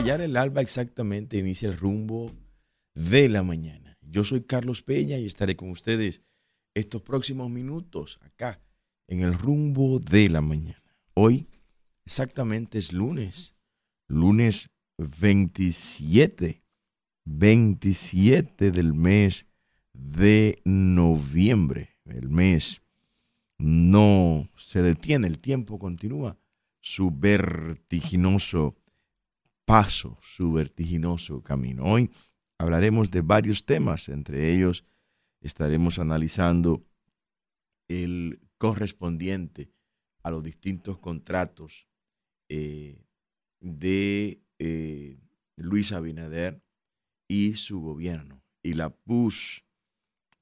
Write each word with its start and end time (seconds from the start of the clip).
Rayar 0.00 0.22
el 0.22 0.38
alba 0.38 0.62
exactamente 0.62 1.36
inicia 1.36 1.68
el 1.68 1.76
rumbo 1.76 2.32
de 2.94 3.28
la 3.28 3.42
mañana. 3.42 3.98
Yo 4.00 4.24
soy 4.24 4.40
Carlos 4.44 4.80
Peña 4.80 5.18
y 5.18 5.26
estaré 5.26 5.56
con 5.56 5.68
ustedes 5.68 6.22
estos 6.72 7.02
próximos 7.02 7.50
minutos 7.50 8.18
acá 8.22 8.62
en 9.08 9.20
el 9.20 9.34
rumbo 9.34 9.98
de 9.98 10.30
la 10.30 10.40
mañana. 10.40 10.96
Hoy 11.12 11.48
exactamente 12.06 12.78
es 12.78 12.94
lunes, 12.94 13.54
lunes 14.08 14.70
27, 14.96 16.62
27 17.26 18.70
del 18.70 18.94
mes 18.94 19.44
de 19.92 20.62
noviembre. 20.64 21.98
El 22.06 22.30
mes 22.30 22.80
no 23.58 24.48
se 24.56 24.80
detiene, 24.80 25.26
el 25.26 25.40
tiempo 25.40 25.78
continúa 25.78 26.38
su 26.80 27.10
vertiginoso 27.10 28.79
paso, 29.70 30.18
su 30.20 30.50
vertiginoso 30.50 31.44
camino. 31.44 31.84
Hoy 31.84 32.10
hablaremos 32.58 33.08
de 33.12 33.20
varios 33.20 33.64
temas, 33.64 34.08
entre 34.08 34.52
ellos 34.52 34.84
estaremos 35.40 36.00
analizando 36.00 36.84
el 37.86 38.40
correspondiente 38.58 39.70
a 40.24 40.32
los 40.32 40.42
distintos 40.42 40.98
contratos 40.98 41.86
eh, 42.48 43.06
de 43.60 44.42
eh, 44.58 45.20
Luis 45.54 45.92
Abinader 45.92 46.60
y 47.28 47.54
su 47.54 47.80
gobierno 47.80 48.42
y 48.64 48.72
la 48.72 48.90
pus 48.90 49.64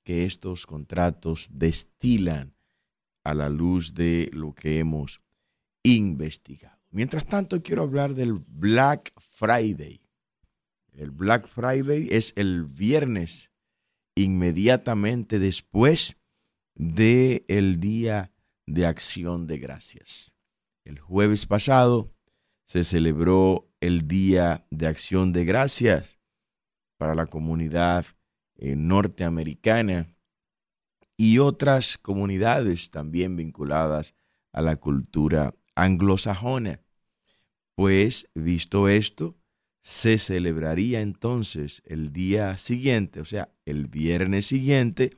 que 0.04 0.24
estos 0.24 0.64
contratos 0.64 1.50
destilan 1.52 2.54
a 3.24 3.34
la 3.34 3.50
luz 3.50 3.92
de 3.92 4.30
lo 4.32 4.54
que 4.54 4.78
hemos 4.78 5.20
investigado. 5.82 6.77
Mientras 6.90 7.26
tanto, 7.26 7.62
quiero 7.62 7.82
hablar 7.82 8.14
del 8.14 8.34
Black 8.34 9.12
Friday. 9.18 10.00
El 10.92 11.10
Black 11.10 11.46
Friday 11.46 12.08
es 12.10 12.32
el 12.36 12.64
viernes 12.64 13.50
inmediatamente 14.14 15.38
después 15.38 16.16
del 16.74 17.44
el 17.48 17.78
Día 17.78 18.32
de 18.66 18.86
Acción 18.86 19.46
de 19.46 19.58
Gracias. 19.58 20.34
El 20.84 20.98
jueves 20.98 21.46
pasado 21.46 22.12
se 22.66 22.84
celebró 22.84 23.70
el 23.80 24.08
Día 24.08 24.66
de 24.70 24.86
Acción 24.86 25.32
de 25.32 25.44
Gracias 25.44 26.18
para 26.96 27.14
la 27.14 27.26
comunidad 27.26 28.06
eh, 28.56 28.74
norteamericana 28.76 30.14
y 31.16 31.38
otras 31.38 31.98
comunidades 31.98 32.90
también 32.90 33.36
vinculadas 33.36 34.14
a 34.52 34.62
la 34.62 34.76
cultura 34.76 35.54
anglosajona. 35.78 36.80
Pues, 37.74 38.28
visto 38.34 38.88
esto, 38.88 39.36
se 39.80 40.18
celebraría 40.18 41.00
entonces 41.00 41.82
el 41.86 42.12
día 42.12 42.56
siguiente, 42.58 43.20
o 43.20 43.24
sea, 43.24 43.50
el 43.64 43.86
viernes 43.86 44.46
siguiente, 44.46 45.10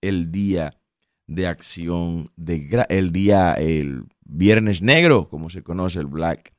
el 0.00 0.30
día 0.30 0.78
de 1.26 1.46
acción 1.46 2.30
de 2.36 2.86
el 2.88 3.10
día 3.10 3.54
el 3.54 4.04
viernes 4.24 4.82
negro, 4.82 5.28
como 5.28 5.50
se 5.50 5.62
conoce 5.62 5.98
el 5.98 6.06
Black 6.06 6.54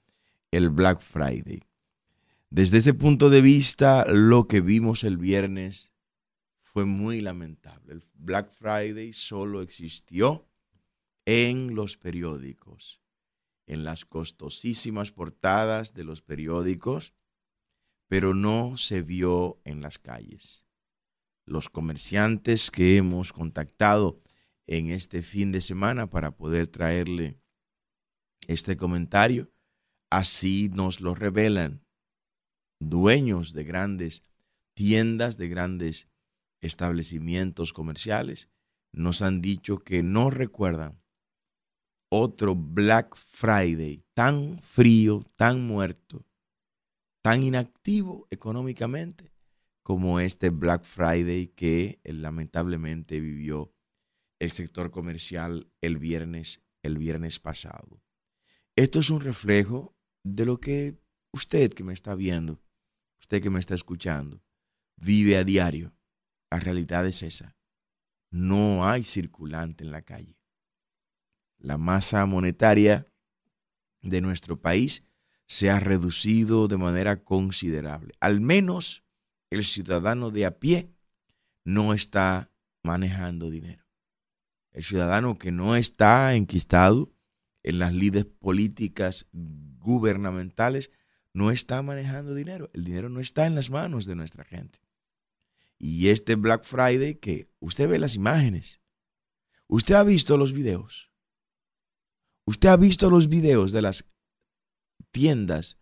el 0.52 0.70
Black 0.70 1.02
Friday. 1.02 1.62
Desde 2.50 2.78
ese 2.78 2.94
punto 2.94 3.30
de 3.30 3.42
vista, 3.42 4.06
lo 4.08 4.48
que 4.48 4.62
vimos 4.62 5.04
el 5.04 5.18
viernes 5.18 5.92
fue 6.62 6.86
muy 6.86 7.22
lamentable. 7.22 7.94
El 7.94 8.04
Black 8.14 8.50
Friday 8.50 9.14
solo 9.14 9.62
existió 9.62 10.48
en 11.26 11.76
los 11.76 11.98
periódicos, 11.98 13.02
en 13.68 13.84
las 13.84 14.06
costosísimas 14.06 15.12
portadas 15.12 15.94
de 15.94 16.04
los 16.04 16.22
periódicos, 16.22 17.14
pero 18.08 18.34
no 18.34 18.78
se 18.78 19.02
vio 19.02 19.62
en 19.66 19.82
las 19.82 20.00
calles. 20.00 20.66
Los 21.46 21.70
comerciantes 21.70 22.72
que 22.72 22.98
hemos 22.98 23.34
contactado 23.34 24.22
en 24.66 24.90
este 24.90 25.22
fin 25.22 25.52
de 25.52 25.62
semana 25.62 26.10
para 26.10 26.32
poder 26.32 26.68
traerle 26.68 27.40
este 28.48 28.78
comentario, 28.78 29.52
así 30.10 30.70
nos 30.74 31.02
lo 31.02 31.16
revelan 31.16 31.86
dueños 32.80 33.54
de 33.54 33.64
grandes 33.64 34.24
tiendas, 34.74 35.38
de 35.38 35.50
grandes 35.50 36.08
establecimientos 36.62 37.74
comerciales, 37.74 38.50
nos 38.92 39.22
han 39.22 39.42
dicho 39.42 39.80
que 39.80 40.04
no 40.04 40.30
recuerdan 40.30 41.02
otro 42.10 42.56
Black 42.56 43.16
Friday 43.16 44.04
tan 44.14 44.60
frío, 44.62 45.26
tan 45.36 45.66
muerto, 45.68 46.26
tan 47.22 47.44
inactivo 47.44 48.28
económicamente 48.30 49.32
como 49.84 50.20
este 50.20 50.50
Black 50.50 50.84
Friday 50.84 51.48
que 51.48 52.00
eh, 52.04 52.14
lamentablemente 52.14 53.20
vivió 53.20 53.74
el 54.40 54.52
sector 54.52 54.92
comercial 54.92 55.72
el 55.82 55.98
viernes, 55.98 56.62
el 56.84 56.98
viernes 56.98 57.40
pasado. 57.40 58.02
Esto 58.76 59.00
es 59.00 59.10
un 59.10 59.22
reflejo 59.22 59.96
de 60.24 60.46
lo 60.46 60.60
que 60.60 61.00
usted 61.32 61.74
que 61.74 61.84
me 61.84 61.94
está 61.94 62.16
viendo, 62.16 62.62
usted 63.20 63.42
que 63.42 63.50
me 63.50 63.60
está 63.60 63.76
escuchando, 63.76 64.44
vive 64.96 65.38
a 65.38 65.44
diario. 65.44 65.94
La 66.52 66.60
realidad 66.60 67.06
es 67.06 67.24
esa. 67.24 67.58
No 68.30 68.88
hay 68.88 69.04
circulante 69.04 69.84
en 69.84 69.92
la 69.92 70.02
calle 70.02 70.37
la 71.60 71.78
masa 71.78 72.26
monetaria 72.26 73.08
de 74.02 74.22
nuestro 74.22 74.62
país 74.62 75.04
se 75.48 75.70
ha 75.70 75.80
reducido 75.80 76.68
de 76.68 76.78
manera 76.78 77.24
considerable. 77.24 78.14
Al 78.20 78.42
menos 78.42 79.04
el 79.50 79.64
ciudadano 79.64 80.30
de 80.30 80.46
a 80.46 80.60
pie 80.60 80.94
no 81.64 81.94
está 81.94 82.52
manejando 82.84 83.50
dinero. 83.50 83.86
El 84.72 84.84
ciudadano 84.84 85.38
que 85.38 85.52
no 85.52 85.76
está 85.76 86.36
enquistado 86.36 87.12
en 87.64 87.80
las 87.80 87.94
líderes 87.94 88.26
políticas 88.26 89.28
gubernamentales 89.32 90.92
no 91.34 91.52
está 91.52 91.82
manejando 91.82 92.36
dinero. 92.36 92.70
El 92.74 92.84
dinero 92.84 93.10
no 93.10 93.20
está 93.20 93.46
en 93.48 93.56
las 93.56 93.70
manos 93.70 94.06
de 94.06 94.16
nuestra 94.16 94.44
gente. 94.44 94.80
Y 95.78 96.10
este 96.10 96.36
Black 96.36 96.64
Friday 96.64 97.16
que 97.16 97.50
usted 97.60 97.90
ve 97.90 98.00
las 98.00 98.16
imágenes, 98.16 98.82
usted 99.68 99.96
ha 99.96 100.04
visto 100.04 100.38
los 100.38 100.54
videos, 100.54 101.07
Usted 102.48 102.70
ha 102.70 102.78
visto 102.78 103.10
los 103.10 103.28
videos 103.28 103.74
de 103.74 103.82
las 103.82 104.06
tiendas, 105.12 105.78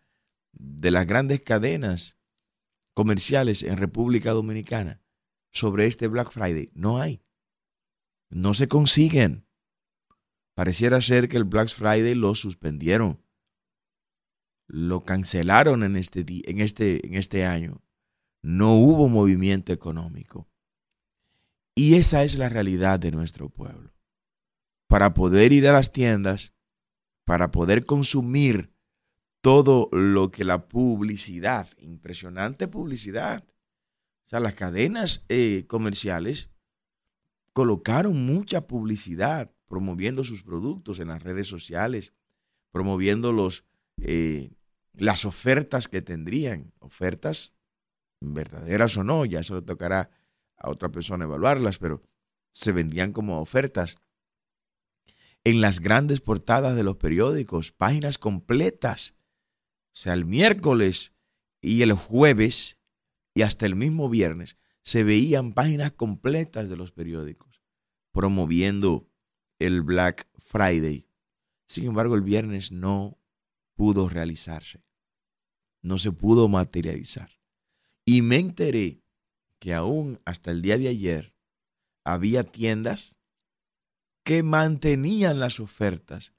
de 0.51 0.89
las 0.89 1.05
grandes 1.05 1.43
cadenas 1.43 2.17
comerciales 2.95 3.61
en 3.61 3.77
República 3.77 4.31
Dominicana 4.31 4.99
sobre 5.51 5.85
este 5.85 6.07
Black 6.07 6.31
Friday. 6.31 6.71
No 6.73 6.99
hay. 6.99 7.21
No 8.31 8.55
se 8.55 8.67
consiguen. 8.67 9.47
Pareciera 10.55 11.01
ser 11.01 11.29
que 11.29 11.37
el 11.37 11.43
Black 11.43 11.69
Friday 11.69 12.15
lo 12.15 12.33
suspendieron. 12.33 13.23
Lo 14.67 15.03
cancelaron 15.03 15.83
en 15.83 15.95
este, 15.95 16.25
en 16.49 16.61
este, 16.61 17.05
en 17.05 17.13
este 17.13 17.45
año. 17.45 17.83
No 18.41 18.73
hubo 18.73 19.07
movimiento 19.07 19.71
económico. 19.71 20.49
Y 21.75 21.95
esa 21.95 22.23
es 22.23 22.35
la 22.35 22.49
realidad 22.49 22.99
de 22.99 23.11
nuestro 23.11 23.49
pueblo. 23.49 23.93
Para 24.87 25.13
poder 25.13 25.53
ir 25.53 25.67
a 25.67 25.73
las 25.73 25.91
tiendas, 25.91 26.54
para 27.25 27.51
poder 27.51 27.83
consumir 27.85 28.71
todo 29.41 29.89
lo 29.91 30.31
que 30.31 30.43
la 30.43 30.67
publicidad, 30.67 31.67
impresionante 31.77 32.67
publicidad, 32.67 33.43
o 34.25 34.29
sea, 34.29 34.39
las 34.39 34.55
cadenas 34.55 35.25
eh, 35.29 35.65
comerciales 35.67 36.49
colocaron 37.53 38.25
mucha 38.25 38.65
publicidad 38.65 39.53
promoviendo 39.67 40.23
sus 40.23 40.43
productos 40.43 40.99
en 40.99 41.09
las 41.09 41.21
redes 41.21 41.47
sociales, 41.47 42.13
promoviendo 42.71 43.31
los, 43.31 43.63
eh, 43.97 44.51
las 44.93 45.25
ofertas 45.25 45.87
que 45.87 46.01
tendrían, 46.01 46.73
ofertas 46.79 47.53
verdaderas 48.19 48.97
o 48.97 49.03
no, 49.03 49.25
ya 49.25 49.39
eso 49.41 49.55
le 49.55 49.61
tocará 49.61 50.09
a 50.57 50.69
otra 50.69 50.89
persona 50.89 51.25
evaluarlas, 51.25 51.77
pero 51.77 52.01
se 52.51 52.71
vendían 52.71 53.11
como 53.11 53.39
ofertas 53.39 53.99
en 55.45 55.61
las 55.61 55.79
grandes 55.79 56.19
portadas 56.19 56.75
de 56.75 56.83
los 56.83 56.97
periódicos, 56.97 57.71
páginas 57.71 58.17
completas. 58.17 59.15
O 59.93 59.97
sea, 59.97 60.13
el 60.13 60.25
miércoles 60.25 61.13
y 61.61 61.83
el 61.83 61.93
jueves 61.93 62.79
y 63.33 63.43
hasta 63.43 63.65
el 63.65 63.75
mismo 63.75 64.09
viernes 64.09 64.57
se 64.83 65.03
veían 65.03 65.53
páginas 65.53 65.93
completas 65.93 66.69
de 66.69 66.75
los 66.75 66.91
periódicos 66.91 67.61
promoviendo 68.11 69.11
el 69.59 69.81
Black 69.81 70.29
Friday. 70.37 71.09
Sin 71.67 71.85
embargo, 71.85 72.15
el 72.15 72.21
viernes 72.21 72.71
no 72.71 73.19
pudo 73.75 74.07
realizarse. 74.07 74.85
No 75.81 75.97
se 75.97 76.13
pudo 76.13 76.47
materializar. 76.47 77.31
Y 78.05 78.21
me 78.21 78.37
enteré 78.37 79.03
que 79.59 79.73
aún 79.73 80.21
hasta 80.23 80.51
el 80.51 80.61
día 80.61 80.77
de 80.77 80.87
ayer 80.87 81.35
había 82.05 82.45
tiendas 82.45 83.17
que 84.25 84.43
mantenían 84.43 85.39
las 85.39 85.61
ofertas 85.61 86.33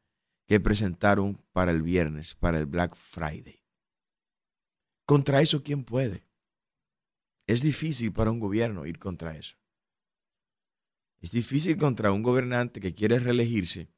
que 0.47 0.61
presentaron 0.61 1.43
para 1.53 1.71
el 1.71 1.81
viernes, 1.81 2.35
para 2.35 2.59
el 2.59 2.67
Black 2.67 2.95
Friday. 2.95 3.65
Contra 5.07 5.41
eso, 5.41 5.63
¿quién 5.63 5.85
puede? 5.85 6.27
Es 7.47 7.63
difícil 7.63 8.13
para 8.13 8.31
un 8.31 8.41
gobierno 8.41 8.85
ir 8.85 8.99
contra 8.99 9.35
eso. 9.37 9.57
Es 11.21 11.31
difícil 11.31 11.79
contra 11.79 12.13
un 12.13 12.23
gobernante 12.23 12.81
que 12.81 12.93
quiere 12.93 13.19
reelegirse 13.19 13.89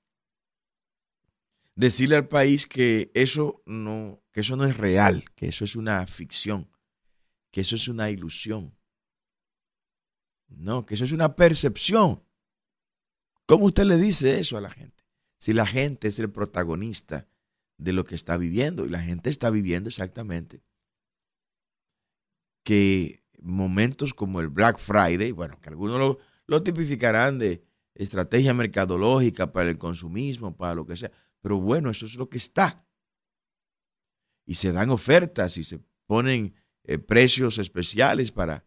decirle 1.78 2.16
al 2.16 2.26
país 2.26 2.66
que 2.66 3.12
eso 3.14 3.62
no, 3.64 4.20
que 4.32 4.40
eso 4.40 4.56
no 4.56 4.64
es 4.64 4.76
real, 4.76 5.24
que 5.36 5.46
eso 5.46 5.64
es 5.64 5.76
una 5.76 6.04
ficción, 6.08 6.68
que 7.52 7.60
eso 7.60 7.76
es 7.76 7.86
una 7.86 8.10
ilusión. 8.10 8.76
No, 10.48 10.84
que 10.84 10.94
eso 10.94 11.04
es 11.04 11.12
una 11.12 11.36
percepción. 11.36 12.24
¿Cómo 13.48 13.64
usted 13.64 13.84
le 13.84 13.96
dice 13.96 14.38
eso 14.40 14.58
a 14.58 14.60
la 14.60 14.68
gente? 14.68 15.04
Si 15.38 15.54
la 15.54 15.64
gente 15.64 16.08
es 16.08 16.18
el 16.18 16.30
protagonista 16.30 17.26
de 17.78 17.94
lo 17.94 18.04
que 18.04 18.14
está 18.14 18.36
viviendo 18.36 18.84
y 18.84 18.90
la 18.90 19.00
gente 19.00 19.30
está 19.30 19.48
viviendo 19.48 19.88
exactamente 19.88 20.62
que 22.62 23.24
momentos 23.40 24.12
como 24.12 24.42
el 24.42 24.48
Black 24.48 24.78
Friday, 24.78 25.32
bueno, 25.32 25.58
que 25.62 25.70
algunos 25.70 26.18
lo, 26.46 26.62
tipificarán 26.62 27.38
de 27.38 27.64
estrategia 27.94 28.52
mercadológica 28.52 29.50
para 29.50 29.70
el 29.70 29.78
consumismo, 29.78 30.54
para 30.54 30.74
lo 30.74 30.84
que 30.84 30.98
sea, 30.98 31.10
pero 31.40 31.58
bueno, 31.58 31.88
eso 31.88 32.04
es 32.04 32.16
lo 32.16 32.28
que 32.28 32.36
está. 32.36 32.86
Y 34.44 34.56
se 34.56 34.72
dan 34.72 34.90
ofertas 34.90 35.56
y 35.56 35.64
se 35.64 35.80
ponen 36.06 36.54
eh, 36.84 36.98
precios 36.98 37.56
especiales 37.56 38.30
para 38.30 38.66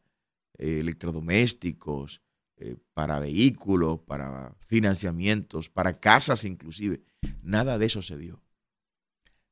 eh, 0.57 0.79
electrodomésticos, 0.79 2.23
eh, 2.61 2.77
para 2.93 3.17
vehículos, 3.19 4.01
para 4.01 4.55
financiamientos, 4.67 5.67
para 5.67 5.99
casas 5.99 6.45
inclusive. 6.45 7.01
Nada 7.41 7.79
de 7.79 7.87
eso 7.87 8.03
se 8.03 8.15
vio. 8.15 8.43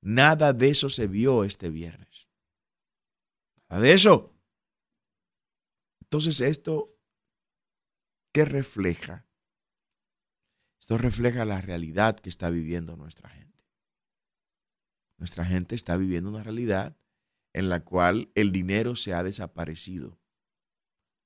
Nada 0.02 0.54
de 0.54 0.70
eso 0.70 0.90
se 0.92 1.08
vio 1.08 1.44
este 1.44 1.72
viernes. 1.72 2.30
Nada 3.68 3.82
de 3.82 3.94
eso. 3.94 4.40
Entonces 6.02 6.40
esto, 6.40 6.96
¿qué 8.32 8.46
refleja? 8.46 9.26
Esto 10.80 11.00
refleja 11.00 11.46
la 11.46 11.62
realidad 11.62 12.20
que 12.20 12.30
está 12.30 12.52
viviendo 12.52 12.96
nuestra 12.96 13.30
gente. 13.30 13.66
Nuestra 15.18 15.46
gente 15.46 15.74
está 15.74 15.98
viviendo 15.98 16.30
una 16.30 16.44
realidad 16.44 16.96
en 17.54 17.70
la 17.70 17.84
cual 17.84 18.32
el 18.36 18.52
dinero 18.52 18.96
se 18.96 19.16
ha 19.16 19.24
desaparecido. 19.24 20.20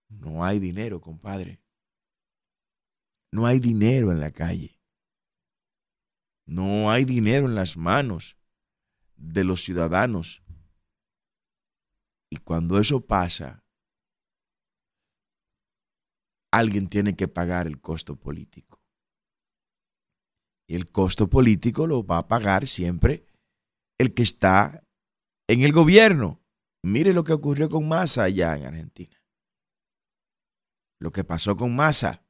No 0.07 0.45
hay 0.45 0.59
dinero, 0.59 1.01
compadre. 1.01 1.62
No 3.33 3.47
hay 3.47 3.59
dinero 3.59 4.11
en 4.11 4.19
la 4.19 4.29
calle. 4.29 4.79
No 6.45 6.91
hay 6.91 7.03
dinero 7.03 7.47
en 7.47 7.55
las 7.55 7.77
manos 7.77 8.37
de 9.15 9.43
los 9.43 9.63
ciudadanos. 9.63 10.43
Y 12.29 12.37
cuando 12.37 12.79
eso 12.79 13.07
pasa, 13.07 13.63
alguien 16.51 16.87
tiene 16.87 17.15
que 17.15 17.27
pagar 17.27 17.65
el 17.65 17.81
costo 17.81 18.15
político. 18.15 18.79
Y 20.67 20.75
el 20.75 20.91
costo 20.91 21.27
político 21.27 21.87
lo 21.87 22.05
va 22.05 22.19
a 22.19 22.27
pagar 22.27 22.67
siempre 22.67 23.25
el 23.97 24.13
que 24.13 24.21
está 24.21 24.83
en 25.47 25.61
el 25.61 25.71
gobierno. 25.71 26.39
Mire 26.83 27.13
lo 27.13 27.23
que 27.23 27.33
ocurrió 27.33 27.67
con 27.67 27.87
Massa 27.87 28.25
allá 28.25 28.55
en 28.55 28.65
Argentina. 28.67 29.19
Lo 30.99 31.11
que 31.11 31.23
pasó 31.23 31.57
con 31.57 31.75
Massa, 31.75 32.22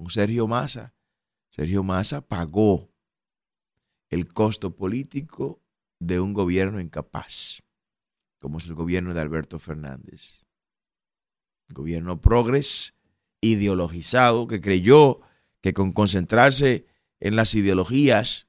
con 0.00 0.08
Sergio 0.08 0.48
Massa. 0.48 0.94
Sergio 1.50 1.82
Massa 1.82 2.26
pagó 2.26 2.90
el 4.08 4.32
costo 4.32 4.74
político 4.74 5.62
de 5.98 6.20
un 6.20 6.32
gobierno 6.32 6.80
incapaz, 6.80 7.62
como 8.38 8.56
es 8.56 8.66
el 8.66 8.74
gobierno 8.74 9.12
de 9.12 9.20
Alberto 9.20 9.58
Fernández. 9.58 10.46
gobierno 11.68 12.18
progres, 12.18 12.94
ideologizado, 13.42 14.46
que 14.46 14.62
creyó 14.62 15.20
que 15.60 15.74
con 15.74 15.92
concentrarse 15.92 16.86
en 17.18 17.36
las 17.36 17.54
ideologías 17.54 18.48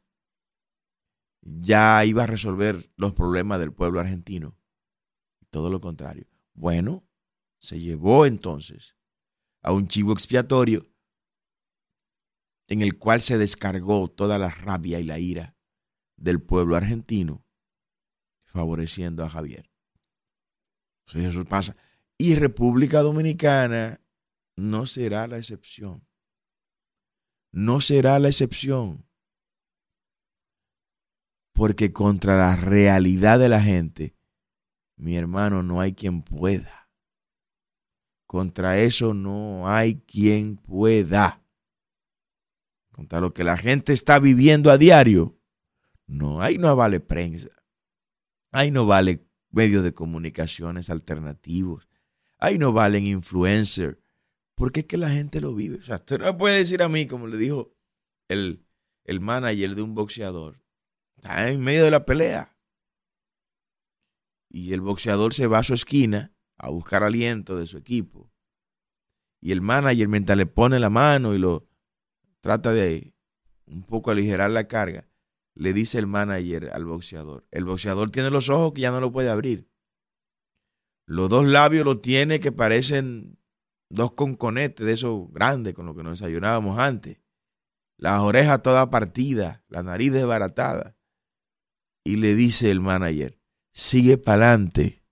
ya 1.42 2.06
iba 2.06 2.24
a 2.24 2.28
resolver 2.28 2.90
los 2.96 3.12
problemas 3.12 3.60
del 3.60 3.74
pueblo 3.74 4.00
argentino. 4.00 4.56
Todo 5.50 5.70
lo 5.70 5.82
contrario. 5.82 6.28
Bueno, 6.54 7.04
se 7.60 7.82
llevó 7.82 8.26
entonces 8.26 8.96
a 9.62 9.74
un 9.74 9.90
chivo 9.90 10.14
expiatorio 10.14 10.82
en 12.72 12.82
el 12.82 12.98
cual 12.98 13.22
se 13.22 13.38
descargó 13.38 14.08
toda 14.08 14.38
la 14.38 14.50
rabia 14.50 15.00
y 15.00 15.04
la 15.04 15.20
ira 15.20 15.56
del 16.18 16.42
pueblo 16.42 16.76
argentino, 16.76 17.46
favoreciendo 18.46 19.24
a 19.24 19.30
Javier. 19.30 19.70
Eso 21.14 21.46
pasa. 21.46 21.76
Y 22.18 22.36
República 22.36 23.02
Dominicana 23.02 24.02
no 24.56 24.86
será 24.86 25.28
la 25.28 25.38
excepción 25.38 26.06
no 27.52 27.82
será 27.82 28.18
la 28.20 28.30
excepción. 28.30 29.06
Porque 31.54 31.92
contra 31.92 32.38
la 32.38 32.56
realidad 32.56 33.40
de 33.40 33.50
la 33.50 33.62
gente, 33.62 34.16
mi 34.96 35.16
hermano, 35.16 35.64
no 35.64 35.82
hay 35.82 35.94
quien 35.94 36.22
pueda. 36.22 36.90
Contra 38.26 38.80
eso 38.80 39.14
no 39.14 39.70
hay 39.70 40.02
quien 40.02 40.56
pueda. 40.56 41.41
Lo 43.10 43.32
que 43.32 43.44
la 43.44 43.58
gente 43.58 43.94
está 43.94 44.20
viviendo 44.20 44.72
a 44.72 44.78
diario, 44.78 45.38
no, 46.08 46.42
ahí 46.42 46.58
no 46.58 46.76
vale 46.76 47.00
prensa. 47.00 47.50
Ahí 48.52 48.72
no 48.72 48.86
vale 48.86 49.26
medios 49.50 49.84
de 49.84 49.94
comunicaciones 49.94 50.90
alternativos. 50.90 51.88
Ahí 52.38 52.58
no 52.58 52.74
valen 52.74 53.06
influencers 53.06 53.98
porque 54.56 54.82
es 54.82 54.86
que 54.86 54.98
la 54.98 55.10
gente 55.10 55.42
lo 55.42 55.56
vive. 55.56 55.78
O 55.78 55.82
sea, 55.82 55.96
usted 55.96 56.20
no 56.20 56.38
puede 56.38 56.60
decir 56.60 56.84
a 56.84 56.90
mí, 56.90 57.08
como 57.08 57.28
le 57.28 57.38
dijo 57.38 57.74
el, 58.28 58.66
el 59.06 59.20
manager 59.20 59.76
de 59.76 59.82
un 59.82 59.96
boxeador, 59.96 60.62
está 61.16 61.50
en 61.50 61.62
medio 61.62 61.86
de 61.86 61.92
la 61.92 62.06
pelea. 62.06 62.56
Y 64.50 64.74
el 64.74 64.82
boxeador 64.82 65.34
se 65.34 65.48
va 65.48 65.60
a 65.60 65.64
su 65.64 65.74
esquina 65.74 66.34
a 66.58 66.70
buscar 66.70 67.04
aliento 67.04 67.58
de 67.58 67.66
su 67.66 67.78
equipo. 67.78 68.32
Y 69.40 69.52
el 69.52 69.62
manager, 69.62 70.08
mientras 70.08 70.38
le 70.38 70.46
pone 70.46 70.80
la 70.80 70.92
mano 70.92 71.34
y 71.34 71.40
lo 71.40 71.71
trata 72.42 72.74
de 72.74 73.14
un 73.66 73.84
poco 73.84 74.12
aligerar 74.12 74.50
la 74.50 74.68
carga, 74.68 75.08
le 75.56 75.74
dice 75.74 75.98
el 75.98 76.08
manager 76.08 76.72
al 76.74 76.86
boxeador. 76.86 77.48
El 77.52 77.66
boxeador 77.66 78.12
tiene 78.12 78.30
los 78.30 78.50
ojos 78.50 78.74
que 78.74 78.82
ya 78.82 78.92
no 78.92 79.00
lo 79.00 79.12
puede 79.12 79.30
abrir. 79.30 79.70
Los 81.06 81.30
dos 81.30 81.46
labios 81.46 81.86
lo 81.86 82.00
tiene 82.00 82.40
que 82.40 82.52
parecen 82.52 83.38
dos 83.90 84.14
conconetes 84.14 84.86
de 84.86 84.94
esos 84.94 85.32
grandes 85.32 85.74
con 85.74 85.86
los 85.86 85.96
que 85.96 86.04
nos 86.04 86.20
desayunábamos 86.20 86.80
antes, 86.80 87.20
las 87.98 88.22
orejas 88.22 88.62
todas 88.62 88.88
partidas, 88.88 89.62
la 89.68 89.84
nariz 89.84 90.12
desbaratada. 90.12 90.98
Y 92.04 92.16
le 92.16 92.34
dice 92.34 92.72
el 92.72 92.80
manager, 92.80 93.40
sigue 93.74 94.18
para 94.18 94.48
adelante, 94.48 95.04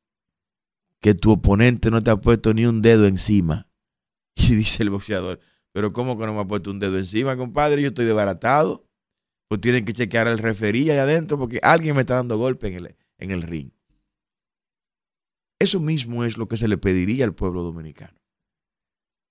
que 0.99 1.13
tu 1.13 1.31
oponente 1.31 1.91
no 1.91 2.01
te 2.01 2.09
ha 2.11 2.17
puesto 2.17 2.53
ni 2.53 2.65
un 2.65 2.81
dedo 2.81 3.05
encima. 3.05 3.69
Y 4.35 4.55
dice 4.55 4.83
el 4.83 4.89
boxeador, 4.89 5.39
pero 5.73 5.91
¿cómo 5.91 6.17
que 6.17 6.25
no 6.25 6.33
me 6.33 6.41
ha 6.41 6.45
puesto 6.45 6.71
un 6.71 6.79
dedo 6.79 6.97
encima, 6.97 7.37
compadre? 7.37 7.81
Yo 7.81 7.89
estoy 7.89 8.05
desbaratado. 8.05 8.85
Pues 9.47 9.61
tienen 9.61 9.83
que 9.83 9.93
chequear 9.93 10.27
al 10.27 10.37
referí 10.37 10.89
ahí 10.91 10.97
adentro 10.97 11.37
porque 11.39 11.59
alguien 11.63 11.95
me 11.95 12.01
está 12.01 12.15
dando 12.15 12.37
golpe 12.37 12.67
en 12.67 12.75
el, 12.75 12.95
en 13.17 13.31
el 13.31 13.41
ring. 13.41 13.71
Eso 15.59 15.79
mismo 15.79 16.23
es 16.23 16.37
lo 16.37 16.47
que 16.47 16.55
se 16.55 16.67
le 16.67 16.77
pediría 16.77 17.25
al 17.25 17.33
pueblo 17.33 17.63
dominicano. 17.63 18.17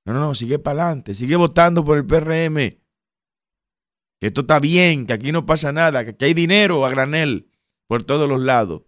No, 0.04 0.12
no, 0.12 0.20
no, 0.20 0.34
sigue 0.34 0.58
para 0.58 0.82
adelante, 0.82 1.14
sigue 1.14 1.36
votando 1.36 1.84
por 1.84 1.98
el 1.98 2.06
PRM. 2.06 2.56
Que 4.20 4.26
esto 4.26 4.40
está 4.40 4.58
bien, 4.58 5.06
que 5.06 5.12
aquí 5.12 5.32
no 5.32 5.46
pasa 5.46 5.70
nada, 5.70 6.02
que 6.02 6.10
aquí 6.10 6.24
hay 6.24 6.34
dinero 6.34 6.84
a 6.84 6.90
granel 6.90 7.48
por 7.86 8.02
todos 8.02 8.28
los 8.28 8.40
lados. 8.40 8.82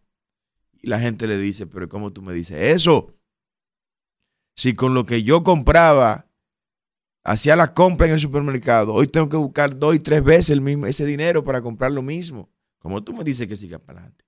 Y 0.82 0.88
la 0.88 0.98
gente 0.98 1.26
le 1.26 1.38
dice, 1.38 1.66
pero 1.66 1.88
¿cómo 1.88 2.12
tú 2.12 2.22
me 2.22 2.32
dices 2.32 2.76
eso? 2.76 3.14
Si 4.56 4.74
con 4.74 4.94
lo 4.94 5.06
que 5.06 5.22
yo 5.22 5.42
compraba, 5.42 6.29
hacía 7.22 7.56
la 7.56 7.74
compra 7.74 8.06
en 8.06 8.14
el 8.14 8.20
supermercado, 8.20 8.94
hoy 8.94 9.06
tengo 9.06 9.28
que 9.28 9.36
buscar 9.36 9.78
dos 9.78 9.94
y 9.94 9.98
tres 9.98 10.22
veces 10.22 10.50
el 10.50 10.60
mismo, 10.60 10.86
ese 10.86 11.04
dinero 11.04 11.44
para 11.44 11.60
comprar 11.62 11.92
lo 11.92 12.02
mismo. 12.02 12.50
¿Cómo 12.78 13.02
tú 13.02 13.12
me 13.12 13.24
dices 13.24 13.46
que 13.46 13.56
siga 13.56 13.78
para 13.78 14.00
adelante? 14.00 14.24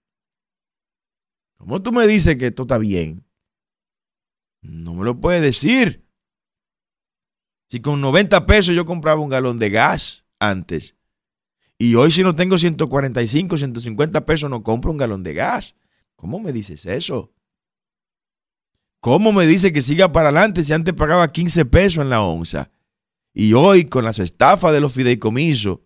¿Cómo 1.56 1.80
tú 1.80 1.92
me 1.92 2.06
dices 2.06 2.36
que 2.36 2.48
esto 2.48 2.62
está 2.62 2.78
bien? 2.78 3.24
No 4.60 4.94
me 4.94 5.04
lo 5.04 5.20
puedes 5.20 5.42
decir. 5.42 6.06
Si 7.68 7.80
con 7.80 8.00
90 8.00 8.46
pesos 8.46 8.74
yo 8.74 8.84
compraba 8.84 9.20
un 9.20 9.30
galón 9.30 9.56
de 9.56 9.70
gas 9.70 10.24
antes, 10.38 10.96
y 11.78 11.94
hoy 11.96 12.10
si 12.12 12.22
no 12.22 12.36
tengo 12.36 12.58
145, 12.58 13.56
150 13.56 14.24
pesos 14.24 14.48
no 14.48 14.62
compro 14.62 14.92
un 14.92 14.98
galón 14.98 15.22
de 15.22 15.34
gas. 15.34 15.74
¿Cómo 16.14 16.38
me 16.38 16.52
dices 16.52 16.86
eso? 16.86 17.32
¿Cómo 19.00 19.32
me 19.32 19.46
dice 19.46 19.72
que 19.72 19.82
siga 19.82 20.12
para 20.12 20.28
adelante 20.28 20.62
si 20.62 20.72
antes 20.72 20.94
pagaba 20.94 21.32
15 21.32 21.64
pesos 21.64 22.02
en 22.02 22.10
la 22.10 22.22
onza? 22.22 22.70
Y 23.34 23.54
hoy 23.54 23.86
con 23.86 24.04
las 24.04 24.18
estafas 24.18 24.72
de 24.72 24.80
los 24.80 24.92
fideicomisos 24.92 25.80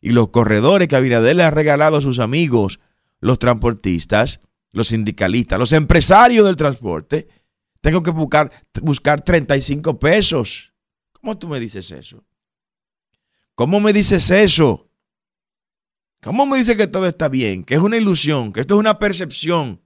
y 0.00 0.10
los 0.10 0.28
corredores 0.28 0.88
que 0.88 0.96
Abinader 0.96 1.36
le 1.36 1.42
ha 1.42 1.50
regalado 1.50 1.96
a 1.96 2.02
sus 2.02 2.18
amigos, 2.18 2.78
los 3.20 3.38
transportistas, 3.38 4.40
los 4.72 4.88
sindicalistas, 4.88 5.58
los 5.58 5.72
empresarios 5.72 6.46
del 6.46 6.56
transporte, 6.56 7.28
tengo 7.80 8.02
que 8.02 8.10
buscar, 8.10 8.50
buscar 8.82 9.20
35 9.20 9.98
pesos. 9.98 10.72
¿Cómo 11.12 11.38
tú 11.38 11.48
me 11.48 11.58
dices 11.58 11.90
eso? 11.90 12.24
¿Cómo 13.54 13.80
me 13.80 13.92
dices 13.92 14.30
eso? 14.30 14.90
¿Cómo 16.22 16.46
me 16.46 16.58
dices 16.58 16.76
que 16.76 16.86
todo 16.86 17.06
está 17.06 17.28
bien? 17.28 17.64
Que 17.64 17.74
es 17.74 17.80
una 17.80 17.96
ilusión, 17.96 18.52
que 18.52 18.60
esto 18.60 18.74
es 18.74 18.80
una 18.80 18.98
percepción. 18.98 19.82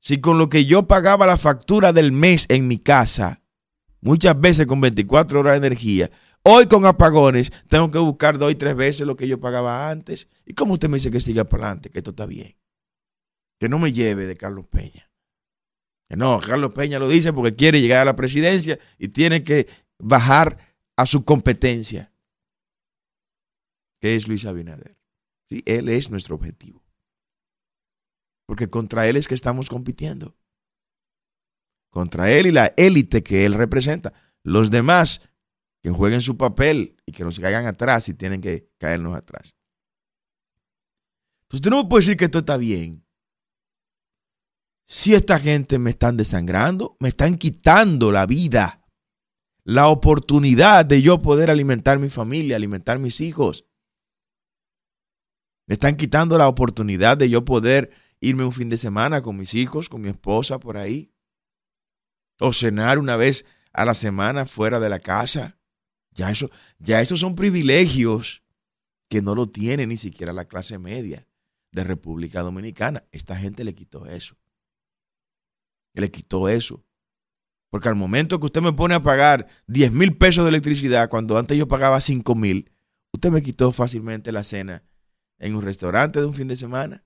Si 0.00 0.20
con 0.20 0.38
lo 0.38 0.48
que 0.48 0.66
yo 0.66 0.86
pagaba 0.86 1.26
la 1.26 1.38
factura 1.38 1.92
del 1.92 2.12
mes 2.12 2.46
en 2.48 2.68
mi 2.68 2.78
casa, 2.78 3.42
muchas 4.04 4.38
veces 4.38 4.66
con 4.66 4.80
24 4.80 5.40
horas 5.40 5.60
de 5.60 5.66
energía, 5.66 6.10
hoy 6.42 6.66
con 6.68 6.86
apagones 6.86 7.50
tengo 7.68 7.90
que 7.90 7.98
buscar 7.98 8.38
dos 8.38 8.52
y 8.52 8.54
tres 8.54 8.76
veces 8.76 9.06
lo 9.06 9.16
que 9.16 9.26
yo 9.26 9.40
pagaba 9.40 9.90
antes. 9.90 10.28
¿Y 10.46 10.54
cómo 10.54 10.74
usted 10.74 10.88
me 10.88 10.98
dice 10.98 11.10
que 11.10 11.20
siga 11.20 11.44
para 11.44 11.64
adelante, 11.64 11.90
que 11.90 11.98
esto 11.98 12.10
está 12.10 12.26
bien? 12.26 12.56
Que 13.58 13.68
no 13.68 13.78
me 13.78 13.92
lleve 13.92 14.26
de 14.26 14.36
Carlos 14.36 14.68
Peña. 14.68 15.10
Que 16.08 16.16
no, 16.16 16.38
Carlos 16.38 16.74
Peña 16.74 16.98
lo 16.98 17.08
dice 17.08 17.32
porque 17.32 17.56
quiere 17.56 17.80
llegar 17.80 18.02
a 18.02 18.04
la 18.04 18.16
presidencia 18.16 18.78
y 18.98 19.08
tiene 19.08 19.42
que 19.42 19.66
bajar 19.98 20.58
a 20.96 21.06
su 21.06 21.24
competencia, 21.24 22.12
que 24.00 24.14
es 24.14 24.28
Luis 24.28 24.44
Abinader. 24.44 24.96
¿Sí? 25.48 25.62
Él 25.66 25.88
es 25.88 26.10
nuestro 26.10 26.36
objetivo. 26.36 26.84
Porque 28.46 28.68
contra 28.68 29.08
él 29.08 29.16
es 29.16 29.28
que 29.28 29.34
estamos 29.34 29.68
compitiendo. 29.68 30.36
Contra 31.94 32.28
él 32.28 32.48
y 32.48 32.50
la 32.50 32.74
élite 32.76 33.22
que 33.22 33.46
él 33.46 33.54
representa. 33.54 34.12
Los 34.42 34.72
demás 34.72 35.20
que 35.80 35.90
jueguen 35.90 36.22
su 36.22 36.36
papel 36.36 36.96
y 37.06 37.12
que 37.12 37.22
nos 37.22 37.38
caigan 37.38 37.66
atrás 37.66 38.08
y 38.08 38.14
tienen 38.14 38.40
que 38.40 38.68
caernos 38.78 39.14
atrás. 39.14 39.54
Entonces 41.44 41.60
usted 41.60 41.70
no 41.70 41.84
me 41.84 41.88
puede 41.88 42.00
decir 42.00 42.16
que 42.16 42.24
esto 42.24 42.40
está 42.40 42.56
bien. 42.56 43.06
Si 44.88 45.14
esta 45.14 45.38
gente 45.38 45.78
me 45.78 45.90
están 45.90 46.16
desangrando, 46.16 46.96
me 46.98 47.10
están 47.10 47.38
quitando 47.38 48.10
la 48.10 48.26
vida 48.26 48.84
la 49.62 49.86
oportunidad 49.86 50.84
de 50.84 51.00
yo 51.00 51.22
poder 51.22 51.48
alimentar 51.48 52.00
mi 52.00 52.08
familia, 52.08 52.56
alimentar 52.56 52.98
mis 52.98 53.20
hijos. 53.20 53.66
Me 55.68 55.74
están 55.74 55.96
quitando 55.96 56.36
la 56.38 56.48
oportunidad 56.48 57.16
de 57.16 57.30
yo 57.30 57.44
poder 57.44 57.92
irme 58.18 58.44
un 58.44 58.52
fin 58.52 58.68
de 58.68 58.78
semana 58.78 59.22
con 59.22 59.36
mis 59.36 59.54
hijos, 59.54 59.88
con 59.88 60.00
mi 60.02 60.08
esposa 60.08 60.58
por 60.58 60.76
ahí. 60.76 61.13
O 62.40 62.52
cenar 62.52 62.98
una 62.98 63.16
vez 63.16 63.44
a 63.72 63.84
la 63.84 63.94
semana 63.94 64.46
fuera 64.46 64.80
de 64.80 64.88
la 64.88 65.00
casa. 65.00 65.58
Ya 66.12 66.30
eso, 66.30 66.50
ya 66.78 67.00
esos 67.00 67.20
son 67.20 67.34
privilegios 67.34 68.42
que 69.08 69.20
no 69.20 69.34
lo 69.34 69.48
tiene 69.48 69.86
ni 69.86 69.96
siquiera 69.96 70.32
la 70.32 70.46
clase 70.46 70.78
media 70.78 71.26
de 71.72 71.84
República 71.84 72.42
Dominicana. 72.42 73.04
Esta 73.12 73.36
gente 73.36 73.64
le 73.64 73.74
quitó 73.74 74.06
eso. 74.06 74.36
Le 75.94 76.10
quitó 76.10 76.48
eso. 76.48 76.84
Porque 77.70 77.88
al 77.88 77.96
momento 77.96 78.38
que 78.38 78.46
usted 78.46 78.62
me 78.62 78.72
pone 78.72 78.94
a 78.94 79.02
pagar 79.02 79.48
10 79.66 79.92
mil 79.92 80.16
pesos 80.16 80.44
de 80.44 80.50
electricidad, 80.50 81.08
cuando 81.08 81.36
antes 81.36 81.56
yo 81.58 81.66
pagaba 81.66 82.00
5 82.00 82.34
mil, 82.36 82.70
usted 83.12 83.30
me 83.30 83.42
quitó 83.42 83.72
fácilmente 83.72 84.30
la 84.30 84.44
cena 84.44 84.84
en 85.38 85.56
un 85.56 85.62
restaurante 85.62 86.20
de 86.20 86.26
un 86.26 86.34
fin 86.34 86.46
de 86.46 86.56
semana 86.56 87.04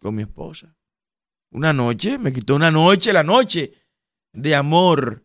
con 0.00 0.14
mi 0.14 0.22
esposa. 0.22 0.74
Una 1.50 1.74
noche, 1.74 2.18
me 2.18 2.32
quitó 2.32 2.56
una 2.56 2.70
noche, 2.70 3.12
la 3.12 3.22
noche 3.22 3.74
de 4.36 4.54
amor 4.54 5.24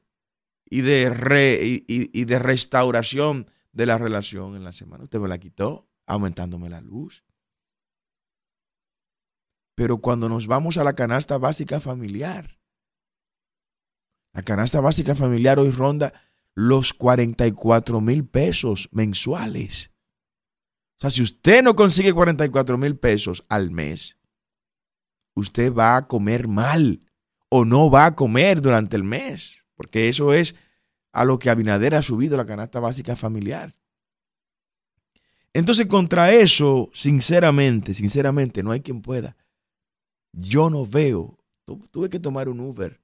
y 0.65 0.81
de, 0.81 1.83
y 1.87 2.25
de 2.25 2.39
restauración 2.39 3.45
de 3.73 3.85
la 3.85 3.97
relación 3.97 4.55
en 4.55 4.63
la 4.63 4.71
semana. 4.71 5.03
Usted 5.03 5.19
me 5.19 5.27
la 5.27 5.37
quitó 5.37 5.87
aumentándome 6.07 6.69
la 6.69 6.81
luz. 6.81 7.23
Pero 9.75 9.97
cuando 9.99 10.29
nos 10.29 10.47
vamos 10.47 10.77
a 10.77 10.83
la 10.83 10.93
canasta 10.93 11.37
básica 11.37 11.79
familiar, 11.79 12.59
la 14.33 14.43
canasta 14.43 14.79
básica 14.79 15.15
familiar 15.15 15.59
hoy 15.59 15.71
ronda 15.71 16.13
los 16.53 16.93
44 16.93 18.01
mil 18.01 18.25
pesos 18.27 18.89
mensuales. 18.91 19.91
O 20.97 21.01
sea, 21.01 21.09
si 21.09 21.21
usted 21.21 21.63
no 21.63 21.75
consigue 21.75 22.13
44 22.13 22.77
mil 22.77 22.97
pesos 22.97 23.43
al 23.49 23.71
mes, 23.71 24.19
usted 25.35 25.73
va 25.73 25.97
a 25.97 26.07
comer 26.07 26.47
mal 26.47 26.99
o 27.53 27.65
no 27.65 27.91
va 27.91 28.05
a 28.05 28.15
comer 28.15 28.61
durante 28.61 28.95
el 28.95 29.03
mes, 29.03 29.57
porque 29.75 30.07
eso 30.07 30.33
es 30.33 30.55
a 31.11 31.25
lo 31.25 31.37
que 31.37 31.49
Abinader 31.49 31.95
ha 31.95 32.01
subido 32.01 32.37
la 32.37 32.45
canasta 32.45 32.79
básica 32.79 33.17
familiar. 33.17 33.75
Entonces, 35.53 35.85
contra 35.87 36.31
eso, 36.31 36.89
sinceramente, 36.93 37.93
sinceramente, 37.93 38.63
no 38.63 38.71
hay 38.71 38.79
quien 38.79 39.01
pueda. 39.01 39.35
Yo 40.31 40.69
no 40.69 40.85
veo, 40.85 41.37
tuve 41.91 42.09
que 42.09 42.21
tomar 42.21 42.47
un 42.47 42.61
Uber 42.61 43.01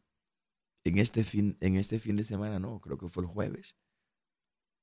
en 0.86 0.98
este 0.98 1.26
fin, 1.26 1.58
en 1.60 1.76
este 1.76 2.00
fin 2.00 2.16
de 2.16 2.24
semana, 2.24 2.58
no, 2.58 2.80
creo 2.80 2.98
que 2.98 3.10
fue 3.10 3.24
el 3.24 3.30
jueves. 3.30 3.76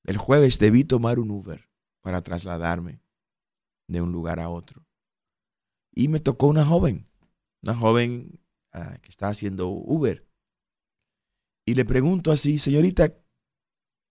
El 0.04 0.18
jueves 0.18 0.58
debí 0.58 0.84
tomar 0.84 1.18
un 1.18 1.30
Uber 1.30 1.70
para 2.02 2.20
trasladarme 2.20 3.00
de 3.88 4.02
un 4.02 4.12
lugar 4.12 4.40
a 4.40 4.50
otro. 4.50 4.86
Y 5.94 6.08
me 6.08 6.20
tocó 6.20 6.48
una 6.48 6.66
joven, 6.66 7.08
una 7.62 7.74
joven 7.74 8.43
ah, 8.74 8.98
que 9.00 9.10
está 9.10 9.28
haciendo 9.28 9.68
Uber. 9.68 10.28
Y 11.64 11.74
le 11.74 11.84
pregunto 11.84 12.30
así, 12.30 12.58
señorita, 12.58 13.16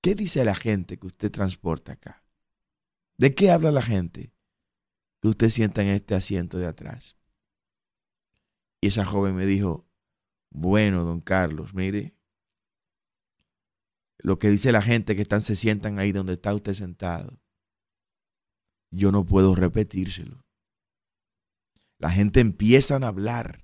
¿qué 0.01 0.15
dice 0.15 0.43
la 0.43 0.55
gente 0.55 0.97
que 0.97 1.05
usted 1.05 1.29
transporta 1.31 1.93
acá? 1.93 2.25
¿De 3.17 3.35
qué 3.35 3.51
habla 3.51 3.71
la 3.71 3.83
gente 3.83 4.33
que 5.21 5.27
usted 5.27 5.49
sienta 5.49 5.83
en 5.83 5.89
este 5.89 6.15
asiento 6.15 6.57
de 6.57 6.65
atrás? 6.65 7.15
Y 8.81 8.87
esa 8.87 9.05
joven 9.05 9.35
me 9.35 9.45
dijo, 9.45 9.87
bueno, 10.49 11.03
don 11.03 11.21
Carlos, 11.21 11.73
mire, 11.73 12.15
lo 14.17 14.39
que 14.39 14.49
dice 14.49 14.71
la 14.71 14.81
gente 14.81 15.15
que 15.15 15.21
están, 15.21 15.41
se 15.41 15.55
sientan 15.55 15.99
ahí 15.99 16.11
donde 16.11 16.33
está 16.33 16.53
usted 16.53 16.73
sentado, 16.73 17.39
yo 18.89 19.11
no 19.11 19.25
puedo 19.25 19.53
repetírselo. 19.53 20.45
La 21.97 22.09
gente 22.09 22.39
empieza 22.39 22.95
a 22.97 23.07
hablar 23.07 23.62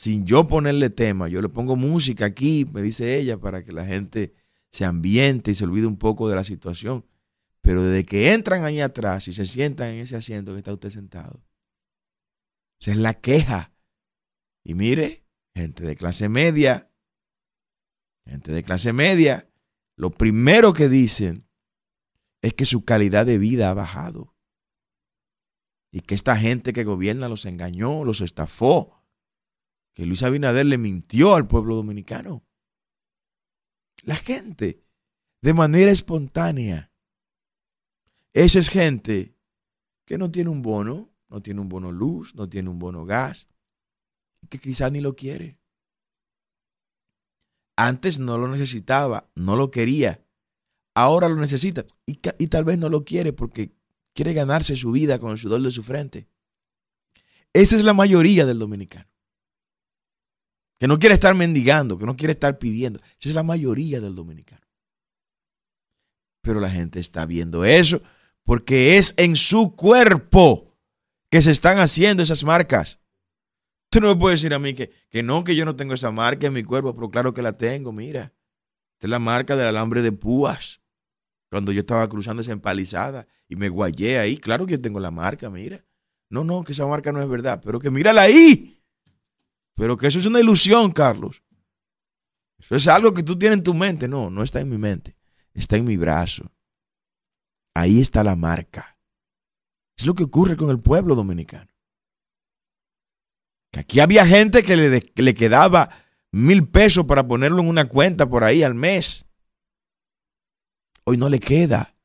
sin 0.00 0.24
yo 0.24 0.48
ponerle 0.48 0.88
tema. 0.88 1.28
Yo 1.28 1.42
le 1.42 1.50
pongo 1.50 1.76
música 1.76 2.24
aquí, 2.24 2.66
me 2.72 2.80
dice 2.80 3.18
ella, 3.18 3.38
para 3.38 3.62
que 3.62 3.70
la 3.70 3.84
gente 3.84 4.32
se 4.70 4.86
ambiente 4.86 5.50
y 5.50 5.54
se 5.54 5.64
olvide 5.64 5.86
un 5.86 5.98
poco 5.98 6.26
de 6.30 6.36
la 6.36 6.42
situación. 6.42 7.04
Pero 7.60 7.82
desde 7.82 8.06
que 8.06 8.32
entran 8.32 8.64
ahí 8.64 8.80
atrás 8.80 9.28
y 9.28 9.34
se 9.34 9.44
sientan 9.44 9.88
en 9.88 9.96
ese 9.96 10.16
asiento 10.16 10.52
que 10.52 10.58
está 10.58 10.72
usted 10.72 10.88
sentado, 10.88 11.44
esa 12.80 12.92
es 12.92 12.96
la 12.96 13.12
queja. 13.12 13.74
Y 14.64 14.72
mire, 14.72 15.26
gente 15.54 15.84
de 15.84 15.96
clase 15.96 16.30
media, 16.30 16.90
gente 18.24 18.52
de 18.52 18.62
clase 18.62 18.94
media, 18.94 19.50
lo 19.96 20.10
primero 20.10 20.72
que 20.72 20.88
dicen 20.88 21.40
es 22.40 22.54
que 22.54 22.64
su 22.64 22.86
calidad 22.86 23.26
de 23.26 23.36
vida 23.36 23.68
ha 23.68 23.74
bajado. 23.74 24.34
Y 25.92 26.00
que 26.00 26.14
esta 26.14 26.36
gente 26.36 26.72
que 26.72 26.84
gobierna 26.84 27.28
los 27.28 27.44
engañó, 27.44 28.02
los 28.02 28.22
estafó. 28.22 28.99
Que 29.94 30.06
Luis 30.06 30.22
Abinader 30.22 30.66
le 30.66 30.78
mintió 30.78 31.34
al 31.34 31.46
pueblo 31.46 31.74
dominicano. 31.74 32.44
La 34.02 34.16
gente, 34.16 34.82
de 35.42 35.54
manera 35.54 35.90
espontánea. 35.90 36.92
Esa 38.32 38.58
es 38.58 38.68
gente 38.68 39.34
que 40.04 40.18
no 40.18 40.30
tiene 40.30 40.50
un 40.50 40.62
bono, 40.62 41.12
no 41.28 41.42
tiene 41.42 41.60
un 41.60 41.68
bono 41.68 41.92
luz, 41.92 42.34
no 42.34 42.48
tiene 42.48 42.68
un 42.68 42.78
bono 42.78 43.04
gas, 43.04 43.48
que 44.48 44.58
quizás 44.58 44.90
ni 44.92 45.00
lo 45.00 45.16
quiere. 45.16 45.58
Antes 47.76 48.18
no 48.18 48.36
lo 48.36 48.48
necesitaba, 48.48 49.30
no 49.34 49.56
lo 49.56 49.70
quería. 49.70 50.24
Ahora 50.94 51.28
lo 51.28 51.36
necesita 51.36 51.84
y, 52.04 52.18
y, 52.38 52.46
tal 52.48 52.64
vez 52.64 52.78
no 52.78 52.88
lo 52.88 53.04
quiere 53.04 53.32
porque 53.32 53.72
quiere 54.12 54.32
ganarse 54.32 54.76
su 54.76 54.90
vida 54.90 55.18
con 55.18 55.32
el 55.32 55.38
sudor 55.38 55.62
de 55.62 55.70
su 55.70 55.82
frente. 55.82 56.28
Esa 57.52 57.76
es 57.76 57.84
la 57.84 57.94
mayoría 57.94 58.44
del 58.44 58.58
dominicano. 58.58 59.09
Que 60.80 60.88
no 60.88 60.98
quiere 60.98 61.14
estar 61.14 61.34
mendigando, 61.34 61.98
que 61.98 62.06
no 62.06 62.16
quiere 62.16 62.32
estar 62.32 62.58
pidiendo. 62.58 63.00
Esa 63.20 63.28
es 63.28 63.34
la 63.34 63.42
mayoría 63.44 64.00
del 64.00 64.16
dominicano. 64.16 64.66
Pero 66.42 66.58
la 66.58 66.70
gente 66.70 66.98
está 66.98 67.26
viendo 67.26 67.64
eso 67.64 68.02
porque 68.44 68.96
es 68.98 69.14
en 69.16 69.36
su 69.36 69.76
cuerpo 69.76 70.76
que 71.30 71.42
se 71.42 71.52
están 71.52 71.78
haciendo 71.78 72.22
esas 72.22 72.42
marcas. 72.42 72.98
Tú 73.90 74.00
no 74.00 74.08
me 74.08 74.16
puedes 74.16 74.40
decir 74.40 74.54
a 74.54 74.58
mí 74.58 74.74
que, 74.74 74.90
que 75.10 75.22
no, 75.22 75.44
que 75.44 75.54
yo 75.54 75.64
no 75.64 75.76
tengo 75.76 75.94
esa 75.94 76.10
marca 76.10 76.46
en 76.46 76.54
mi 76.54 76.64
cuerpo, 76.64 76.94
pero 76.94 77.10
claro 77.10 77.34
que 77.34 77.42
la 77.42 77.56
tengo, 77.56 77.92
mira. 77.92 78.32
Esta 78.94 79.06
es 79.06 79.10
la 79.10 79.18
marca 79.18 79.54
del 79.54 79.66
alambre 79.66 80.02
de 80.02 80.12
púas. 80.12 80.80
Cuando 81.50 81.72
yo 81.72 81.80
estaba 81.80 82.08
cruzando 82.08 82.42
esa 82.42 82.52
empalizada 82.52 83.26
y 83.48 83.56
me 83.56 83.68
guayé 83.68 84.18
ahí, 84.18 84.36
claro 84.36 84.66
que 84.66 84.72
yo 84.72 84.80
tengo 84.80 84.98
la 84.98 85.10
marca, 85.10 85.50
mira. 85.50 85.84
No, 86.28 86.42
no, 86.42 86.64
que 86.64 86.72
esa 86.72 86.86
marca 86.86 87.12
no 87.12 87.20
es 87.20 87.28
verdad, 87.28 87.60
pero 87.64 87.80
que 87.80 87.90
mírala 87.90 88.22
ahí. 88.22 88.79
Pero 89.74 89.96
que 89.96 90.06
eso 90.06 90.18
es 90.18 90.26
una 90.26 90.40
ilusión, 90.40 90.92
Carlos. 90.92 91.42
Eso 92.58 92.76
es 92.76 92.88
algo 92.88 93.14
que 93.14 93.22
tú 93.22 93.38
tienes 93.38 93.58
en 93.58 93.64
tu 93.64 93.74
mente. 93.74 94.08
No, 94.08 94.30
no 94.30 94.42
está 94.42 94.60
en 94.60 94.68
mi 94.68 94.78
mente. 94.78 95.16
Está 95.54 95.76
en 95.76 95.84
mi 95.84 95.96
brazo. 95.96 96.50
Ahí 97.74 98.00
está 98.00 98.22
la 98.22 98.36
marca. 98.36 98.98
Es 99.96 100.06
lo 100.06 100.14
que 100.14 100.24
ocurre 100.24 100.56
con 100.56 100.70
el 100.70 100.78
pueblo 100.78 101.14
dominicano. 101.14 101.70
Que 103.72 103.80
aquí 103.80 104.00
había 104.00 104.26
gente 104.26 104.62
que 104.62 104.76
le, 104.76 105.00
que 105.00 105.22
le 105.22 105.34
quedaba 105.34 105.90
mil 106.32 106.68
pesos 106.68 107.06
para 107.06 107.26
ponerlo 107.26 107.60
en 107.60 107.68
una 107.68 107.88
cuenta 107.88 108.28
por 108.28 108.44
ahí 108.44 108.62
al 108.62 108.74
mes. 108.74 109.26
Hoy 111.04 111.16
no 111.16 111.28
le 111.28 111.40
queda. 111.40 111.96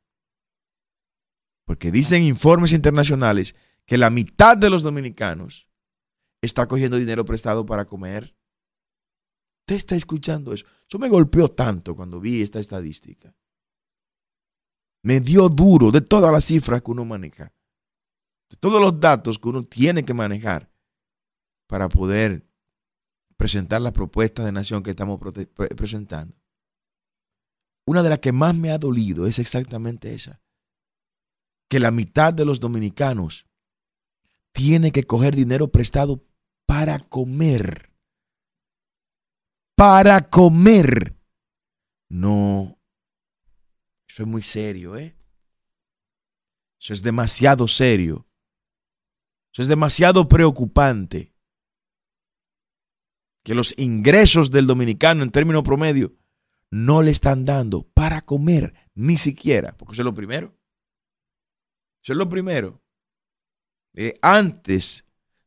Porque 1.66 1.92
dicen 1.92 2.22
informes 2.22 2.72
internacionales 2.72 3.56
que 3.86 3.98
la 3.98 4.10
mitad 4.10 4.58
de 4.58 4.70
los 4.70 4.84
dominicanos 4.84 5.65
está 6.46 6.68
cogiendo 6.68 6.98
dinero 6.98 7.26
prestado 7.26 7.66
para 7.66 7.86
comer. 7.86 8.36
Usted 9.62 9.76
está 9.76 9.96
escuchando 9.96 10.54
eso. 10.54 10.66
Eso 10.88 11.00
me 11.00 11.10
golpeó 11.10 11.50
tanto 11.50 11.96
cuando 11.96 12.20
vi 12.20 12.42
esta 12.42 12.60
estadística. 12.60 13.36
Me 15.04 15.20
dio 15.20 15.50
duro 15.50 15.92
de 15.92 16.02
todas 16.02 16.32
las 16.32 16.46
cifras 16.46 16.82
que 16.82 16.92
uno 16.92 17.06
maneja. 17.06 17.54
De 18.50 18.58
todos 18.58 18.82
los 18.82 19.00
datos 19.00 19.40
que 19.40 19.50
uno 19.50 19.64
tiene 19.64 20.06
que 20.06 20.14
manejar 20.14 20.72
para 21.68 21.90
poder 21.90 22.48
presentar 23.38 23.82
la 23.82 23.92
propuesta 23.92 24.46
de 24.46 24.52
nación 24.52 24.84
que 24.84 24.92
estamos 24.92 25.20
presentando. 25.76 26.36
Una 27.86 28.02
de 28.02 28.10
las 28.10 28.20
que 28.20 28.32
más 28.32 28.56
me 28.56 28.72
ha 28.72 28.78
dolido 28.78 29.28
es 29.28 29.40
exactamente 29.40 30.14
esa. 30.14 30.42
Que 31.70 31.80
la 31.80 31.92
mitad 31.92 32.34
de 32.34 32.46
los 32.46 32.60
dominicanos 32.60 33.46
tiene 34.52 34.92
que 34.92 35.04
coger 35.04 35.36
dinero 35.36 35.68
prestado 35.72 36.24
para 36.66 37.00
comer. 37.00 37.92
Para 39.76 40.30
comer. 40.30 41.18
No. 42.10 42.80
Eso 44.08 44.24
es 44.24 44.28
muy 44.28 44.42
serio, 44.42 44.96
¿eh? 44.96 45.16
Eso 46.80 46.94
es 46.94 47.02
demasiado 47.02 47.68
serio. 47.68 48.28
Eso 49.52 49.62
es 49.62 49.68
demasiado 49.68 50.28
preocupante. 50.28 51.34
Que 53.44 53.56
los 53.56 53.78
ingresos 53.78 54.52
del 54.52 54.68
dominicano 54.68 55.24
en 55.24 55.32
términos 55.32 55.64
promedio 55.64 56.16
no 56.72 57.02
le 57.02 57.12
están 57.12 57.46
dando 57.46 57.84
para 57.94 58.22
comer, 58.22 58.74
ni 58.96 59.18
siquiera, 59.18 59.76
porque 59.78 59.94
eso 59.94 60.02
es 60.02 60.06
lo 60.06 60.14
primero. 60.14 60.58
Eso 62.04 62.14
es 62.14 62.18
lo 62.18 62.28
primero. 62.28 62.82
Eh, 63.94 64.14
antes 64.22 65.05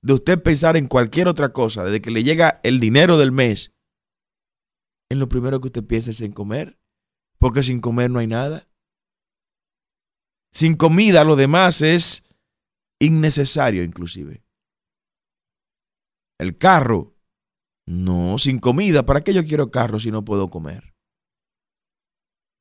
de 0.08 0.14
usted 0.14 0.42
pensar 0.42 0.78
en 0.78 0.88
cualquier 0.88 1.28
otra 1.28 1.52
cosa, 1.52 1.84
desde 1.84 2.00
que 2.00 2.10
le 2.10 2.24
llega 2.24 2.60
el 2.62 2.80
dinero 2.80 3.18
del 3.18 3.30
mes, 3.30 3.74
en 5.10 5.18
lo 5.18 5.28
primero 5.28 5.60
que 5.60 5.66
usted 5.66 5.84
piensa 5.84 6.12
es 6.12 6.22
en 6.22 6.32
comer, 6.32 6.80
porque 7.38 7.62
sin 7.62 7.82
comer 7.82 8.10
no 8.10 8.18
hay 8.18 8.26
nada. 8.26 8.70
Sin 10.50 10.76
comida 10.76 11.24
lo 11.24 11.36
demás 11.36 11.82
es 11.82 12.24
innecesario 12.98 13.84
inclusive. 13.84 14.42
El 16.38 16.56
carro, 16.56 17.14
no, 17.86 18.38
sin 18.38 18.60
comida, 18.60 19.04
¿para 19.04 19.20
qué 19.20 19.34
yo 19.34 19.44
quiero 19.44 19.70
carro 19.70 20.00
si 20.00 20.10
no 20.10 20.24
puedo 20.24 20.48
comer? 20.48 20.94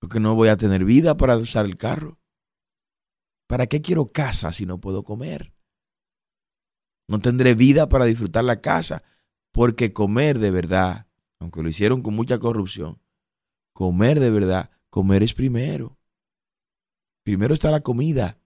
Porque 0.01 0.19
no 0.19 0.35
voy 0.35 0.49
a 0.49 0.57
tener 0.57 0.83
vida 0.83 1.15
para 1.15 1.37
usar 1.37 1.65
el 1.65 1.77
carro. 1.77 2.19
¿Para 3.47 3.67
qué 3.67 3.81
quiero 3.81 4.05
casa 4.07 4.51
si 4.51 4.65
no 4.65 4.81
puedo 4.81 5.05
comer? 5.05 5.56
No 7.07 7.19
tendré 7.19 7.55
vida 7.55 7.89
para 7.89 8.05
disfrutar 8.05 8.43
la 8.43 8.61
casa, 8.61 9.03
porque 9.51 9.93
comer 9.93 10.39
de 10.39 10.51
verdad, 10.51 11.07
aunque 11.39 11.63
lo 11.63 11.69
hicieron 11.69 12.01
con 12.01 12.13
mucha 12.13 12.37
corrupción, 12.37 13.01
comer 13.73 14.19
de 14.19 14.29
verdad, 14.29 14.71
comer 14.89 15.23
es 15.23 15.33
primero. 15.33 15.97
Primero 17.23 17.53
está 17.53 17.71
la 17.71 17.81
comida. 17.81 18.39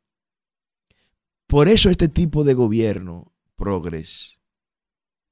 Por 1.47 1.67
eso 1.67 1.89
este 1.89 2.07
tipo 2.07 2.43
de 2.43 2.53
gobierno, 2.53 3.33
progres, 3.55 4.39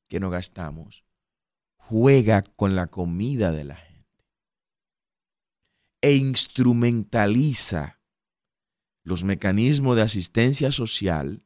que 0.08 0.20
no 0.20 0.30
gastamos, 0.30 1.06
juega 1.76 2.44
con 2.44 2.76
la 2.76 2.88
comida 2.88 3.52
de 3.52 3.64
la 3.64 3.76
gente 3.76 3.90
e 6.02 6.16
instrumentaliza 6.16 8.00
los 9.04 9.24
mecanismos 9.24 9.96
de 9.96 10.02
asistencia 10.04 10.72
social 10.72 11.44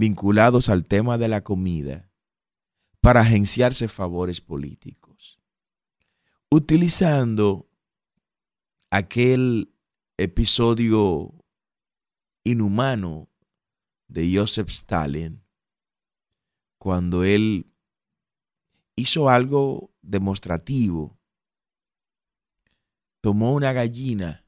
vinculados 0.00 0.70
al 0.70 0.84
tema 0.84 1.18
de 1.18 1.28
la 1.28 1.44
comida 1.44 2.10
para 3.02 3.20
agenciarse 3.20 3.86
favores 3.86 4.40
políticos, 4.40 5.38
utilizando 6.50 7.68
aquel 8.88 9.74
episodio 10.16 11.34
inhumano 12.44 13.28
de 14.08 14.34
Joseph 14.34 14.70
Stalin, 14.70 15.44
cuando 16.78 17.22
él 17.22 17.70
hizo 18.96 19.28
algo 19.28 19.92
demostrativo, 20.00 21.20
tomó 23.20 23.52
una 23.52 23.74
gallina 23.74 24.46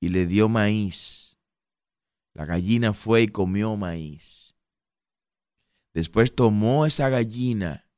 y 0.00 0.10
le 0.10 0.26
dio 0.26 0.50
maíz 0.50 1.25
la 2.36 2.44
gallina 2.44 2.92
fue 2.92 3.22
y 3.22 3.28
comió 3.28 3.78
maíz. 3.78 4.54
Después 5.94 6.34
tomó 6.34 6.84
esa 6.84 7.08
gallina 7.08 7.90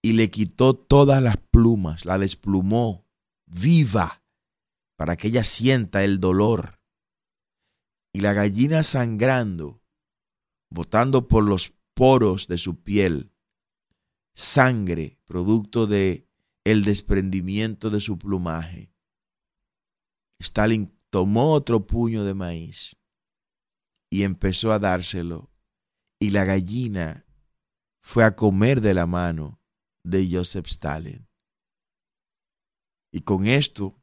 y 0.00 0.14
le 0.14 0.30
quitó 0.30 0.72
todas 0.72 1.22
las 1.22 1.36
plumas, 1.36 2.06
la 2.06 2.16
desplumó 2.16 3.06
viva 3.44 4.24
para 4.96 5.18
que 5.18 5.28
ella 5.28 5.44
sienta 5.44 6.02
el 6.02 6.18
dolor. 6.18 6.80
Y 8.10 8.20
la 8.20 8.32
gallina 8.32 8.82
sangrando, 8.84 9.82
botando 10.70 11.28
por 11.28 11.44
los 11.44 11.74
poros 11.92 12.48
de 12.48 12.56
su 12.56 12.82
piel, 12.82 13.34
sangre 14.32 15.18
producto 15.26 15.86
de 15.86 16.26
el 16.64 16.84
desprendimiento 16.84 17.90
de 17.90 18.00
su 18.00 18.18
plumaje. 18.18 18.94
Stalin 20.38 20.90
tomó 21.12 21.52
otro 21.52 21.86
puño 21.86 22.24
de 22.24 22.32
maíz 22.32 22.96
y 24.10 24.22
empezó 24.22 24.72
a 24.72 24.78
dárselo. 24.78 25.52
Y 26.18 26.30
la 26.30 26.44
gallina 26.44 27.26
fue 28.00 28.24
a 28.24 28.34
comer 28.34 28.80
de 28.80 28.94
la 28.94 29.04
mano 29.04 29.60
de 30.04 30.26
Joseph 30.30 30.68
Stalin. 30.68 31.28
Y 33.12 33.20
con 33.20 33.46
esto 33.46 34.02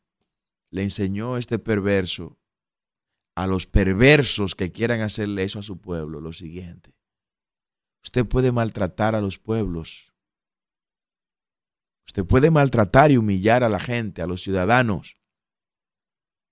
le 0.72 0.84
enseñó 0.84 1.38
este 1.38 1.58
perverso 1.58 2.40
a 3.36 3.48
los 3.48 3.66
perversos 3.66 4.54
que 4.54 4.72
quieran 4.72 5.02
hacerle 5.02 5.44
eso 5.44 5.60
a 5.60 5.64
su 5.64 5.82
pueblo 5.82 6.22
lo 6.22 6.32
siguiente. 6.32 6.96
Usted 8.04 8.28
puede 8.28 8.52
maltratar 8.52 9.16
a 9.16 9.22
los 9.22 9.40
pueblos. 9.40 10.14
Usted 12.06 12.24
puede 12.24 12.52
maltratar 12.52 13.10
y 13.10 13.18
humillar 13.18 13.64
a 13.64 13.70
la 13.70 13.80
gente, 13.80 14.22
a 14.22 14.28
los 14.28 14.44
ciudadanos. 14.44 15.19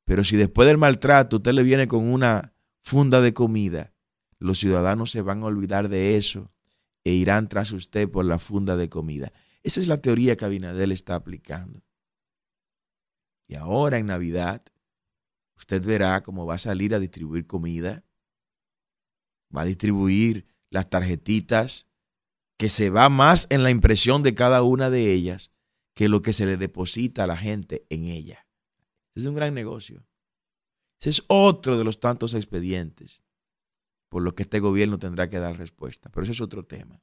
Pero 0.08 0.24
si 0.24 0.38
después 0.38 0.66
del 0.66 0.78
maltrato 0.78 1.36
usted 1.36 1.52
le 1.52 1.64
viene 1.64 1.90
con 1.90 2.08
una 2.08 2.54
funda 2.82 3.20
de 3.20 3.34
comida, 3.34 3.94
los 4.40 4.58
ciudadanos 4.58 5.12
se 5.12 5.22
van 5.22 5.44
a 5.44 5.48
olvidar 5.48 5.90
de 5.90 6.16
eso 6.16 6.50
e 7.04 7.12
irán 7.12 7.50
tras 7.50 7.74
usted 7.74 8.10
por 8.10 8.24
la 8.24 8.40
funda 8.40 8.78
de 8.78 8.88
comida. 8.88 9.34
Esa 9.64 9.82
es 9.82 9.90
la 9.90 10.02
teoría 10.02 10.38
que 10.38 10.46
Abinadel 10.46 10.94
está 10.94 11.16
aplicando. 11.16 11.84
Y 13.50 13.56
ahora 13.56 13.98
en 13.98 14.06
Navidad, 14.06 14.64
usted 15.58 15.84
verá 15.84 16.24
cómo 16.24 16.46
va 16.46 16.56
a 16.56 16.60
salir 16.60 16.96
a 16.96 17.00
distribuir 17.00 17.46
comida, 17.46 18.06
va 19.54 19.64
a 19.64 19.66
distribuir 19.66 20.48
las 20.70 20.90
tarjetitas, 20.90 21.86
que 22.56 22.70
se 22.70 22.90
va 22.90 23.10
más 23.10 23.48
en 23.50 23.62
la 23.62 23.72
impresión 23.72 24.24
de 24.24 24.36
cada 24.36 24.64
una 24.64 24.90
de 24.90 25.12
ellas 25.12 25.52
que 25.94 26.08
lo 26.08 26.22
que 26.22 26.32
se 26.32 26.46
le 26.46 26.56
deposita 26.56 27.26
a 27.26 27.28
la 27.28 27.36
gente 27.36 27.86
en 27.90 28.06
ella. 28.06 28.47
Es 29.18 29.26
un 29.26 29.34
gran 29.34 29.56
negocio. 29.56 30.06
Ese 31.00 31.10
es 31.10 31.24
otro 31.28 31.78
de 31.78 31.84
los 31.84 32.00
tantos 32.00 32.36
expedientes 32.36 33.24
por 34.10 34.22
los 34.22 34.36
que 34.36 34.44
este 34.44 34.60
gobierno 34.60 35.00
tendrá 35.00 35.28
que 35.28 35.40
dar 35.40 35.58
respuesta. 35.58 36.10
Pero 36.10 36.24
ese 36.24 36.34
es 36.34 36.42
otro 36.42 36.66
tema. 36.66 37.02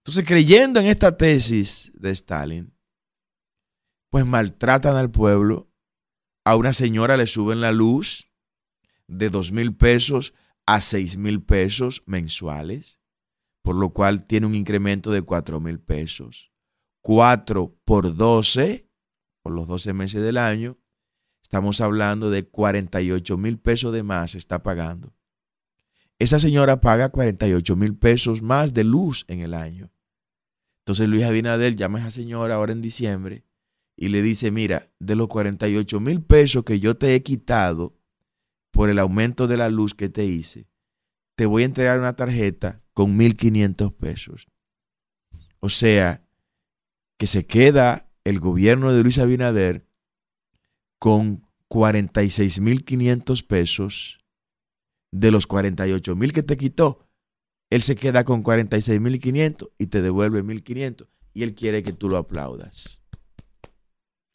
Entonces, 0.00 0.26
creyendo 0.26 0.80
en 0.80 0.86
esta 0.86 1.16
tesis 1.16 1.92
de 1.94 2.10
Stalin, 2.10 2.76
pues 4.10 4.26
maltratan 4.26 4.96
al 4.96 5.10
pueblo. 5.10 5.70
A 6.44 6.56
una 6.56 6.72
señora 6.72 7.16
le 7.16 7.26
suben 7.26 7.60
la 7.60 7.72
luz 7.72 8.30
de 9.06 9.30
dos 9.30 9.50
mil 9.50 9.74
pesos 9.74 10.34
a 10.66 10.80
seis 10.80 11.16
mil 11.16 11.42
pesos 11.42 12.02
mensuales, 12.04 12.98
por 13.62 13.76
lo 13.76 13.94
cual 13.94 14.24
tiene 14.24 14.46
un 14.46 14.54
incremento 14.54 15.10
de 15.10 15.22
cuatro 15.22 15.58
mil 15.58 15.80
pesos. 15.80 16.52
Cuatro 17.00 17.78
por 17.84 18.14
doce, 18.14 18.90
por 19.42 19.52
los 19.52 19.66
doce 19.68 19.92
meses 19.92 20.20
del 20.20 20.36
año, 20.36 20.81
Estamos 21.52 21.82
hablando 21.82 22.30
de 22.30 22.44
48 22.44 23.36
mil 23.36 23.58
pesos 23.58 23.92
de 23.92 24.02
más 24.02 24.34
está 24.34 24.62
pagando. 24.62 25.12
Esa 26.18 26.40
señora 26.40 26.80
paga 26.80 27.10
48 27.10 27.76
mil 27.76 27.94
pesos 27.94 28.40
más 28.40 28.72
de 28.72 28.84
luz 28.84 29.26
en 29.28 29.40
el 29.40 29.52
año. 29.52 29.92
Entonces 30.78 31.10
Luis 31.10 31.24
Abinader 31.24 31.76
llama 31.76 31.98
a 31.98 32.00
esa 32.00 32.10
señora 32.10 32.54
ahora 32.54 32.72
en 32.72 32.80
diciembre 32.80 33.44
y 33.98 34.08
le 34.08 34.22
dice, 34.22 34.50
mira, 34.50 34.90
de 34.98 35.14
los 35.14 35.28
48 35.28 36.00
mil 36.00 36.22
pesos 36.22 36.64
que 36.64 36.80
yo 36.80 36.96
te 36.96 37.14
he 37.14 37.22
quitado 37.22 38.00
por 38.70 38.88
el 38.88 38.98
aumento 38.98 39.46
de 39.46 39.58
la 39.58 39.68
luz 39.68 39.94
que 39.94 40.08
te 40.08 40.24
hice, 40.24 40.70
te 41.34 41.44
voy 41.44 41.64
a 41.64 41.66
entregar 41.66 41.98
una 41.98 42.16
tarjeta 42.16 42.82
con 42.94 43.18
1.500 43.18 43.94
pesos. 43.94 44.48
O 45.60 45.68
sea, 45.68 46.26
que 47.18 47.26
se 47.26 47.44
queda 47.44 48.10
el 48.24 48.40
gobierno 48.40 48.90
de 48.94 49.02
Luis 49.02 49.18
Abinader 49.18 49.91
con 51.02 51.44
46.500 51.68 53.44
pesos 53.44 54.20
de 55.10 55.32
los 55.32 55.48
48.000 55.48 56.30
que 56.30 56.44
te 56.44 56.56
quitó. 56.56 57.08
Él 57.70 57.82
se 57.82 57.96
queda 57.96 58.22
con 58.22 58.44
46.500 58.44 59.72
y 59.78 59.86
te 59.88 60.00
devuelve 60.00 60.44
1.500 60.44 61.08
y 61.34 61.42
él 61.42 61.56
quiere 61.56 61.82
que 61.82 61.92
tú 61.92 62.08
lo 62.08 62.18
aplaudas. 62.18 63.02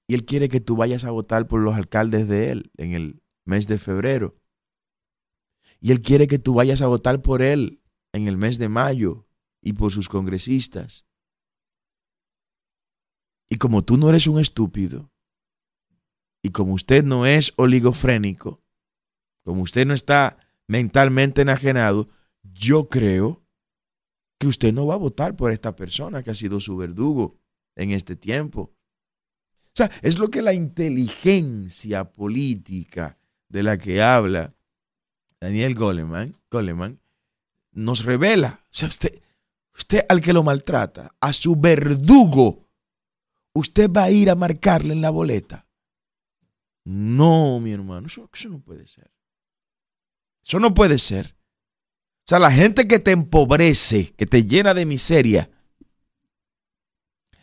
Y 0.10 0.15
él 0.15 0.25
quiere 0.25 0.49
que 0.49 0.60
tú 0.60 0.75
vayas 0.75 1.06
a 1.06 1.12
votar 1.12 1.47
por 1.47 1.62
los 1.62 1.73
alcaldes 1.73 2.27
de 2.27 2.51
él 2.51 2.69
en 2.75 2.91
el 2.91 3.23
mes 3.45 3.69
de 3.69 3.77
febrero. 3.77 4.36
Y 5.80 5.93
él 5.93 6.01
quiere 6.01 6.27
que 6.27 6.38
tú 6.38 6.53
vayas 6.53 6.82
a 6.82 6.88
votar 6.88 7.21
por 7.21 7.41
él 7.41 7.82
en 8.12 8.27
el 8.27 8.36
mes 8.36 8.60
de 8.60 8.67
mayo 8.67 9.25
y 9.62 9.71
por 9.71 9.93
sus 9.93 10.10
congresistas. 10.10 11.06
Y 13.47 13.56
como 13.56 13.86
tú 13.86 13.95
no 13.95 14.10
eres 14.10 14.27
un 14.27 14.41
estúpido, 14.41 15.13
y 16.47 16.49
como 16.49 16.75
usted 16.75 17.03
no 17.03 17.25
es 17.25 17.51
oligofrénico, 17.57 18.62
como 19.43 19.63
usted 19.63 19.86
no 19.86 19.93
está 19.93 20.38
mentalmente 20.65 21.41
enajenado, 21.41 22.07
yo 22.41 22.88
creo 22.88 23.43
que 24.39 24.47
usted 24.47 24.73
no 24.73 24.88
va 24.88 24.93
a 24.93 24.97
votar 24.97 25.36
por 25.36 25.51
esta 25.51 25.75
persona 25.75 26.23
que 26.23 26.31
ha 26.31 26.36
sido 26.36 26.62
su 26.62 26.77
verdugo 26.77 27.38
en 27.75 27.91
este 27.91 28.15
tiempo. 28.15 28.62
O 28.62 29.73
sea, 29.73 29.91
es 30.01 30.19
lo 30.19 30.29
que 30.29 30.41
la 30.41 30.53
inteligencia 30.53 32.13
política 32.13 33.17
de 33.49 33.63
la 33.63 33.77
que 33.77 34.01
habla 34.01 34.55
Daniel 35.41 35.75
Goleman, 35.75 36.33
Goleman 36.49 37.01
nos 37.73 38.05
revela. 38.05 38.62
O 38.63 38.73
sea, 38.73 38.88
usted, 38.88 39.21
usted 39.75 40.05
al 40.07 40.21
que 40.21 40.31
lo 40.31 40.43
maltrata, 40.43 41.13
a 41.19 41.33
su 41.33 41.57
verdugo, 41.57 42.69
usted 43.51 43.91
va 43.91 44.03
a 44.03 44.12
ir 44.12 44.29
a 44.29 44.36
marcarle 44.36 44.93
en 44.93 45.01
la 45.01 45.10
boleta. 45.10 45.66
No, 46.89 47.60
mi 47.60 47.73
hermano, 47.73 48.08
eso, 48.08 48.30
no 48.50 48.62
puede 48.62 48.88
ser. 48.88 49.12
Eso 50.41 50.58
no 50.58 50.73
puede 50.73 50.97
ser. 50.97 51.36
O 52.21 52.30
sea, 52.30 52.39
la 52.39 52.50
gente 52.50 52.88
que 52.88 53.00
te 53.00 53.12
empobrece, 53.12 54.13
que 54.13 54.26
te 54.26 54.45
llena 54.45 54.73
de 54.73 54.86
miseria, 54.86 55.52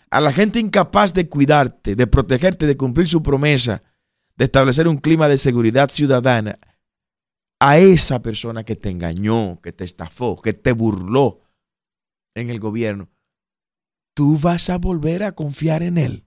a 0.08 0.22
la 0.22 0.32
gente 0.32 0.60
incapaz 0.60 1.12
de 1.12 1.28
cuidarte, 1.28 1.94
de 1.94 2.06
protegerte, 2.06 2.66
de 2.66 2.78
cumplir 2.78 3.06
su 3.06 3.22
promesa, 3.22 3.82
de 4.34 4.46
establecer 4.46 4.88
un 4.88 4.96
clima 4.96 5.28
de 5.28 5.36
seguridad 5.36 5.90
ciudadana, 5.90 6.58
a 7.60 7.76
esa 7.76 8.22
persona 8.22 8.64
que 8.64 8.76
te 8.76 8.88
engañó, 8.88 9.60
que 9.60 9.74
te 9.74 9.84
estafó, 9.84 10.40
que 10.40 10.54
te 10.54 10.72
burló 10.72 11.42
en 12.34 12.48
el 12.48 12.60
gobierno, 12.60 13.10
tú 14.14 14.38
vas 14.38 14.70
a 14.70 14.78
volver 14.78 15.22
a 15.22 15.32
confiar 15.32 15.82
en 15.82 15.98
él. 15.98 16.23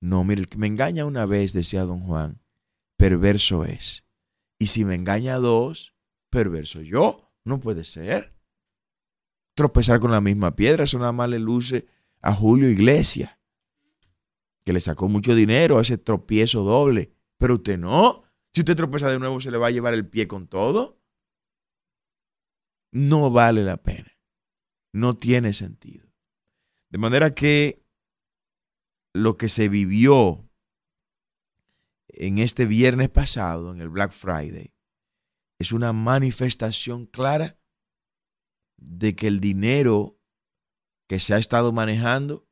No, 0.00 0.24
mire, 0.24 0.42
el 0.42 0.48
que 0.48 0.58
me 0.58 0.66
engaña 0.66 1.04
una 1.04 1.26
vez, 1.26 1.52
decía 1.52 1.82
don 1.82 2.00
Juan, 2.00 2.40
perverso 2.96 3.64
es. 3.64 4.04
Y 4.58 4.68
si 4.68 4.84
me 4.84 4.94
engaña 4.94 5.36
dos, 5.36 5.94
perverso 6.30 6.82
yo. 6.82 7.32
No 7.44 7.60
puede 7.60 7.84
ser. 7.84 8.34
Tropezar 9.54 10.00
con 10.00 10.10
la 10.10 10.20
misma 10.20 10.54
piedra, 10.54 10.84
eso 10.84 10.98
nada 10.98 11.12
más 11.12 11.30
le 11.30 11.38
luce 11.38 11.86
a 12.20 12.34
Julio 12.34 12.68
Iglesias, 12.68 13.38
que 14.64 14.72
le 14.72 14.80
sacó 14.80 15.08
mucho 15.08 15.34
dinero 15.34 15.78
a 15.78 15.82
ese 15.82 15.98
tropiezo 15.98 16.62
doble. 16.62 17.12
Pero 17.38 17.54
usted 17.54 17.78
no. 17.78 18.24
Si 18.52 18.60
usted 18.60 18.76
tropeza 18.76 19.10
de 19.10 19.18
nuevo, 19.18 19.40
se 19.40 19.50
le 19.50 19.58
va 19.58 19.68
a 19.68 19.70
llevar 19.70 19.94
el 19.94 20.08
pie 20.08 20.28
con 20.28 20.48
todo. 20.48 21.00
No 22.92 23.30
vale 23.30 23.62
la 23.62 23.76
pena. 23.76 24.12
No 24.92 25.16
tiene 25.16 25.52
sentido. 25.52 26.08
De 26.90 26.98
manera 26.98 27.34
que 27.34 27.86
lo 29.12 29.36
que 29.36 29.48
se 29.48 29.68
vivió 29.68 30.48
en 32.08 32.38
este 32.38 32.66
viernes 32.66 33.10
pasado, 33.10 33.72
en 33.72 33.80
el 33.80 33.88
Black 33.88 34.12
Friday, 34.12 34.72
es 35.58 35.72
una 35.72 35.92
manifestación 35.92 37.06
clara 37.06 37.58
de 38.76 39.14
que 39.14 39.26
el 39.26 39.40
dinero 39.40 40.18
que 41.08 41.20
se 41.20 41.34
ha 41.34 41.38
estado 41.38 41.72
manejando 41.72 42.48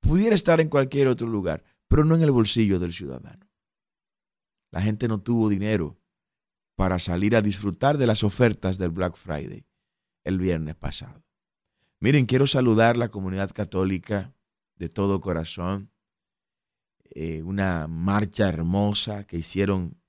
pudiera 0.00 0.34
estar 0.34 0.60
en 0.60 0.68
cualquier 0.68 1.08
otro 1.08 1.28
lugar, 1.28 1.64
pero 1.86 2.04
no 2.04 2.14
en 2.14 2.22
el 2.22 2.30
bolsillo 2.30 2.78
del 2.78 2.92
ciudadano. 2.92 3.48
La 4.70 4.82
gente 4.82 5.08
no 5.08 5.20
tuvo 5.20 5.48
dinero 5.48 5.98
para 6.76 6.98
salir 6.98 7.34
a 7.34 7.42
disfrutar 7.42 7.98
de 7.98 8.06
las 8.06 8.22
ofertas 8.22 8.78
del 8.78 8.90
Black 8.90 9.16
Friday 9.16 9.66
el 10.24 10.38
viernes 10.38 10.76
pasado. 10.76 11.24
Miren, 12.00 12.26
quiero 12.26 12.46
saludar 12.46 12.96
la 12.96 13.08
comunidad 13.08 13.50
católica 13.50 14.34
de 14.78 14.88
todo 14.88 15.20
corazón. 15.20 15.90
Eh, 17.10 17.42
una 17.42 17.86
marcha 17.88 18.48
hermosa 18.48 19.26
que 19.26 19.38
hicieron 19.38 20.00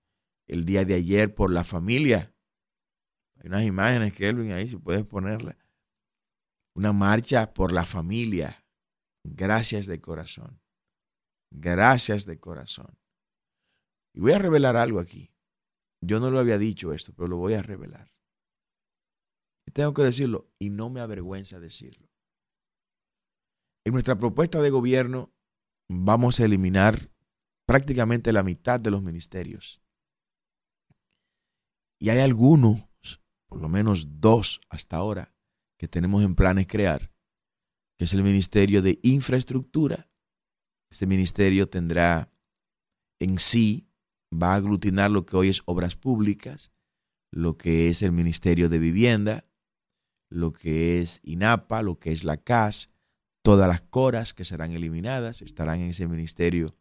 el 0.47 0.65
día 0.65 0.85
de 0.85 0.95
ayer 0.95 1.33
por 1.33 1.51
la 1.51 1.63
familia. 1.63 2.33
Hay 3.37 3.47
unas 3.47 3.63
imágenes, 3.63 4.13
Kelvin, 4.13 4.51
ahí 4.51 4.67
si 4.67 4.77
puedes 4.77 5.05
ponerla. 5.05 5.57
Una 6.75 6.93
marcha 6.93 7.53
por 7.53 7.71
la 7.71 7.85
familia. 7.85 8.65
Gracias 9.23 9.85
de 9.85 9.99
corazón. 10.01 10.61
Gracias 11.51 12.25
de 12.25 12.39
corazón. 12.39 12.97
Y 14.13 14.19
voy 14.19 14.33
a 14.33 14.39
revelar 14.39 14.75
algo 14.75 14.99
aquí. 14.99 15.31
Yo 16.01 16.19
no 16.19 16.31
lo 16.31 16.39
había 16.39 16.57
dicho 16.57 16.93
esto, 16.93 17.13
pero 17.13 17.27
lo 17.27 17.37
voy 17.37 17.53
a 17.53 17.61
revelar. 17.61 18.11
Tengo 19.73 19.93
que 19.93 20.03
decirlo 20.03 20.49
y 20.57 20.69
no 20.69 20.89
me 20.89 20.99
avergüenza 20.99 21.59
decirlo. 21.59 22.08
En 23.85 23.93
nuestra 23.93 24.17
propuesta 24.17 24.61
de 24.61 24.69
gobierno 24.69 25.33
vamos 25.89 26.39
a 26.39 26.45
eliminar 26.45 27.11
prácticamente 27.65 28.33
la 28.33 28.43
mitad 28.43 28.79
de 28.79 28.91
los 28.91 29.01
ministerios. 29.01 29.81
Y 31.99 32.09
hay 32.09 32.19
algunos, 32.19 32.87
por 33.47 33.61
lo 33.61 33.69
menos 33.69 34.21
dos 34.21 34.61
hasta 34.69 34.97
ahora, 34.97 35.35
que 35.77 35.87
tenemos 35.87 36.23
en 36.23 36.35
planes 36.35 36.67
crear, 36.67 37.13
que 37.97 38.05
es 38.05 38.13
el 38.13 38.23
Ministerio 38.23 38.81
de 38.81 38.99
Infraestructura. 39.03 40.09
Este 40.89 41.05
ministerio 41.05 41.69
tendrá 41.69 42.29
en 43.19 43.37
sí, 43.37 43.89
va 44.31 44.53
a 44.53 44.55
aglutinar 44.55 45.11
lo 45.11 45.25
que 45.25 45.37
hoy 45.37 45.49
es 45.49 45.61
obras 45.65 45.95
públicas, 45.95 46.71
lo 47.31 47.57
que 47.57 47.89
es 47.89 48.01
el 48.01 48.11
Ministerio 48.11 48.69
de 48.69 48.79
Vivienda, 48.79 49.45
lo 50.29 50.53
que 50.53 50.99
es 50.99 51.19
INAPA, 51.23 51.81
lo 51.81 51.99
que 51.99 52.11
es 52.11 52.23
la 52.23 52.37
CAS, 52.37 52.89
todas 53.41 53.67
las 53.67 53.81
coras 53.81 54.33
que 54.33 54.45
serán 54.45 54.73
eliminadas 54.73 55.41
estarán 55.41 55.81
en 55.81 55.89
ese 55.89 56.07
Ministerio 56.07 56.75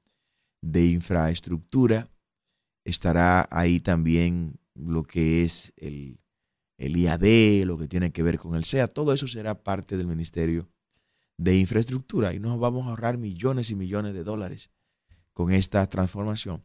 de 0.62 0.87
Infraestructura. 0.87 2.09
Estará 2.85 3.49
ahí 3.51 3.81
también 3.81 4.59
lo 4.75 5.03
que 5.03 5.44
es 5.44 5.73
el, 5.77 6.21
el 6.79 6.97
IAD, 6.97 7.64
lo 7.64 7.77
que 7.77 7.88
tiene 7.88 8.12
que 8.12 8.23
ver 8.23 8.38
con 8.38 8.55
el 8.55 8.64
SEA, 8.64 8.87
todo 8.87 9.12
eso 9.12 9.27
será 9.27 9.62
parte 9.62 9.97
del 9.97 10.07
Ministerio 10.07 10.68
de 11.37 11.57
Infraestructura 11.57 12.35
y 12.35 12.40
nos 12.40 12.59
vamos 12.59 12.87
a 12.87 12.90
ahorrar 12.90 13.18
millones 13.18 13.71
y 13.71 13.75
millones 13.75 14.14
de 14.14 14.25
dólares 14.25 14.71
con 15.33 15.53
esta 15.53 15.87
transformación. 15.88 16.64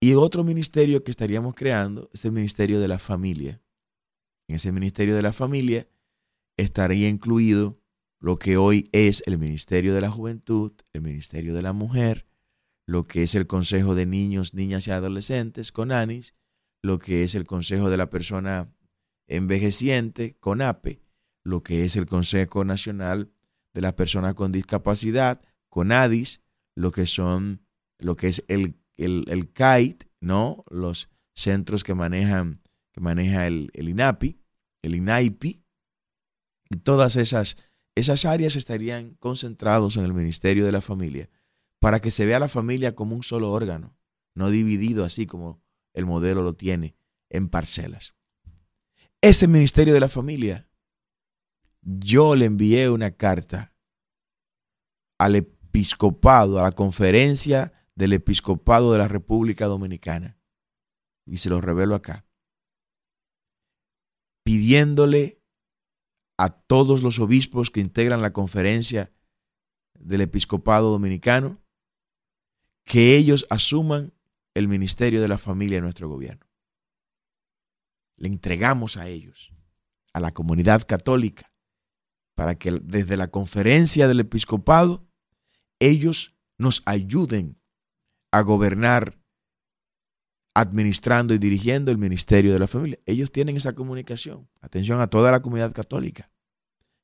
Y 0.00 0.14
otro 0.14 0.44
ministerio 0.44 1.02
que 1.02 1.10
estaríamos 1.10 1.54
creando 1.54 2.08
es 2.12 2.24
el 2.24 2.32
Ministerio 2.32 2.80
de 2.80 2.88
la 2.88 2.98
Familia. 2.98 3.60
En 4.46 4.56
ese 4.56 4.72
Ministerio 4.72 5.16
de 5.16 5.22
la 5.22 5.32
Familia 5.32 5.88
estaría 6.56 7.08
incluido 7.08 7.77
lo 8.20 8.36
que 8.36 8.56
hoy 8.56 8.88
es 8.92 9.22
el 9.26 9.38
Ministerio 9.38 9.94
de 9.94 10.00
la 10.00 10.10
Juventud, 10.10 10.72
el 10.92 11.02
Ministerio 11.02 11.54
de 11.54 11.62
la 11.62 11.72
Mujer, 11.72 12.26
lo 12.86 13.04
que 13.04 13.22
es 13.22 13.34
el 13.34 13.46
Consejo 13.46 13.94
de 13.94 14.06
Niños, 14.06 14.54
Niñas 14.54 14.88
y 14.88 14.90
Adolescentes, 14.90 15.72
con 15.72 15.92
ANIS, 15.92 16.34
lo 16.82 16.98
que 16.98 17.22
es 17.22 17.34
el 17.34 17.46
Consejo 17.46 17.90
de 17.90 17.96
la 17.96 18.10
Persona 18.10 18.74
Envejeciente, 19.28 20.36
CONAPE, 20.40 21.02
lo 21.44 21.62
que 21.62 21.84
es 21.84 21.96
el 21.96 22.06
Consejo 22.06 22.64
Nacional 22.64 23.30
de 23.74 23.82
las 23.82 23.92
Personas 23.92 24.34
con 24.34 24.52
Discapacidad, 24.52 25.42
CONADIS, 25.68 26.40
lo 26.74 26.90
que 26.90 27.06
son, 27.06 27.62
lo 27.98 28.16
que 28.16 28.28
es 28.28 28.44
el, 28.48 28.80
el, 28.96 29.52
CAIT, 29.52 30.04
¿no? 30.20 30.64
Los 30.70 31.10
centros 31.34 31.84
que 31.84 31.94
manejan, 31.94 32.62
que 32.92 33.00
maneja 33.00 33.46
el, 33.46 33.70
el 33.74 33.88
INAPI, 33.90 34.40
el 34.82 34.94
INAIPI, 34.94 35.62
y 36.70 36.76
todas 36.76 37.16
esas, 37.16 37.56
esas 37.98 38.24
áreas 38.24 38.56
estarían 38.56 39.14
concentrados 39.14 39.96
en 39.96 40.04
el 40.04 40.14
Ministerio 40.14 40.64
de 40.64 40.72
la 40.72 40.80
Familia 40.80 41.28
para 41.80 42.00
que 42.00 42.10
se 42.10 42.26
vea 42.26 42.38
la 42.38 42.48
familia 42.48 42.94
como 42.94 43.14
un 43.14 43.22
solo 43.22 43.50
órgano, 43.52 43.96
no 44.34 44.50
dividido 44.50 45.04
así 45.04 45.26
como 45.26 45.62
el 45.94 46.06
modelo 46.06 46.42
lo 46.42 46.54
tiene 46.54 46.96
en 47.28 47.48
parcelas. 47.48 48.14
Ese 49.20 49.48
ministerio 49.48 49.94
de 49.94 50.00
la 50.00 50.08
familia, 50.08 50.68
yo 51.82 52.36
le 52.36 52.44
envié 52.44 52.88
una 52.88 53.10
carta 53.10 53.74
al 55.18 55.34
episcopado, 55.34 56.60
a 56.60 56.62
la 56.64 56.72
conferencia 56.72 57.72
del 57.96 58.12
episcopado 58.12 58.92
de 58.92 58.98
la 58.98 59.08
República 59.08 59.66
Dominicana, 59.66 60.38
y 61.26 61.38
se 61.38 61.50
lo 61.50 61.60
revelo 61.60 61.96
acá, 61.96 62.26
pidiéndole 64.44 65.37
a 66.38 66.50
todos 66.50 67.02
los 67.02 67.18
obispos 67.18 67.70
que 67.70 67.80
integran 67.80 68.22
la 68.22 68.32
conferencia 68.32 69.12
del 69.98 70.20
episcopado 70.20 70.90
dominicano 70.90 71.60
que 72.84 73.16
ellos 73.16 73.46
asuman 73.50 74.14
el 74.54 74.68
ministerio 74.68 75.20
de 75.20 75.28
la 75.28 75.36
familia 75.36 75.78
en 75.78 75.84
nuestro 75.84 76.08
gobierno. 76.08 76.46
Le 78.16 78.28
entregamos 78.28 78.96
a 78.96 79.08
ellos, 79.08 79.52
a 80.12 80.20
la 80.20 80.32
comunidad 80.32 80.86
católica, 80.86 81.52
para 82.34 82.54
que 82.54 82.70
desde 82.82 83.16
la 83.16 83.30
conferencia 83.30 84.08
del 84.08 84.20
episcopado 84.20 85.06
ellos 85.80 86.38
nos 86.56 86.82
ayuden 86.86 87.60
a 88.30 88.40
gobernar 88.42 89.18
administrando 90.60 91.34
y 91.34 91.38
dirigiendo 91.38 91.92
el 91.92 91.98
ministerio 91.98 92.52
de 92.52 92.58
la 92.58 92.66
familia. 92.66 92.98
Ellos 93.06 93.30
tienen 93.30 93.56
esa 93.56 93.74
comunicación. 93.74 94.48
Atención 94.60 95.00
a 95.00 95.06
toda 95.06 95.30
la 95.30 95.40
comunidad 95.40 95.72
católica. 95.72 96.32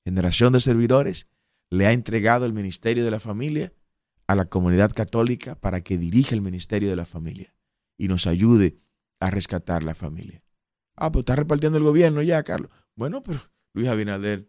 Generación 0.05 0.53
de 0.53 0.61
servidores 0.61 1.29
le 1.71 1.87
ha 1.87 1.93
entregado 1.93 2.47
el 2.47 2.53
ministerio 2.53 3.05
de 3.05 3.13
la 3.13 3.21
familia 3.21 3.73
a 4.27 4.35
la 4.35 4.47
comunidad 4.47 4.91
católica 4.93 5.55
para 5.55 5.83
que 5.83 5.99
dirija 5.99 6.35
el 6.35 6.43
ministerio 6.43 6.91
de 6.91 6.97
la 6.97 7.07
familia 7.07 7.55
y 7.97 8.09
nos 8.09 8.27
ayude 8.27 8.77
a 9.21 9.31
rescatar 9.31 9.85
la 9.85 9.95
familia. 9.95 10.43
Ah, 10.97 11.13
pues 11.13 11.23
está 11.23 11.37
repartiendo 11.37 11.79
el 11.79 11.85
gobierno 11.85 12.23
ya, 12.23 12.43
Carlos. 12.43 12.73
Bueno, 12.97 13.23
pero 13.23 13.41
Luis 13.73 13.87
Abinader, 13.87 14.49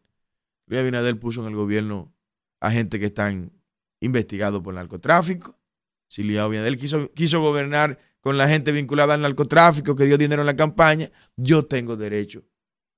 Luis 0.66 0.82
Abinader 0.82 1.20
puso 1.20 1.42
en 1.42 1.50
el 1.50 1.56
gobierno 1.56 2.12
a 2.60 2.72
gente 2.72 3.00
que 3.00 3.06
están 3.06 3.52
investigados 4.00 4.64
por 4.64 4.74
narcotráfico. 4.74 5.60
Si 6.08 6.24
Luis 6.24 6.40
Abinader 6.40 6.76
quiso, 6.76 7.12
quiso 7.14 7.40
gobernar 7.40 8.00
con 8.26 8.40
la 8.40 8.48
gente 8.48 8.72
vinculada 8.72 9.14
al 9.14 9.22
narcotráfico 9.22 9.96
que 9.96 10.06
dio 10.06 10.18
dinero 10.18 10.42
en 10.42 10.48
la 10.48 10.56
campaña, 10.56 11.12
yo 11.38 11.68
tengo 11.68 11.96
derecho 11.96 12.44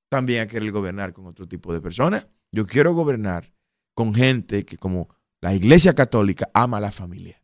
también 0.09 0.41
a 0.41 0.47
querer 0.47 0.71
gobernar 0.71 1.11
con 1.11 1.25
otro 1.25 1.45
tipo 1.45 1.73
de 1.73 1.81
personas. 1.81 2.27
Yo 2.49 2.65
quiero 2.65 2.93
gobernar 2.93 3.53
con 3.93 4.13
gente 4.13 4.63
que 4.63 4.77
como 4.77 5.13
la 5.41 5.53
Iglesia 5.53 5.93
Católica 5.93 6.49
ama 6.53 6.77
a 6.77 6.79
la 6.79 6.93
familia. 6.93 7.43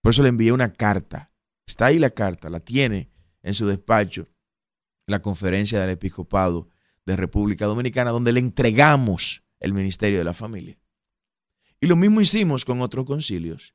Por 0.00 0.12
eso 0.12 0.22
le 0.22 0.30
envié 0.30 0.50
una 0.50 0.72
carta. 0.72 1.30
Está 1.66 1.84
ahí 1.84 1.98
la 1.98 2.08
carta, 2.08 2.48
la 2.48 2.60
tiene 2.60 3.10
en 3.42 3.52
su 3.52 3.66
despacho 3.66 4.26
la 5.06 5.20
conferencia 5.20 5.78
del 5.78 5.90
episcopado 5.90 6.70
de 7.04 7.16
República 7.16 7.66
Dominicana, 7.66 8.12
donde 8.12 8.32
le 8.32 8.40
entregamos 8.40 9.44
el 9.60 9.74
ministerio 9.74 10.16
de 10.16 10.24
la 10.24 10.32
familia. 10.32 10.80
Y 11.82 11.86
lo 11.86 11.96
mismo 11.96 12.22
hicimos 12.22 12.64
con 12.64 12.80
otros 12.80 13.04
concilios. 13.04 13.74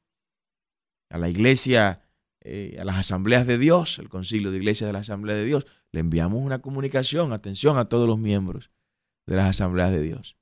A 1.11 1.19
la 1.19 1.29
iglesia 1.29 2.01
eh, 2.49 2.77
a 2.79 2.85
las 2.85 2.95
asambleas 2.95 3.45
de 3.45 3.57
Dios, 3.57 3.99
el 3.99 4.07
concilio 4.07 4.51
de 4.51 4.57
iglesias 4.57 4.87
de 4.87 4.93
la 4.93 4.99
asamblea 4.99 5.35
de 5.35 5.43
Dios, 5.43 5.67
le 5.91 5.99
enviamos 5.99 6.41
una 6.41 6.59
comunicación, 6.59 7.33
atención 7.33 7.77
a 7.77 7.89
todos 7.89 8.07
los 8.07 8.19
miembros 8.19 8.71
de 9.25 9.35
las 9.35 9.49
asambleas 9.49 9.91
de 9.91 10.01
Dios, 10.01 10.37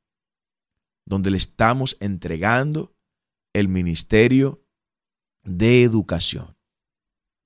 donde 1.04 1.32
le 1.32 1.38
estamos 1.38 1.98
entregando 2.00 2.96
el 3.54 3.70
ministerio 3.70 4.64
de 5.44 5.82
educación. 5.82 6.56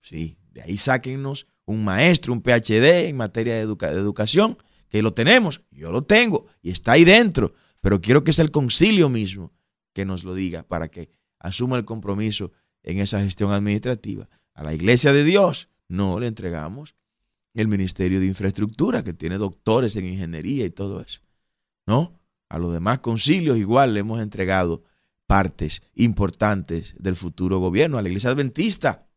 Sí, 0.02 0.38
de 0.52 0.64
ahí 0.64 0.76
sáquennos 0.78 1.48
un 1.64 1.86
maestro, 1.86 2.34
un 2.34 2.42
PhD 2.42 3.08
en 3.08 3.16
materia 3.16 3.56
de, 3.56 3.66
de 3.66 3.88
educación, 3.92 4.58
que 4.90 5.02
lo 5.02 5.14
tenemos, 5.14 5.62
yo 5.72 5.90
lo 5.90 6.02
tengo 6.02 6.48
y 6.62 6.72
está 6.72 6.94
ahí 6.94 7.06
dentro, 7.06 7.54
pero 7.80 8.02
quiero 8.02 8.26
que 8.26 8.34
sea 8.34 8.44
el 8.44 8.52
concilio 8.52 9.08
mismo 9.08 9.54
que 9.94 10.04
nos 10.04 10.26
lo 10.26 10.34
diga 10.34 10.64
para 10.64 10.90
que 10.90 11.12
asuma 11.40 11.78
el 11.78 11.86
compromiso 11.86 12.52
en 12.84 13.00
esa 13.00 13.22
gestión 13.22 13.54
administrativa 13.54 14.28
a 14.60 14.64
la 14.64 14.74
iglesia 14.74 15.14
de 15.14 15.24
Dios, 15.24 15.70
no 15.88 16.20
le 16.20 16.28
entregamos 16.28 16.94
el 17.54 17.70
Ministerio 17.70 18.20
de 18.20 18.26
Infraestructura, 18.26 19.06
que 19.06 19.14
tiene 19.14 19.38
doctores 19.38 19.96
en 19.96 20.04
ingeniería 20.04 20.66
y 20.66 20.70
todo 20.70 21.00
eso. 21.00 21.22
No, 21.88 22.20
a 22.50 22.60
los 22.60 22.74
demás 22.74 23.00
concilios 23.00 23.58
igual 23.58 23.94
le 23.94 24.02
hemos 24.02 24.22
entregado 24.22 24.84
partes 25.28 25.82
importantes 25.96 26.94
del 27.00 27.16
futuro 27.16 27.60
gobierno. 27.60 27.98
A 27.98 28.02
la 28.02 28.10
iglesia 28.10 28.32
adventista 28.32 29.08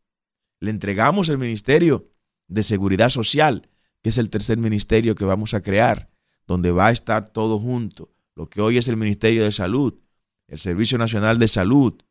le 0.61 0.71
entregamos 0.71 1.27
el 1.27 1.37
Ministerio 1.37 2.09
de 2.47 2.63
Seguridad 2.63 3.09
Social, 3.09 3.69
que 4.01 4.11
es 4.11 4.17
el 4.17 4.29
tercer 4.29 4.57
ministerio 4.57 5.13
que 5.13 5.25
vamos 5.25 5.53
a 5.53 5.61
crear, 5.61 6.09
donde 6.47 6.71
va 6.71 6.87
a 6.87 6.91
estar 6.91 7.27
todo 7.27 7.59
junto. 7.59 8.13
Lo 8.33 8.49
que 8.49 8.61
hoy 8.61 8.77
es 8.77 8.87
el 8.87 8.95
Ministerio 8.95 9.43
de 9.43 9.51
Salud, 9.51 9.99
el 10.47 10.59
Servicio 10.59 10.97
Nacional 10.97 11.37
de 11.37 11.49
Salud 11.49 12.01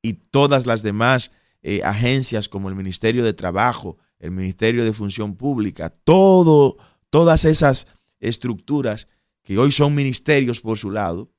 y 0.00 0.14
todas 0.14 0.64
las 0.64 0.82
demás 0.82 1.32
eh, 1.62 1.82
agencias 1.82 2.48
como 2.48 2.68
el 2.68 2.74
Ministerio 2.74 3.24
de 3.24 3.32
Trabajo, 3.32 3.98
el 4.18 4.30
Ministerio 4.30 4.84
de 4.84 4.92
Función 4.92 5.36
Pública, 5.36 5.90
todo, 5.90 6.76
todas 7.10 7.44
esas 7.44 7.86
estructuras 8.20 9.08
que 9.42 9.58
hoy 9.58 9.72
son 9.72 9.94
ministerios 9.94 10.60
por 10.60 10.78
su 10.78 10.90
lado, 10.90 11.32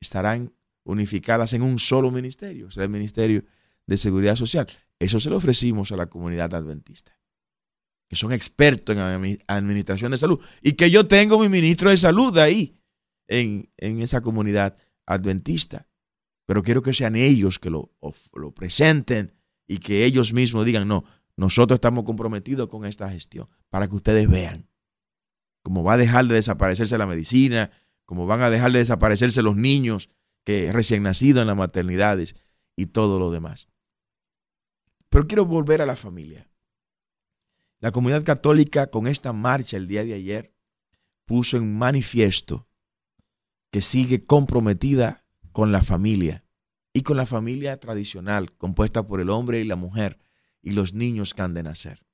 estarán 0.00 0.52
unificadas 0.84 1.52
en 1.52 1.62
un 1.62 1.78
solo 1.78 2.10
ministerio, 2.10 2.68
o 2.68 2.70
sea, 2.70 2.84
el 2.84 2.90
Ministerio 2.90 3.44
de 3.86 3.96
Seguridad 3.96 4.36
Social. 4.36 4.66
Eso 4.98 5.20
se 5.20 5.30
lo 5.30 5.36
ofrecimos 5.36 5.92
a 5.92 5.96
la 5.96 6.06
comunidad 6.06 6.54
adventista, 6.54 7.18
que 8.08 8.16
son 8.16 8.32
expertos 8.32 8.96
en 8.96 9.38
administración 9.46 10.12
de 10.12 10.18
salud 10.18 10.40
y 10.62 10.72
que 10.72 10.90
yo 10.90 11.06
tengo 11.06 11.38
mi 11.40 11.48
ministro 11.48 11.90
de 11.90 11.96
salud 11.96 12.36
ahí, 12.38 12.76
en, 13.28 13.68
esa 13.76 14.20
comunidad 14.20 14.76
adventista. 15.04 15.88
Pero 16.46 16.62
quiero 16.62 16.82
que 16.82 16.94
sean 16.94 17.16
ellos 17.16 17.58
que 17.58 17.70
lo, 17.70 17.92
lo 18.34 18.52
presenten 18.52 19.35
y 19.66 19.78
que 19.78 20.04
ellos 20.04 20.32
mismos 20.32 20.64
digan, 20.64 20.86
no, 20.88 21.04
nosotros 21.36 21.76
estamos 21.76 22.04
comprometidos 22.04 22.68
con 22.68 22.84
esta 22.84 23.10
gestión, 23.10 23.48
para 23.68 23.88
que 23.88 23.96
ustedes 23.96 24.30
vean 24.30 24.68
cómo 25.62 25.82
va 25.82 25.94
a 25.94 25.98
dejar 25.98 26.26
de 26.26 26.34
desaparecerse 26.36 26.96
la 26.96 27.06
medicina, 27.06 27.70
cómo 28.04 28.26
van 28.26 28.40
a 28.40 28.50
dejar 28.50 28.72
de 28.72 28.78
desaparecerse 28.78 29.42
los 29.42 29.56
niños 29.56 30.08
que 30.44 30.70
recién 30.72 31.02
nacidos 31.02 31.42
en 31.42 31.48
las 31.48 31.56
maternidades 31.56 32.36
y 32.76 32.86
todo 32.86 33.18
lo 33.18 33.30
demás. 33.30 33.68
Pero 35.08 35.26
quiero 35.26 35.44
volver 35.44 35.82
a 35.82 35.86
la 35.86 35.96
familia. 35.96 36.48
La 37.80 37.90
comunidad 37.90 38.24
católica 38.24 38.86
con 38.86 39.06
esta 39.06 39.32
marcha 39.32 39.76
el 39.76 39.88
día 39.88 40.04
de 40.04 40.14
ayer 40.14 40.54
puso 41.26 41.56
en 41.56 41.76
manifiesto 41.76 42.68
que 43.70 43.80
sigue 43.82 44.24
comprometida 44.24 45.26
con 45.52 45.72
la 45.72 45.82
familia 45.82 46.45
y 46.96 47.02
con 47.02 47.18
la 47.18 47.26
familia 47.26 47.78
tradicional 47.78 48.56
compuesta 48.56 49.06
por 49.06 49.20
el 49.20 49.28
hombre 49.28 49.60
y 49.60 49.64
la 49.64 49.76
mujer 49.76 50.18
y 50.62 50.70
los 50.70 50.94
niños 50.94 51.34
que 51.34 51.42
han 51.42 51.52
de 51.52 51.62
nacer. 51.62 52.06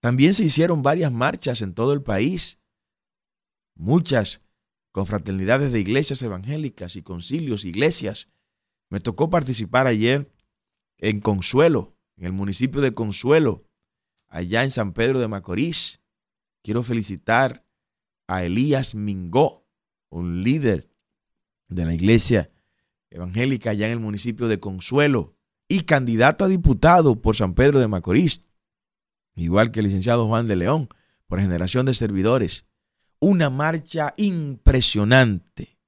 También 0.00 0.32
se 0.32 0.44
hicieron 0.44 0.80
varias 0.80 1.12
marchas 1.12 1.60
en 1.60 1.74
todo 1.74 1.92
el 1.92 2.02
país, 2.02 2.58
muchas 3.74 4.40
confraternidades 4.92 5.72
de 5.72 5.80
iglesias 5.80 6.22
evangélicas 6.22 6.96
y 6.96 7.02
concilios, 7.02 7.66
iglesias. 7.66 8.30
Me 8.88 8.98
tocó 8.98 9.28
participar 9.28 9.86
ayer 9.86 10.32
en 10.96 11.20
Consuelo, 11.20 11.94
en 12.16 12.24
el 12.24 12.32
municipio 12.32 12.80
de 12.80 12.94
Consuelo, 12.94 13.66
allá 14.28 14.64
en 14.64 14.70
San 14.70 14.94
Pedro 14.94 15.20
de 15.20 15.28
Macorís. 15.28 16.00
Quiero 16.62 16.82
felicitar 16.82 17.62
a 18.26 18.42
Elías 18.42 18.94
Mingó, 18.94 19.68
un 20.08 20.42
líder 20.42 20.88
de 21.68 21.84
la 21.84 21.92
iglesia 21.92 22.48
evangélica 23.10 23.70
allá 23.70 23.86
en 23.86 23.92
el 23.92 24.00
municipio 24.00 24.48
de 24.48 24.60
Consuelo 24.60 25.34
y 25.68 25.82
candidato 25.82 26.44
a 26.44 26.48
diputado 26.48 27.20
por 27.20 27.36
San 27.36 27.54
Pedro 27.54 27.78
de 27.78 27.88
Macorís, 27.88 28.42
igual 29.36 29.70
que 29.70 29.80
el 29.80 29.86
licenciado 29.86 30.26
Juan 30.26 30.46
de 30.46 30.56
León, 30.56 30.88
por 31.26 31.40
generación 31.40 31.86
de 31.86 31.94
servidores. 31.94 32.64
Una 33.20 33.50
marcha 33.50 34.14
impresionante. 34.16 35.78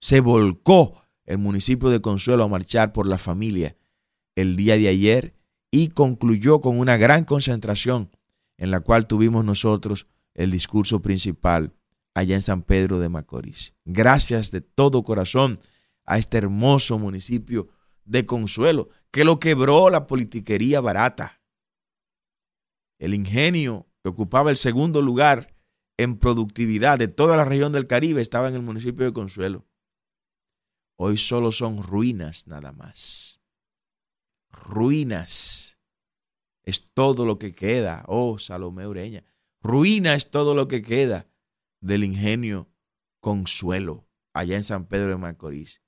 Se 0.00 0.20
volcó 0.20 1.02
el 1.26 1.38
municipio 1.38 1.90
de 1.90 2.00
Consuelo 2.00 2.44
a 2.44 2.48
marchar 2.48 2.92
por 2.92 3.06
la 3.06 3.18
familia 3.18 3.76
el 4.36 4.54
día 4.54 4.76
de 4.76 4.88
ayer 4.88 5.34
y 5.70 5.88
concluyó 5.88 6.60
con 6.60 6.78
una 6.78 6.96
gran 6.96 7.24
concentración 7.24 8.10
en 8.56 8.70
la 8.70 8.80
cual 8.80 9.06
tuvimos 9.06 9.44
nosotros 9.44 10.06
el 10.34 10.50
discurso 10.50 11.02
principal 11.02 11.74
allá 12.14 12.36
en 12.36 12.42
San 12.42 12.62
Pedro 12.62 12.98
de 12.98 13.08
Macorís. 13.08 13.74
Gracias 13.84 14.50
de 14.50 14.60
todo 14.60 15.02
corazón 15.02 15.58
a 16.08 16.16
este 16.16 16.38
hermoso 16.38 16.98
municipio 16.98 17.68
de 18.04 18.24
Consuelo, 18.24 18.88
que 19.10 19.24
lo 19.24 19.38
quebró 19.38 19.90
la 19.90 20.06
politiquería 20.06 20.80
barata. 20.80 21.42
El 22.98 23.12
ingenio 23.12 23.86
que 24.02 24.08
ocupaba 24.08 24.50
el 24.50 24.56
segundo 24.56 25.02
lugar 25.02 25.54
en 25.98 26.18
productividad 26.18 26.98
de 26.98 27.08
toda 27.08 27.36
la 27.36 27.44
región 27.44 27.72
del 27.72 27.86
Caribe 27.86 28.22
estaba 28.22 28.48
en 28.48 28.54
el 28.54 28.62
municipio 28.62 29.04
de 29.04 29.12
Consuelo. 29.12 29.66
Hoy 30.96 31.18
solo 31.18 31.52
son 31.52 31.82
ruinas 31.82 32.46
nada 32.46 32.72
más. 32.72 33.40
Ruinas 34.50 35.78
es 36.64 36.86
todo 36.94 37.26
lo 37.26 37.38
que 37.38 37.52
queda. 37.52 38.04
Oh, 38.08 38.38
Salomé 38.38 38.86
Ureña. 38.86 39.24
Ruina 39.60 40.14
es 40.14 40.30
todo 40.30 40.54
lo 40.54 40.68
que 40.68 40.80
queda 40.80 41.28
del 41.82 42.02
ingenio 42.02 42.70
Consuelo 43.20 44.08
allá 44.32 44.56
en 44.56 44.64
San 44.64 44.86
Pedro 44.86 45.10
de 45.10 45.16
Macorís. 45.18 45.82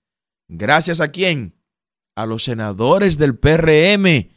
Gracias 0.53 1.01
a 1.01 1.09
quién? 1.09 1.55
A 2.17 2.27
los 2.27 2.43
senadores 2.43 3.19
del 3.19 3.39
PRM 3.39 4.33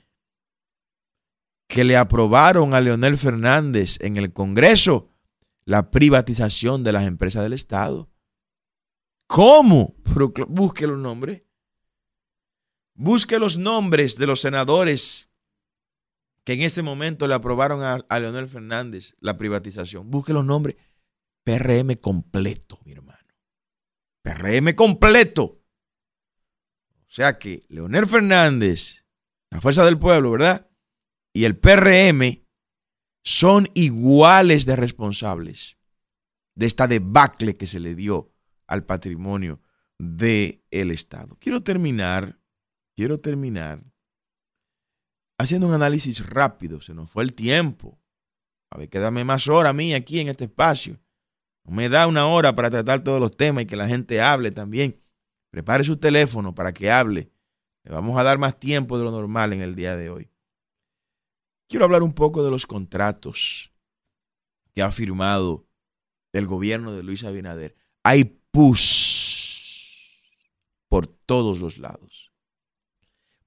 que 1.67 1.84
le 1.84 1.97
aprobaron 1.97 2.76
a 2.76 2.82
Leonel 2.82 3.17
Fernández 3.17 3.97
en 3.99 4.17
el 4.17 4.32
Congreso 4.32 5.10
la 5.65 5.89
privatización 5.89 6.84
de 6.84 6.91
las 6.91 7.06
empresas 7.06 7.41
del 7.41 7.54
Estado. 7.54 8.12
¿Cómo? 9.26 9.95
busque 10.47 10.86
los 10.86 10.99
nombres. 10.99 11.41
Busque 12.93 13.39
los 13.39 13.58
nombres 13.58 14.15
de 14.15 14.28
los 14.28 14.39
senadores 14.39 15.32
que 16.43 16.54
en 16.54 16.62
ese 16.62 16.84
momento 16.84 17.26
le 17.28 17.34
aprobaron 17.34 17.82
a, 17.82 18.19
Leonel 18.19 18.49
Fernández 18.49 19.15
la 19.19 19.39
privatización. 19.39 20.12
Busque 20.12 20.32
los 20.32 20.45
nombres. 20.45 20.76
PRM 21.43 21.95
completo, 21.95 22.80
mi 22.86 22.91
hermano. 22.91 23.17
PRM 24.21 24.76
completo. 24.76 25.62
O 27.13 27.15
sea 27.15 27.38
que 27.38 27.62
Leonel 27.69 28.08
Fernández, 28.08 29.06
la 29.52 29.62
Fuerza 29.62 29.86
del 29.86 29.99
Pueblo, 29.99 30.32
¿verdad? 30.32 30.67
Y 31.32 31.43
el 31.43 31.56
PRM 31.56 32.43
son 33.23 33.67
iguales 33.76 34.65
de 34.65 34.76
responsables 34.76 35.78
de 36.56 36.65
esta 36.65 36.88
debacle 36.88 37.54
que 37.54 37.67
se 37.67 37.80
le 37.80 37.93
dio 37.93 38.34
al 38.65 38.84
patrimonio 38.84 39.62
del 39.99 40.60
Estado. 40.89 41.38
Quiero 41.39 41.62
terminar, 41.62 42.39
quiero 42.95 43.19
terminar 43.19 43.84
haciendo 45.38 45.67
un 45.67 45.76
análisis 45.76 46.26
rápido. 46.28 46.82
Se 46.82 46.95
nos 46.95 47.12
fue 47.12 47.26
el 47.26 47.34
tiempo. 47.34 48.02
A 48.71 48.80
ver, 48.80 48.89
quédame 48.89 49.23
más 49.23 49.47
hora 49.47 49.69
a 49.69 49.73
mí 49.73 49.93
aquí 49.93 50.19
en 50.19 50.30
este 50.30 50.45
espacio. 50.45 50.99
Me 51.63 51.89
da 51.89 52.08
una 52.08 52.26
hora 52.26 52.56
para 52.56 52.71
tratar 52.71 53.04
todos 53.04 53.19
los 53.19 53.38
temas 53.38 53.65
y 53.65 53.67
que 53.67 53.76
la 53.76 53.88
gente 53.88 54.19
hable 54.19 54.49
también. 54.49 55.03
Prepare 55.54 55.84
su 55.84 55.98
teléfono 55.98 56.56
para 56.56 56.74
que 56.74 56.89
hable. 56.89 57.30
Le 57.84 57.92
vamos 57.92 58.20
a 58.20 58.24
dar 58.24 58.39
más 58.39 58.60
tiempo 58.60 58.98
de 58.98 59.04
lo 59.04 59.12
normal 59.12 59.54
en 59.54 59.62
el 59.62 59.76
día 59.76 59.96
de 59.96 60.10
hoy. 60.10 60.32
Quiero 61.70 61.86
hablar 61.86 62.02
un 62.02 62.13
poco 62.13 62.44
de 62.44 62.50
los 62.50 62.66
contratos 62.66 63.72
que 64.74 64.82
ha 64.82 64.92
firmado 64.92 65.68
el 66.32 66.48
gobierno 66.48 66.92
de 66.92 67.04
Luis 67.04 67.24
Abinader. 67.24 67.76
Hay 68.02 68.39
pus 68.50 69.13
por 70.89 71.06
todos 71.06 71.60
los 71.60 71.78
lados. 71.78 72.32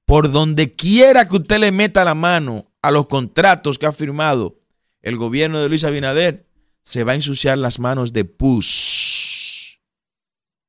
Por 0.05 0.31
donde 0.31 0.71
quiera 0.71 1.29
que 1.29 1.39
usted 1.39 1.59
le 1.59 1.73
meta 1.73 2.05
la 2.05 2.15
mano 2.15 2.71
a 2.83 2.93
los 2.93 3.09
contratos 3.09 3.81
que 3.81 3.87
ha 3.87 3.93
firmado 3.93 4.61
el 5.03 5.17
gobierno 5.17 5.59
de 5.59 5.69
Luis 5.69 5.83
Abinader, 5.83 6.47
se 6.85 7.03
va 7.03 7.11
a 7.11 7.17
ensuciar 7.17 7.59
las 7.59 7.81
manos 7.81 8.13
de 8.13 8.25
pus. 8.25 9.81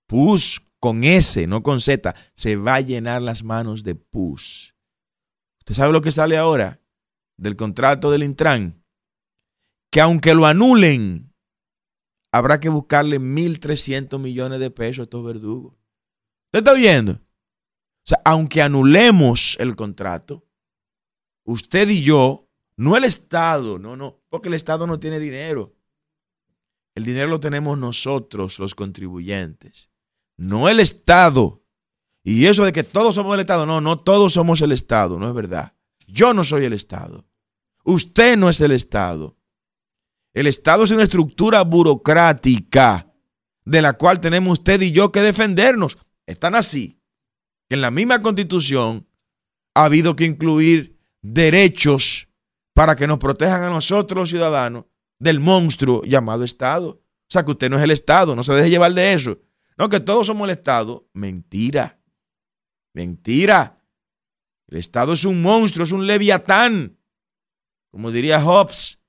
Pus 0.08 0.64
con 0.80 1.04
S, 1.04 1.48
no 1.48 1.64
con 1.64 1.82
Z. 1.82 2.16
Se 2.34 2.56
va 2.56 2.76
a 2.76 2.82
llenar 2.82 3.22
las 3.22 3.44
manos 3.44 3.84
de 3.84 3.96
pus. 3.96 4.76
¿Usted 5.60 5.76
sabe 5.76 5.94
lo 5.94 6.02
que 6.02 6.12
sale 6.12 6.38
ahora 6.38 6.82
del 7.38 7.56
contrato 7.56 8.12
del 8.12 8.24
Intran? 8.24 8.84
Que 9.92 10.02
aunque 10.02 10.34
lo 10.34 10.46
anulen, 10.46 11.34
habrá 12.32 12.60
que 12.60 12.70
buscarle 12.70 13.20
1.300 13.20 14.20
millones 14.20 14.60
de 14.60 14.72
pesos 14.72 15.00
a 15.00 15.04
estos 15.04 15.26
verdugos. 15.26 15.74
¿Usted 16.48 16.60
está 16.60 16.74
viendo? 16.74 17.14
O 17.14 18.10
sea, 18.10 18.22
aunque 18.24 18.62
anulemos 18.62 19.58
el 19.60 19.76
contrato, 19.76 20.48
usted 21.44 21.90
y 21.90 22.04
yo, 22.04 22.50
no 22.78 22.96
el 22.96 23.04
Estado, 23.04 23.80
no, 23.80 23.98
no, 23.98 24.22
porque 24.30 24.48
el 24.48 24.54
Estado 24.54 24.88
no 24.88 25.00
tiene 25.00 25.20
dinero. 25.20 25.76
El 26.96 27.04
dinero 27.04 27.28
lo 27.28 27.40
tenemos 27.40 27.78
nosotros, 27.78 28.60
los 28.60 28.76
contribuyentes, 28.76 29.92
no 30.38 30.70
el 30.70 30.80
Estado. 30.80 31.64
Y 32.24 32.46
eso 32.46 32.64
de 32.64 32.72
que 32.72 32.84
todos 32.84 33.16
somos 33.16 33.34
el 33.34 33.42
Estado, 33.42 33.66
no, 33.66 33.82
no 33.82 33.98
todos 33.98 34.34
somos 34.34 34.62
el 34.62 34.72
Estado, 34.72 35.20
no 35.20 35.28
es 35.28 35.34
verdad. 35.34 35.74
Yo 36.08 36.34
no 36.34 36.44
soy 36.44 36.66
el 36.66 36.74
Estado. 36.74 37.26
Usted 37.84 38.38
no 38.38 38.50
es 38.50 38.62
el 38.62 38.72
Estado. 38.72 39.38
El 40.34 40.48
Estado 40.48 40.84
es 40.84 40.92
una 40.92 41.04
estructura 41.04 41.64
burocrática 41.64 43.12
de 43.66 43.82
la 43.82 43.94
cual 43.94 44.20
tenemos 44.20 44.60
usted 44.60 44.82
y 44.82 44.92
yo 44.92 45.12
que 45.12 45.22
defendernos. 45.22 45.98
Están 46.26 46.56
así. 46.56 47.02
En 47.70 47.82
la 47.82 47.92
misma 47.92 48.22
constitución 48.22 49.08
ha 49.74 49.86
habido 49.86 50.16
que 50.16 50.26
incluir 50.26 51.00
derechos 51.22 52.30
para 52.74 52.96
que 52.96 53.08
nos 53.08 53.18
protejan 53.18 53.64
a 53.64 53.70
nosotros 53.70 54.20
los 54.20 54.30
ciudadanos 54.30 54.86
del 55.20 55.40
monstruo 55.40 56.04
llamado 56.04 56.44
Estado. 56.44 56.90
O 56.90 57.30
sea, 57.30 57.44
que 57.44 57.52
usted 57.52 57.70
no 57.70 57.78
es 57.78 57.84
el 57.84 57.92
Estado, 57.92 58.36
no 58.36 58.44
se 58.44 58.54
deje 58.54 58.70
llevar 58.70 58.94
de 58.94 59.14
eso. 59.14 59.38
No, 59.78 59.90
que 59.90 60.00
todos 60.00 60.28
somos 60.28 60.50
el 60.50 60.56
Estado. 60.56 61.08
Mentira. 61.14 62.00
Mentira. 62.94 63.78
El 64.68 64.78
Estado 64.78 65.14
es 65.14 65.24
un 65.24 65.42
monstruo, 65.42 65.84
es 65.86 65.92
un 65.92 66.06
leviatán, 66.06 66.98
como 67.92 68.12
diría 68.12 68.42
Hobbes, 68.42 69.00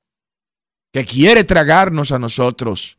que 0.93 1.05
quiere 1.05 1.43
tragarnos 1.45 2.13
a 2.13 2.19
nosotros 2.19 2.99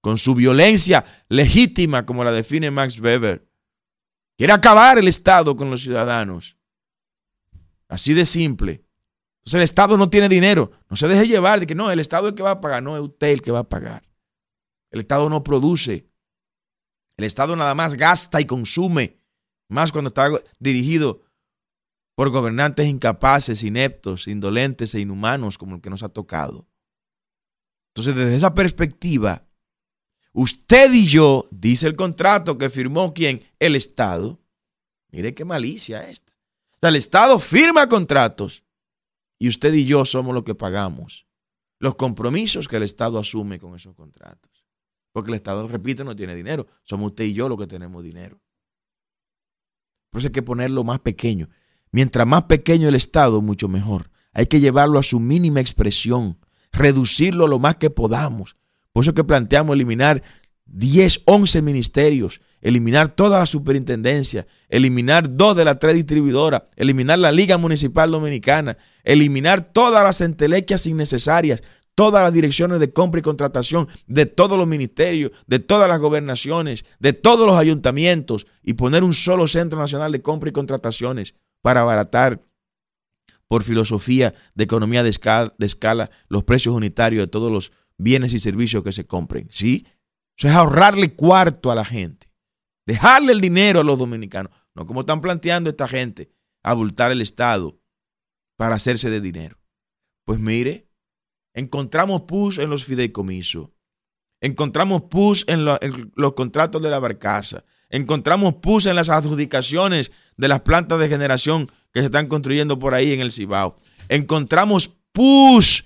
con 0.00 0.18
su 0.18 0.34
violencia 0.34 1.04
legítima, 1.28 2.06
como 2.06 2.22
la 2.22 2.30
define 2.30 2.70
Max 2.70 3.00
Weber. 3.00 3.48
Quiere 4.36 4.52
acabar 4.52 4.98
el 4.98 5.08
Estado 5.08 5.56
con 5.56 5.70
los 5.70 5.82
ciudadanos. 5.82 6.56
Así 7.88 8.14
de 8.14 8.26
simple. 8.26 8.84
Entonces 9.40 9.54
el 9.54 9.62
Estado 9.62 9.96
no 9.96 10.10
tiene 10.10 10.28
dinero. 10.28 10.70
No 10.88 10.96
se 10.96 11.08
deje 11.08 11.26
llevar 11.26 11.60
de 11.60 11.66
que 11.66 11.74
no, 11.74 11.90
el 11.90 11.98
Estado 11.98 12.26
es 12.26 12.32
el 12.32 12.36
que 12.36 12.42
va 12.42 12.52
a 12.52 12.60
pagar. 12.60 12.82
No, 12.82 12.96
es 12.96 13.02
usted 13.02 13.28
el 13.28 13.42
que 13.42 13.50
va 13.50 13.60
a 13.60 13.68
pagar. 13.68 14.02
El 14.90 15.00
Estado 15.00 15.28
no 15.30 15.42
produce. 15.42 16.06
El 17.16 17.24
Estado 17.24 17.56
nada 17.56 17.74
más 17.74 17.94
gasta 17.94 18.40
y 18.40 18.46
consume. 18.46 19.18
Más 19.68 19.92
cuando 19.92 20.08
está 20.08 20.28
dirigido 20.58 21.22
por 22.14 22.30
gobernantes 22.30 22.86
incapaces, 22.86 23.62
ineptos, 23.62 24.28
indolentes 24.28 24.94
e 24.94 25.00
inhumanos 25.00 25.58
como 25.58 25.76
el 25.76 25.80
que 25.82 25.90
nos 25.90 26.02
ha 26.02 26.08
tocado. 26.08 26.66
Entonces, 27.90 28.14
desde 28.14 28.36
esa 28.36 28.54
perspectiva, 28.54 29.46
usted 30.32 30.92
y 30.92 31.06
yo, 31.06 31.46
dice 31.50 31.86
el 31.86 31.96
contrato 31.96 32.58
que 32.58 32.70
firmó 32.70 33.12
quién? 33.12 33.42
El 33.58 33.74
Estado. 33.74 34.38
Mire 35.10 35.34
qué 35.34 35.44
malicia 35.44 36.08
esta. 36.08 36.32
el 36.82 36.96
Estado 36.96 37.38
firma 37.38 37.88
contratos 37.88 38.62
y 39.38 39.48
usted 39.48 39.74
y 39.74 39.84
yo 39.84 40.04
somos 40.04 40.34
los 40.34 40.44
que 40.44 40.54
pagamos 40.54 41.26
los 41.78 41.96
compromisos 41.96 42.68
que 42.68 42.76
el 42.76 42.82
Estado 42.82 43.18
asume 43.18 43.58
con 43.58 43.74
esos 43.74 43.94
contratos. 43.94 44.65
Porque 45.16 45.30
el 45.30 45.36
Estado, 45.36 45.66
repite, 45.66 46.04
no 46.04 46.14
tiene 46.14 46.34
dinero. 46.34 46.66
Somos 46.82 47.12
usted 47.12 47.24
y 47.24 47.32
yo 47.32 47.48
los 47.48 47.56
que 47.56 47.66
tenemos 47.66 48.04
dinero. 48.04 48.38
Por 50.10 50.18
eso 50.18 50.28
hay 50.28 50.32
que 50.32 50.42
ponerlo 50.42 50.84
más 50.84 51.00
pequeño. 51.00 51.48
Mientras 51.90 52.26
más 52.26 52.42
pequeño 52.42 52.86
el 52.86 52.94
Estado, 52.94 53.40
mucho 53.40 53.66
mejor. 53.66 54.10
Hay 54.34 54.44
que 54.44 54.60
llevarlo 54.60 54.98
a 54.98 55.02
su 55.02 55.18
mínima 55.18 55.60
expresión, 55.60 56.38
reducirlo 56.70 57.46
lo 57.46 57.58
más 57.58 57.76
que 57.76 57.88
podamos. 57.88 58.56
Por 58.92 59.04
eso 59.04 59.14
que 59.14 59.24
planteamos 59.24 59.74
eliminar 59.74 60.22
10, 60.66 61.22
11 61.24 61.62
ministerios, 61.62 62.42
eliminar 62.60 63.08
toda 63.08 63.38
la 63.38 63.46
superintendencia, 63.46 64.46
eliminar 64.68 65.34
dos 65.34 65.56
de 65.56 65.64
las 65.64 65.78
tres 65.78 65.94
distribuidoras, 65.94 66.64
eliminar 66.76 67.18
la 67.18 67.32
Liga 67.32 67.56
Municipal 67.56 68.10
Dominicana, 68.10 68.76
eliminar 69.02 69.72
todas 69.72 70.04
las 70.04 70.20
entelequias 70.20 70.86
innecesarias, 70.86 71.62
todas 71.96 72.22
las 72.22 72.32
direcciones 72.32 72.78
de 72.78 72.92
compra 72.92 73.18
y 73.18 73.22
contratación 73.22 73.88
de 74.06 74.26
todos 74.26 74.56
los 74.56 74.68
ministerios, 74.68 75.32
de 75.46 75.58
todas 75.58 75.88
las 75.88 75.98
gobernaciones, 75.98 76.84
de 77.00 77.14
todos 77.14 77.46
los 77.46 77.56
ayuntamientos 77.58 78.46
y 78.62 78.74
poner 78.74 79.02
un 79.02 79.14
solo 79.14 79.48
centro 79.48 79.80
nacional 79.80 80.12
de 80.12 80.22
compra 80.22 80.50
y 80.50 80.52
contrataciones 80.52 81.34
para 81.62 81.80
abaratar 81.80 82.42
por 83.48 83.62
filosofía 83.62 84.34
de 84.54 84.64
economía 84.64 85.02
de 85.02 85.08
escala, 85.08 86.10
los 86.28 86.44
precios 86.44 86.74
unitarios 86.74 87.24
de 87.24 87.30
todos 87.30 87.50
los 87.50 87.72
bienes 87.96 88.32
y 88.34 88.40
servicios 88.40 88.84
que 88.84 88.92
se 88.92 89.06
compren. 89.06 89.48
¿Sí? 89.50 89.86
Eso 90.36 90.48
es 90.48 90.54
ahorrarle 90.54 91.14
cuarto 91.14 91.70
a 91.70 91.74
la 91.74 91.84
gente. 91.84 92.30
Dejarle 92.86 93.32
el 93.32 93.40
dinero 93.40 93.80
a 93.80 93.84
los 93.84 93.98
dominicanos. 93.98 94.52
No 94.74 94.84
como 94.84 95.00
están 95.00 95.22
planteando 95.22 95.70
esta 95.70 95.88
gente, 95.88 96.30
abultar 96.62 97.10
el 97.10 97.22
Estado 97.22 97.80
para 98.58 98.74
hacerse 98.74 99.08
de 99.08 99.22
dinero. 99.22 99.58
Pues 100.26 100.40
mire, 100.40 100.85
encontramos 101.56 102.22
push 102.22 102.60
en 102.60 102.70
los 102.70 102.84
fideicomisos. 102.84 103.70
Encontramos 104.40 105.02
push 105.10 105.42
en, 105.48 105.64
los 105.64 106.32
contratos 106.34 106.80
de 106.82 106.90
la 106.90 107.00
barcaza. 107.00 107.64
Encontramos 107.88 108.54
push 108.54 108.86
en 108.86 108.94
las 108.94 109.08
adjudicaciones 109.08 110.12
de 110.36 110.48
las 110.48 110.60
plantas 110.60 111.00
de 111.00 111.08
generación 111.08 111.68
que 111.92 112.00
se 112.00 112.06
están 112.06 112.28
construyendo 112.28 112.78
por 112.78 112.94
ahí 112.94 113.12
en 113.12 113.20
el 113.20 113.32
Cibao. 113.32 113.74
Encontramos 114.08 114.92
push 115.12 115.82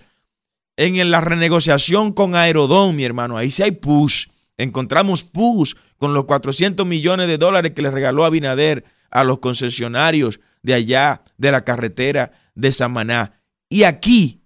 en 0.77 1.11
la 1.11 1.21
renegociación 1.21 2.13
con 2.13 2.35
Aerodón, 2.35 2.97
mi 2.97 3.05
hermano. 3.05 3.37
Ahí 3.37 3.51
sí 3.51 3.63
hay 3.63 3.73
push. 3.73 4.27
Encontramos 4.59 5.23
push 5.23 5.75
con 5.99 6.13
los 6.15 6.25
400 6.25 6.85
millones 6.87 7.29
de 7.29 7.39
dólares 7.39 7.73
que 7.73 7.83
le 7.83 7.91
regaló 7.91 8.25
Abinader 8.25 8.85
a 9.11 9.23
los 9.23 9.39
concesionarios 9.39 10.41
de 10.63 10.75
allá 10.75 11.23
de 11.39 11.53
la 11.53 11.65
carretera 11.65 12.33
de 12.55 12.73
Samaná. 12.73 13.41
Y 13.69 13.85
aquí, 13.85 14.40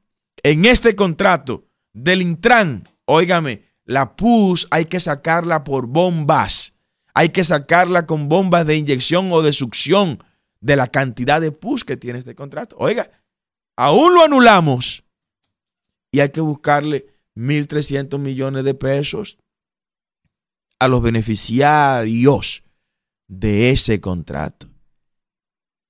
en 0.44 0.66
este 0.66 0.94
contrato 0.94 1.66
del 1.92 2.22
Intran, 2.22 2.86
óigame, 3.06 3.64
la 3.84 4.14
PUS 4.14 4.68
hay 4.70 4.84
que 4.84 5.00
sacarla 5.00 5.64
por 5.64 5.86
bombas. 5.86 6.74
Hay 7.14 7.30
que 7.30 7.44
sacarla 7.44 8.06
con 8.06 8.28
bombas 8.28 8.66
de 8.66 8.76
inyección 8.76 9.32
o 9.32 9.40
de 9.40 9.52
succión 9.52 10.22
de 10.60 10.76
la 10.76 10.86
cantidad 10.86 11.40
de 11.40 11.50
PUS 11.50 11.84
que 11.84 11.96
tiene 11.96 12.18
este 12.18 12.34
contrato. 12.34 12.76
Oiga, 12.78 13.10
aún 13.76 14.14
lo 14.14 14.22
anulamos 14.22 15.04
y 16.12 16.20
hay 16.20 16.30
que 16.30 16.40
buscarle 16.40 17.06
1.300 17.36 18.18
millones 18.18 18.64
de 18.64 18.74
pesos 18.74 19.38
a 20.78 20.88
los 20.88 21.02
beneficiarios 21.02 22.64
de 23.28 23.70
ese 23.70 24.00
contrato. 24.00 24.68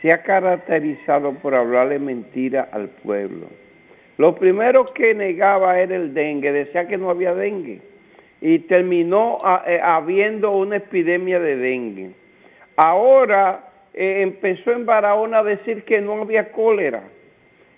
se 0.00 0.12
ha 0.12 0.22
caracterizado 0.22 1.34
por 1.34 1.56
hablarle 1.56 1.98
mentira 1.98 2.68
al 2.70 2.88
pueblo. 2.88 3.48
Lo 4.18 4.36
primero 4.36 4.84
que 4.84 5.14
negaba 5.14 5.80
era 5.80 5.96
el 5.96 6.14
dengue, 6.14 6.52
decía 6.52 6.86
que 6.86 6.98
no 6.98 7.10
había 7.10 7.34
dengue 7.34 7.80
y 8.42 8.58
terminó 8.58 9.38
ah, 9.44 9.62
eh, 9.66 9.80
habiendo 9.80 10.50
una 10.50 10.76
epidemia 10.76 11.38
de 11.38 11.56
dengue. 11.56 12.10
Ahora 12.74 13.68
eh, 13.94 14.18
empezó 14.22 14.72
en 14.72 14.84
Barahona 14.84 15.38
a 15.38 15.42
decir 15.44 15.84
que 15.84 16.00
no 16.00 16.20
había 16.22 16.50
cólera 16.50 17.04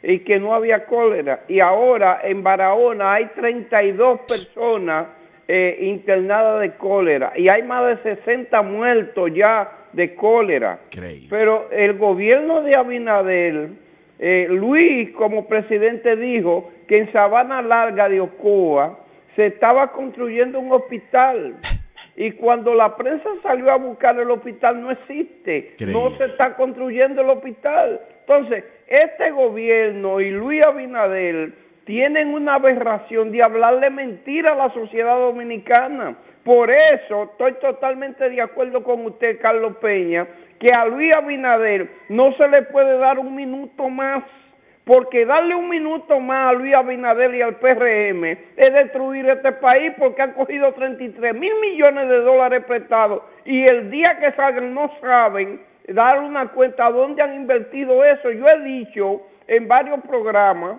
y 0.03 0.21
que 0.21 0.41
no 0.41 0.55
había 0.55 0.87
cólera. 0.87 1.41
Y 1.49 1.61
ahora 1.61 2.21
en 2.25 2.43
Barahona 2.43 3.13
hay 3.13 3.27
32 3.35 4.21
personas 4.21 5.09
eh, 5.47 5.77
internadas 5.83 6.63
de 6.63 6.71
cólera 6.77 7.35
y 7.37 7.53
hay 7.53 7.63
más 7.63 8.03
de 8.03 8.17
60 8.17 8.63
muertos 8.63 9.31
ya 9.35 9.71
de 9.93 10.15
cólera. 10.15 10.79
Pero 11.29 11.69
el 11.73 11.99
gobierno 11.99 12.63
de 12.63 12.75
Abinadel, 12.75 13.77
eh, 14.19 14.47
Luis 14.49 15.11
como 15.11 15.47
presidente 15.47 16.17
dijo 16.17 16.71
que 16.89 17.01
en 17.01 17.13
Sabana 17.13 17.61
Larga 17.61 18.09
de 18.09 18.23
Ocoa 18.23 19.04
se 19.37 19.47
estaba 19.47 19.93
construyendo 19.93 20.61
un 20.61 20.73
hospital. 20.73 21.57
Y 22.17 22.33
cuando 22.33 22.75
la 22.75 22.97
prensa 22.97 23.29
salió 23.43 23.73
a 23.73 23.77
buscar 23.77 24.19
el 24.19 24.31
hospital, 24.31 24.81
no 24.81 24.91
existe. 24.93 25.75
No 25.87 26.11
se 26.11 26.27
está 26.27 26.55
construyendo 26.55 27.23
el 27.23 27.31
hospital. 27.31 28.01
Entonces, 28.21 28.65
este 28.87 29.31
gobierno 29.33 30.21
y 30.21 30.31
Luis 30.31 30.65
Abinadel 30.65 31.55
tienen 31.85 32.33
una 32.33 32.55
aberración 32.55 33.33
de 33.33 33.43
hablarle 33.43 33.91
mentira 33.91 34.53
a 34.53 34.57
la 34.57 34.73
sociedad 34.73 35.19
dominicana. 35.19 36.17
Por 36.45 36.71
eso 36.71 37.25
estoy 37.25 37.55
totalmente 37.55 38.29
de 38.29 38.41
acuerdo 38.41 38.83
con 38.85 39.05
usted, 39.07 39.41
Carlos 39.41 39.77
Peña, 39.79 40.27
que 40.59 40.73
a 40.73 40.87
Luis 40.87 41.13
Abinader 41.15 41.91
no 42.09 42.33
se 42.35 42.49
le 42.49 42.63
puede 42.63 42.99
dar 42.99 43.19
un 43.19 43.35
minuto 43.35 43.89
más, 43.89 44.25
porque 44.85 45.25
darle 45.25 45.55
un 45.55 45.69
minuto 45.69 46.21
más 46.21 46.51
a 46.51 46.53
Luis 46.53 46.77
Abinader 46.77 47.35
y 47.35 47.43
al 47.43 47.57
PRM 47.57 48.25
es 48.25 48.73
destruir 48.73 49.29
este 49.29 49.53
país 49.53 49.93
porque 49.99 50.23
han 50.23 50.33
cogido 50.33 50.73
33 50.73 51.35
mil 51.35 51.53
millones 51.61 52.09
de 52.09 52.21
dólares 52.21 52.65
prestados 52.67 53.23
y 53.45 53.63
el 53.63 53.91
día 53.91 54.19
que 54.19 54.33
salgan 54.33 54.75
no 54.75 54.91
saben 55.01 55.61
dar 55.89 56.21
una 56.21 56.49
cuenta 56.49 56.91
dónde 56.91 57.23
han 57.23 57.35
invertido 57.35 58.05
eso. 58.05 58.31
Yo 58.31 58.47
he 58.49 58.61
dicho 58.61 59.23
en 59.47 59.69
varios 59.69 60.01
programas 60.01 60.77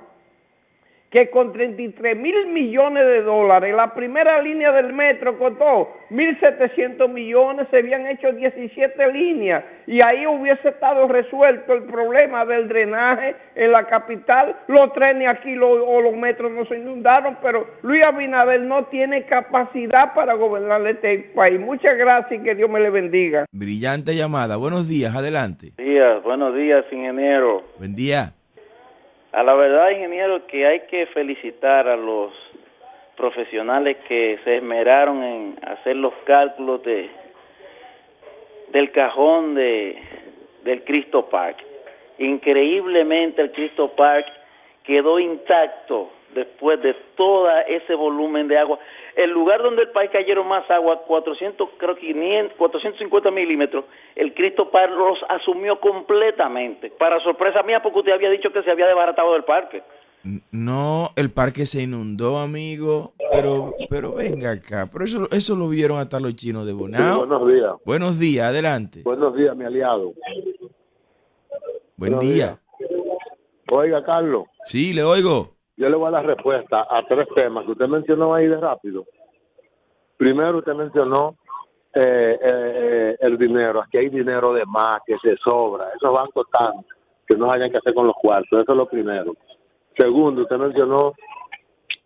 que 1.16 1.30
con 1.30 1.54
33 1.54 2.18
mil 2.18 2.48
millones 2.48 3.06
de 3.06 3.22
dólares, 3.22 3.74
la 3.74 3.94
primera 3.94 4.42
línea 4.42 4.74
del 4.74 4.92
metro 4.92 5.40
costó 5.40 5.96
1.700 6.10 7.08
millones, 7.08 7.68
se 7.72 7.78
habían 7.78 8.06
hecho 8.06 8.34
17 8.34 9.14
líneas 9.14 9.64
y 9.88 10.04
ahí 10.04 10.28
hubiese 10.28 10.68
estado 10.68 11.08
resuelto 11.08 11.72
el 11.74 11.84
problema 11.84 12.46
del 12.46 12.68
drenaje 12.68 13.34
en 13.56 13.72
la 13.72 13.86
capital. 13.88 14.58
Los 14.68 14.92
trenes 14.92 15.30
aquí 15.30 15.58
o 15.58 16.02
los 16.02 16.18
metros 16.18 16.52
no 16.52 16.66
se 16.66 16.80
inundaron, 16.80 17.38
pero 17.42 17.66
Luis 17.82 18.04
Abinader 18.04 18.60
no 18.60 18.84
tiene 18.88 19.26
capacidad 19.26 20.14
para 20.14 20.34
gobernar 20.34 20.86
este 20.86 21.32
país. 21.34 21.58
Muchas 21.62 21.98
gracias 21.98 22.42
y 22.42 22.44
que 22.44 22.56
Dios 22.56 22.70
me 22.70 22.82
le 22.82 22.90
bendiga. 22.90 23.46
Brillante 23.54 24.18
llamada. 24.18 24.58
Buenos 24.58 24.90
días, 24.90 25.16
adelante. 25.16 25.72
Buenos 25.78 25.94
días, 25.94 26.24
buenos 26.24 26.56
días, 26.58 26.86
ingeniero. 26.92 27.64
Buen 27.80 27.96
día. 27.96 28.34
A 29.36 29.44
la 29.44 29.54
verdad, 29.54 29.90
ingeniero, 29.90 30.48
que 30.48 30.66
hay 30.66 30.80
que 30.88 31.08
felicitar 31.08 31.90
a 31.90 31.98
los 31.98 32.32
profesionales 33.18 33.98
que 34.08 34.40
se 34.46 34.56
esmeraron 34.56 35.22
en 35.22 35.60
hacer 35.62 35.98
los 35.98 36.14
cálculos 36.24 36.82
de 36.84 37.10
del 38.70 38.92
cajón 38.94 39.54
de 39.56 40.02
del 40.64 40.86
Cristo 40.86 41.26
Park. 41.26 41.58
Increíblemente 42.18 43.42
el 43.42 43.52
Cristo 43.52 43.90
Park 43.90 44.26
quedó 44.86 45.20
intacto 45.20 46.12
después 46.34 46.82
de 46.82 46.94
todo 47.18 47.50
ese 47.68 47.94
volumen 47.94 48.48
de 48.48 48.58
agua 48.58 48.80
el 49.16 49.32
lugar 49.32 49.62
donde 49.64 49.84
el 49.84 49.90
país 49.92 50.10
cayeron 50.12 50.48
más 50.48 50.70
agua, 50.70 51.04
400, 51.08 51.70
creo 51.78 51.96
que 51.96 52.02
500, 52.02 52.58
450 52.58 53.32
milímetros, 53.32 53.86
el 54.16 54.34
Cristo 54.34 54.70
Par 54.70 54.92
los 54.92 55.18
asumió 55.30 55.80
completamente. 55.80 56.92
Para 56.92 57.20
sorpresa 57.22 57.64
mía, 57.64 57.82
porque 57.82 58.00
usted 58.00 58.12
había 58.12 58.30
dicho 58.30 58.52
que 58.52 58.64
se 58.64 58.72
había 58.72 58.88
desbaratado 58.88 59.34
del 59.34 59.44
parque. 59.44 59.84
No, 60.52 61.12
el 61.16 61.32
parque 61.32 61.68
se 61.68 61.84
inundó, 61.84 62.40
amigo, 62.40 63.14
pero 63.32 63.76
pero 63.92 64.16
venga 64.16 64.52
acá, 64.52 64.90
pero 64.92 65.06
eso, 65.06 65.28
eso 65.32 65.56
lo 65.56 65.70
vieron 65.70 66.00
hasta 66.00 66.20
los 66.20 66.36
chinos 66.36 66.66
de 66.66 66.74
Bonao. 66.74 67.28
buenos 67.28 67.48
días. 67.48 67.74
Buenos 67.86 68.20
días, 68.20 68.48
adelante. 68.48 69.02
Buenos 69.04 69.36
días, 69.36 69.56
mi 69.56 69.66
aliado. 69.66 70.14
Buen 71.96 72.18
día. 72.18 72.58
Oiga, 73.72 74.04
Carlos. 74.04 74.46
Sí, 74.64 74.94
le 74.96 75.04
oigo 75.04 75.55
yo 75.78 75.90
le 75.90 75.96
voy 75.96 76.08
a 76.08 76.12
dar 76.12 76.26
respuesta 76.26 76.88
a 76.90 77.04
tres 77.04 77.28
temas 77.36 77.66
que 77.66 77.72
usted 77.72 77.88
mencionó 77.88 78.34
ahí 78.34 78.48
de 78.48 78.58
rápido. 78.58 79.06
Primero, 80.18 80.60
usted 80.60 80.74
mencionó 80.74 81.36
eh, 81.94 82.38
eh, 82.42 83.18
el 83.20 83.38
dinero. 83.38 83.82
Aquí 83.82 83.98
hay 83.98 84.10
dinero 84.10 84.54
de 84.54 84.66
más, 84.66 85.02
que 85.06 85.18
se 85.18 85.36
sobra. 85.38 85.90
Esos 85.96 86.14
bancos 86.14 86.46
están 86.46 86.86
que 87.28 87.36
no 87.36 87.52
hayan 87.52 87.72
que 87.72 87.78
hacer 87.78 87.94
con 87.94 88.08
los 88.08 88.16
cuartos. 88.16 88.62
Eso 88.62 88.72
es 88.72 88.78
lo 88.78 88.88
primero. 88.88 89.34
Segundo, 89.98 90.44
usted 90.44 90.58
mencionó 90.58 91.14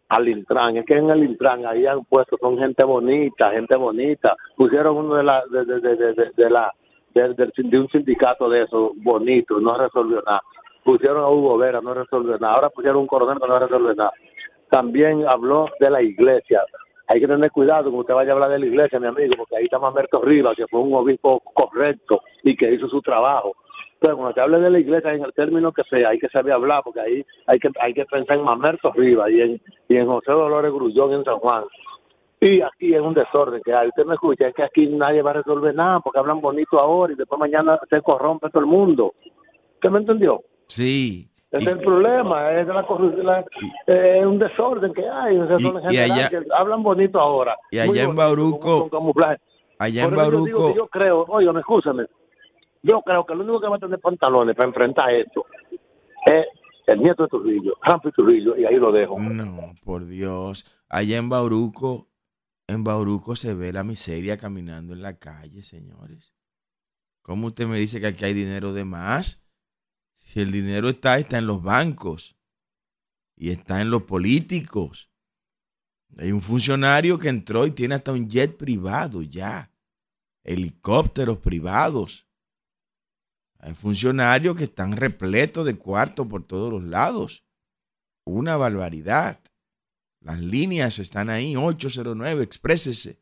al 0.10 0.28
Intran. 0.28 0.78
Es 0.78 0.86
que 0.86 0.96
en 0.96 1.10
el 1.10 1.24
Intran 1.24 1.66
ahí 1.66 1.86
han 1.86 2.04
puesto, 2.06 2.38
son 2.40 2.58
gente 2.58 2.84
bonita, 2.84 3.52
gente 3.52 3.76
bonita. 3.76 4.36
Pusieron 4.56 4.98
uno 4.98 5.16
de 5.16 5.24
la, 5.24 5.44
de, 5.52 5.66
de, 5.66 5.80
de, 5.80 6.32
de 6.36 6.50
la, 6.50 6.74
de, 7.14 7.34
de, 7.34 7.80
un 7.80 7.90
sindicato 7.90 8.50
de 8.50 8.64
esos 8.64 8.92
bonitos, 8.98 9.62
no 9.62 9.78
resolvió 9.78 10.22
nada 10.26 10.42
pusieron 10.90 11.24
a 11.24 11.30
Hugo 11.30 11.58
Vera, 11.58 11.82
no 11.82 11.94
resolvió 11.94 12.38
nada. 12.40 12.56
Ahora 12.56 12.70
pusieron 12.70 13.02
un 13.02 13.08
coronel, 13.08 13.38
no 13.40 13.60
resolvió 13.60 13.94
nada. 13.94 14.12
También 14.72 15.28
habló 15.28 15.68
de 15.80 15.90
la 15.90 16.02
iglesia. 16.02 16.64
Hay 17.08 17.20
que 17.20 17.28
tener 17.28 17.52
cuidado 17.52 17.84
cuando 17.84 18.02
usted 18.02 18.14
vaya 18.14 18.32
a 18.32 18.34
hablar 18.34 18.50
de 18.52 18.60
la 18.60 18.66
iglesia, 18.66 19.00
mi 19.00 19.08
amigo, 19.08 19.36
porque 19.38 19.58
ahí 19.58 19.66
está 19.66 19.78
Mamerto 19.78 20.22
Rivas, 20.22 20.56
que 20.56 20.68
fue 20.68 20.80
un 20.80 20.94
obispo 20.94 21.40
correcto 21.54 22.22
y 22.44 22.56
que 22.56 22.72
hizo 22.74 22.88
su 22.88 23.02
trabajo. 23.02 23.54
Pero 24.00 24.16
cuando 24.16 24.34
se 24.34 24.42
hable 24.42 24.60
de 24.60 24.70
la 24.70 24.80
iglesia, 24.80 25.14
en 25.14 25.24
el 25.24 25.34
término 25.34 25.72
que 25.72 25.84
sea, 25.84 26.10
hay 26.10 26.20
que 26.20 26.30
saber 26.30 26.54
hablar, 26.54 26.82
porque 26.84 27.02
ahí 27.02 27.26
hay 27.48 27.60
que 27.60 27.70
hay 27.80 27.94
que 27.94 28.06
pensar 28.06 28.38
en 28.38 28.44
Mamerto 28.44 28.92
Rivas 28.94 29.30
y 29.30 29.42
en, 29.42 29.62
y 29.90 29.96
en 29.96 30.08
José 30.08 30.32
Dolores 30.32 30.72
Grullón 30.72 31.14
en 31.14 31.24
San 31.24 31.38
Juan. 31.38 31.66
Y 32.40 32.62
aquí 32.62 32.96
es 32.96 33.02
un 33.02 33.14
desorden 33.14 33.62
que 33.64 33.74
hay. 33.74 33.90
Usted 33.90 34.06
me 34.06 34.14
escucha, 34.14 34.48
es 34.48 34.56
que 34.56 34.64
aquí 34.64 34.88
nadie 34.88 35.22
va 35.22 35.32
a 35.32 35.42
resolver 35.42 35.76
nada 35.76 36.00
porque 36.00 36.20
hablan 36.20 36.42
bonito 36.42 36.80
ahora 36.80 37.12
y 37.12 37.16
después 37.16 37.40
mañana 37.40 37.80
se 37.90 38.02
corrompe 38.02 38.50
todo 38.50 38.62
el 38.62 38.70
mundo. 38.70 39.14
¿Usted 39.76 39.90
me 39.90 40.00
entendió? 40.00 40.42
Sí. 40.70 41.30
es 41.52 41.66
el 41.66 41.80
problema, 41.80 42.52
es 42.52 42.68
la 42.68 42.86
corrupción, 42.86 43.28
es 43.88 44.26
un 44.26 44.40
desorden 44.40 44.94
que 44.94 45.08
hay. 45.08 45.36
y, 45.90 45.98
allá, 45.98 46.30
hablan 46.56 46.84
bonito 46.84 47.20
ahora. 47.20 47.58
Y 47.72 47.80
allá 47.80 48.04
en 48.04 48.16
Bauruco. 48.16 48.90
allá 49.80 50.04
en 50.06 50.16
Bauruco. 50.16 50.76
Yo, 50.76 50.88
creo, 50.88 51.26
oye, 51.28 51.50
escúchame. 51.60 52.06
Yo 52.82 53.02
creo 53.02 53.26
que 53.26 53.34
el 53.34 53.42
único 53.42 53.60
que 53.60 53.68
va 53.68 53.76
a 53.76 53.80
tener 53.80 54.00
pantalones 54.00 54.56
para 54.56 54.70
enfrentar 54.70 55.14
esto 55.14 55.46
es 56.26 56.46
el 56.88 57.02
nieto 57.02 57.24
de 57.24 57.30
Trujillo, 57.30 57.76
Rampi 57.82 58.12
Trujillo, 58.12 58.56
y 58.56 58.66
ahí 58.66 58.76
lo 58.76 58.92
dejo. 58.92 59.20
No, 59.20 59.74
por 59.84 60.06
Dios. 60.06 60.66
Allá 60.88 61.18
en 61.18 61.30
Bauruco, 61.30 62.08
en 62.68 62.84
Bauruco 62.84 63.36
se 63.36 63.54
ve 63.54 63.74
la 63.74 63.84
miseria 63.84 64.38
caminando 64.38 64.94
en 64.94 65.02
la 65.02 65.18
calle, 65.18 65.62
señores. 65.62 66.34
¿Cómo 67.22 67.48
usted 67.48 67.68
me 67.68 67.78
dice 67.78 68.00
que 68.00 68.08
aquí 68.08 68.26
hay 68.26 68.34
dinero 68.34 68.74
de 68.74 68.86
más? 68.86 69.49
Si 70.30 70.40
el 70.42 70.52
dinero 70.52 70.90
está, 70.90 71.18
está 71.18 71.40
en 71.40 71.48
los 71.48 71.64
bancos. 71.64 72.38
y 73.36 73.50
está 73.50 73.82
en 73.82 73.90
los 73.90 74.04
políticos. 74.04 75.10
Hay 76.18 76.32
un 76.32 76.44
funcionario 76.44 77.18
que 77.18 77.30
entró 77.30 77.66
y 77.66 77.72
tiene 77.72 77.96
hasta 77.96 78.12
un 78.12 78.30
jet 78.30 78.56
privado 78.56 79.24
ya, 79.24 79.74
helicópteros 80.44 81.40
privados. 81.40 82.28
Hay 83.58 83.74
funcionarios 83.74 84.56
que 84.56 84.66
están 84.66 84.98
repletos 84.98 85.66
de 85.66 85.78
cuartos 85.78 86.28
por 86.28 86.46
todos 86.46 86.72
los 86.72 86.84
lados. 86.84 87.44
Una 88.24 88.56
barbaridad. 88.56 89.42
Las 90.20 90.42
líneas 90.42 91.00
están 91.00 91.32
ahí, 91.32 91.56
809, 91.56 92.44
exprésese, 92.44 93.20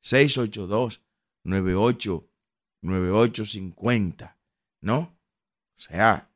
682 0.00 1.00
98 1.44 2.28
9850, 2.82 4.38
¿no? 4.82 4.98
O 4.98 5.80
sea, 5.80 6.29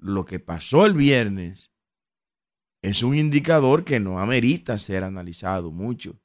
lo 0.00 0.24
que 0.24 0.40
pasó 0.40 0.86
el 0.86 0.94
viernes 0.94 1.70
es 2.82 3.02
un 3.02 3.14
indicador 3.14 3.84
que 3.84 4.00
no 4.00 4.18
amerita 4.18 4.78
ser 4.78 5.04
analizado 5.04 5.70
mucho. 5.70 6.18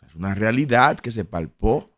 es 0.00 0.14
una 0.14 0.34
realidad 0.34 0.98
que 1.00 1.10
se 1.10 1.24
palpó. 1.24 1.90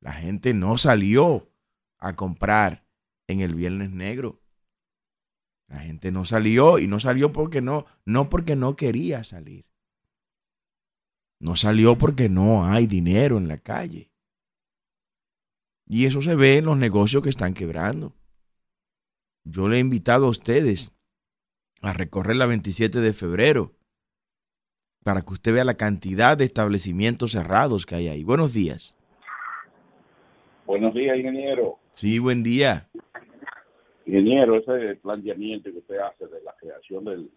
La 0.00 0.12
gente 0.12 0.54
no 0.54 0.78
salió 0.78 1.52
a 1.98 2.16
comprar 2.16 2.86
en 3.28 3.40
el 3.40 3.54
Viernes 3.54 3.90
Negro. 3.90 4.42
La 5.68 5.78
gente 5.80 6.10
no 6.10 6.24
salió 6.24 6.78
y 6.78 6.88
no 6.88 6.98
salió 6.98 7.32
porque 7.32 7.60
no, 7.60 7.86
no 8.04 8.28
porque 8.28 8.56
no 8.56 8.74
quería 8.74 9.22
salir. 9.22 9.66
No 11.38 11.54
salió 11.54 11.96
porque 11.96 12.28
no 12.28 12.64
hay 12.66 12.86
dinero 12.86 13.38
en 13.38 13.46
la 13.46 13.58
calle. 13.58 14.10
Y 15.86 16.06
eso 16.06 16.22
se 16.22 16.34
ve 16.34 16.58
en 16.58 16.64
los 16.64 16.76
negocios 16.76 17.22
que 17.22 17.30
están 17.30 17.54
quebrando. 17.54 18.19
Yo 19.50 19.68
le 19.68 19.76
he 19.76 19.80
invitado 19.80 20.26
a 20.26 20.30
ustedes 20.30 20.92
a 21.82 21.92
recorrer 21.92 22.36
la 22.36 22.46
27 22.46 23.00
de 23.00 23.12
febrero 23.12 23.72
para 25.02 25.22
que 25.22 25.32
usted 25.32 25.54
vea 25.54 25.64
la 25.64 25.76
cantidad 25.76 26.38
de 26.38 26.44
establecimientos 26.44 27.32
cerrados 27.32 27.84
que 27.84 27.96
hay 27.96 28.08
ahí. 28.08 28.22
Buenos 28.22 28.52
días. 28.54 28.96
Buenos 30.66 30.94
días, 30.94 31.16
ingeniero. 31.16 31.78
Sí, 31.92 32.20
buen 32.20 32.44
día. 32.44 32.88
Ingeniero, 34.06 34.56
ese 34.56 34.96
planteamiento 34.96 35.72
que 35.72 35.78
usted 35.78 35.98
hace 35.98 36.26
de 36.28 36.42
la 36.42 36.54
creación 36.54 37.04
del, 37.04 37.30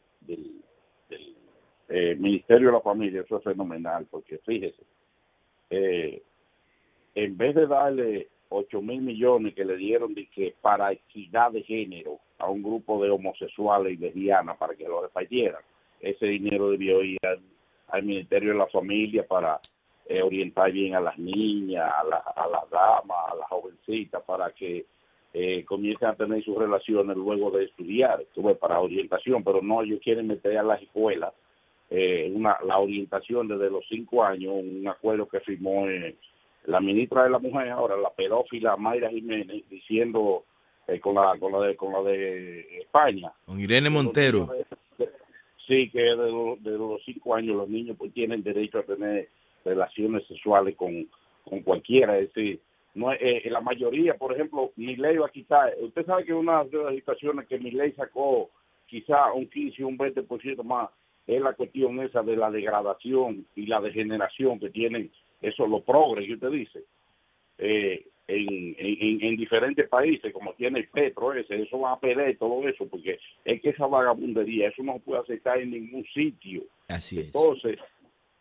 eh, 1.89 2.15
Ministerio 2.15 2.67
de 2.67 2.73
la 2.73 2.81
Familia, 2.81 3.21
eso 3.21 3.37
es 3.37 3.43
fenomenal, 3.43 4.05
porque 4.09 4.39
fíjese, 4.45 4.83
eh, 5.71 6.21
en 7.15 7.37
vez 7.37 7.55
de 7.55 7.65
darle 7.65 8.27
8 8.53 8.81
mil 8.81 9.01
millones 9.01 9.53
que 9.53 9.65
le 9.65 9.75
dieron 9.77 10.13
de 10.13 10.27
que 10.27 10.53
para 10.61 10.91
equidad 10.91 11.51
de 11.51 11.63
género 11.63 12.19
a 12.37 12.49
un 12.49 12.61
grupo 12.61 13.03
de 13.03 13.09
homosexuales 13.09 13.93
y 13.93 13.97
lesbianas 13.97 14.57
para 14.57 14.75
que 14.75 14.87
lo 14.87 15.01
repartieran, 15.01 15.61
ese 15.99 16.25
dinero 16.25 16.69
debió 16.69 17.03
ir 17.03 17.19
al, 17.23 17.39
Ministerio 18.03 18.53
de 18.53 18.57
la 18.57 18.67
Familia 18.67 19.23
para 19.27 19.59
eh, 20.07 20.21
orientar 20.21 20.71
bien 20.71 20.95
a 20.95 20.99
las 20.99 21.17
niñas, 21.19 21.91
a, 21.91 21.99
a 22.01 22.47
las 22.47 22.69
damas, 22.71 23.31
a 23.31 23.35
las 23.35 23.47
jovencitas, 23.49 24.23
para 24.23 24.49
que 24.51 24.85
eh, 25.35 25.65
comiencen 25.65 26.09
a 26.09 26.15
tener 26.15 26.43
sus 26.43 26.57
relaciones 26.57 27.17
luego 27.17 27.49
de 27.51 27.65
estudiar, 27.65 28.21
estuve 28.21 28.53
para 28.55 28.79
orientación, 28.79 29.43
pero 29.43 29.61
no, 29.61 29.81
ellos 29.81 29.99
quieren 30.03 30.27
meter 30.27 30.57
a 30.57 30.63
las 30.63 30.81
escuelas 30.81 31.33
eh, 31.89 32.31
una, 32.33 32.57
la 32.65 32.77
orientación 32.77 33.47
desde 33.47 33.69
los 33.69 33.83
cinco 33.87 34.23
años, 34.23 34.53
un 34.55 34.87
acuerdo 34.87 35.27
que 35.27 35.39
firmó 35.39 35.87
eh, 35.87 36.15
la 36.65 36.79
ministra 36.79 37.23
de 37.23 37.29
la 37.29 37.39
Mujer, 37.39 37.69
ahora 37.69 37.97
la 37.97 38.09
pedófila 38.11 38.77
Mayra 38.77 39.09
Jiménez, 39.09 39.63
diciendo 39.69 40.45
eh, 40.87 40.99
con, 40.99 41.15
la, 41.15 41.37
con, 41.39 41.51
la 41.51 41.59
de, 41.59 41.75
con 41.75 41.93
la 41.93 42.01
de 42.01 42.79
España. 42.81 43.31
Con 43.45 43.59
Irene 43.59 43.89
Montero. 43.89 44.49
sí, 45.67 45.89
que 45.89 46.01
de, 46.01 46.57
de, 46.59 46.71
los 46.77 47.01
cinco 47.05 47.35
años 47.35 47.55
los 47.55 47.69
niños 47.69 47.95
pues 47.97 48.13
tienen 48.13 48.43
derecho 48.43 48.79
a 48.79 48.83
tener 48.83 49.29
relaciones 49.65 50.25
sexuales 50.27 50.75
con, 50.75 51.07
con 51.43 51.61
cualquiera, 51.61 52.17
es 52.17 52.33
decir, 52.33 52.59
no 52.95 53.11
eh, 53.11 53.41
la 53.49 53.61
mayoría, 53.61 54.15
por 54.15 54.33
ejemplo, 54.33 54.71
mi 54.75 54.95
ley 54.95 55.17
va 55.17 55.27
a 55.27 55.31
quitar, 55.31 55.73
usted 55.81 56.05
sabe 56.05 56.25
que 56.25 56.33
una 56.33 56.63
de 56.63 56.77
las 56.77 56.93
situaciones 56.95 57.47
que 57.47 57.57
mi 57.57 57.71
ley 57.71 57.91
sacó 57.93 58.51
quizá 58.85 59.33
un 59.33 59.47
15 59.47 59.83
o 59.83 59.87
un 59.87 59.97
20% 59.97 60.63
más 60.63 60.89
es 61.25 61.41
la 61.41 61.53
cuestión 61.53 61.99
esa 62.01 62.21
de 62.21 62.35
la 62.35 62.51
degradación 62.51 63.47
y 63.55 63.65
la 63.65 63.81
degeneración 63.81 64.59
que 64.59 64.69
tienen 64.69 65.11
eso 65.43 65.67
lo 65.67 65.81
progres 65.81 66.25
que 66.25 66.33
usted 66.33 66.49
dice 66.49 66.83
eh, 67.59 68.05
en, 68.27 68.75
en, 68.79 69.35
diferentes 69.35 69.87
países 69.89 70.33
como 70.33 70.53
tiene 70.53 70.79
el 70.79 70.87
petro 70.87 71.33
ese 71.33 71.61
eso 71.61 71.79
va 71.79 71.93
a 71.93 71.99
perder 71.99 72.37
todo 72.37 72.67
eso 72.67 72.87
porque 72.87 73.19
es 73.45 73.61
que 73.61 73.69
esa 73.69 73.85
vagabundería 73.85 74.69
eso 74.69 74.81
no 74.81 74.97
puede 74.99 75.21
aceptar 75.21 75.59
en 75.59 75.71
ningún 75.71 76.05
sitio. 76.13 76.63
Así 76.87 77.19
es. 77.19 77.27
Entonces 77.27 77.77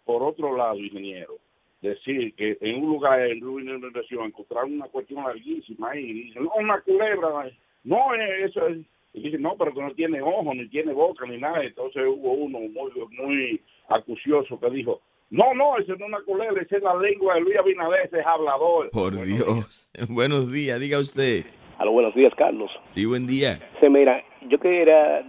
por 0.05 0.23
otro 0.23 0.57
lado 0.57 0.79
ingeniero 0.79 1.39
decir 1.83 2.35
que 2.35 2.57
en 2.61 2.85
un 2.85 2.91
lugar 2.91 3.21
en 3.27 3.43
una 3.45 3.91
nación 3.91 4.27
encontrar 4.27 4.65
una 4.65 4.87
cuestión 4.87 5.25
larguísima 5.25 5.97
y 5.97 6.13
dicen, 6.13 6.45
no, 6.45 6.53
una 6.57 6.81
culebra, 6.81 7.51
no, 7.83 8.15
eso 8.15 8.69
es, 8.69 8.79
y 9.13 9.23
dicen, 9.23 9.43
no, 9.43 9.57
pero 9.59 9.75
que 9.75 9.83
no 9.83 9.93
tiene 9.93 10.23
ojo, 10.23 10.55
ni 10.55 10.69
tiene 10.69 10.93
boca, 10.93 11.27
ni 11.27 11.39
nada, 11.39 11.63
entonces 11.63 12.03
hubo 12.07 12.33
uno 12.33 12.61
muy, 12.61 12.93
muy 13.11 13.61
acucioso 13.89 14.59
que 14.59 14.71
dijo, 14.71 15.03
no, 15.33 15.55
no, 15.55 15.79
esa 15.79 15.95
no 15.95 16.05
es 16.05 16.09
una 16.09 16.21
culebra, 16.21 16.63
esa 16.63 16.77
es 16.77 16.83
la 16.83 16.95
lengua 16.95 17.35
de 17.35 17.41
Luis 17.41 17.57
Abinader, 17.57 18.05
ese 18.05 18.21
es 18.21 18.27
hablador. 18.27 18.91
Por 18.91 19.15
Dios, 19.25 19.91
buenos 20.11 20.53
días, 20.53 20.79
diga 20.79 20.99
usted. 20.99 21.47
A 21.79 21.87
los 21.87 21.95
buenos 21.95 22.15
días, 22.15 22.35
Carlos. 22.37 22.71
Sí, 22.89 23.07
buen 23.07 23.27
día. 23.27 23.59
Sí, 23.81 23.89
mira, 23.89 24.23
yo 24.43 24.61
quería 24.61 25.25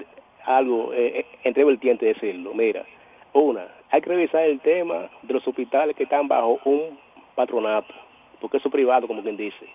algo 0.45 0.91
eh, 0.93 1.20
eh 1.20 1.26
entre 1.45 1.64
vertiente 1.64 2.06
decirlo, 2.06 2.54
mira, 2.54 2.86
una, 3.32 3.66
hay 3.91 4.01
que 4.01 4.10
revisar 4.10 4.43
el 4.43 4.60
tema 4.60 5.10
de 5.22 5.34
los 5.34 5.47
hospitales 5.47 5.95
que 5.95 6.04
están 6.04 6.28
bajo 6.28 6.60
un 6.66 6.99
patronato, 7.36 7.93
porque 8.41 8.58
eso 8.58 8.68
es 8.68 8.74
privado, 8.74 9.08
como 9.08 9.24
quien 9.24 9.38
dice. 9.38 9.70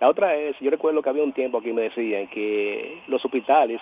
La 0.00 0.08
otra 0.08 0.34
es, 0.36 0.56
yo 0.58 0.70
recuerdo 0.70 1.02
que 1.02 1.10
había 1.10 1.22
un 1.22 1.34
tiempo 1.34 1.58
aquí 1.58 1.70
me 1.70 1.82
decían 1.82 2.28
que 2.28 3.02
los 3.08 3.22
hospitales 3.22 3.78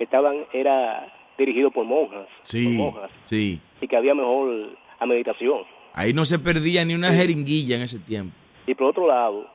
estaban, 0.00 0.46
era 0.52 1.12
dirigido 1.38 1.70
por 1.70 1.84
monjas, 1.84 2.26
sí, 2.42 2.76
monjas, 2.76 3.10
sí. 3.26 3.60
y 3.80 3.86
que 3.86 3.96
había 3.96 4.12
mejor 4.12 4.76
meditación. 5.04 5.64
Ahí 5.92 6.14
no 6.14 6.24
se 6.24 6.38
perdía 6.38 6.84
ni 6.84 6.94
una 6.94 7.08
jeringuilla 7.08 7.76
en 7.76 7.82
ese 7.82 7.98
tiempo. 7.98 8.34
Y 8.66 8.74
por 8.74 8.88
otro 8.88 9.06
lado, 9.06 9.46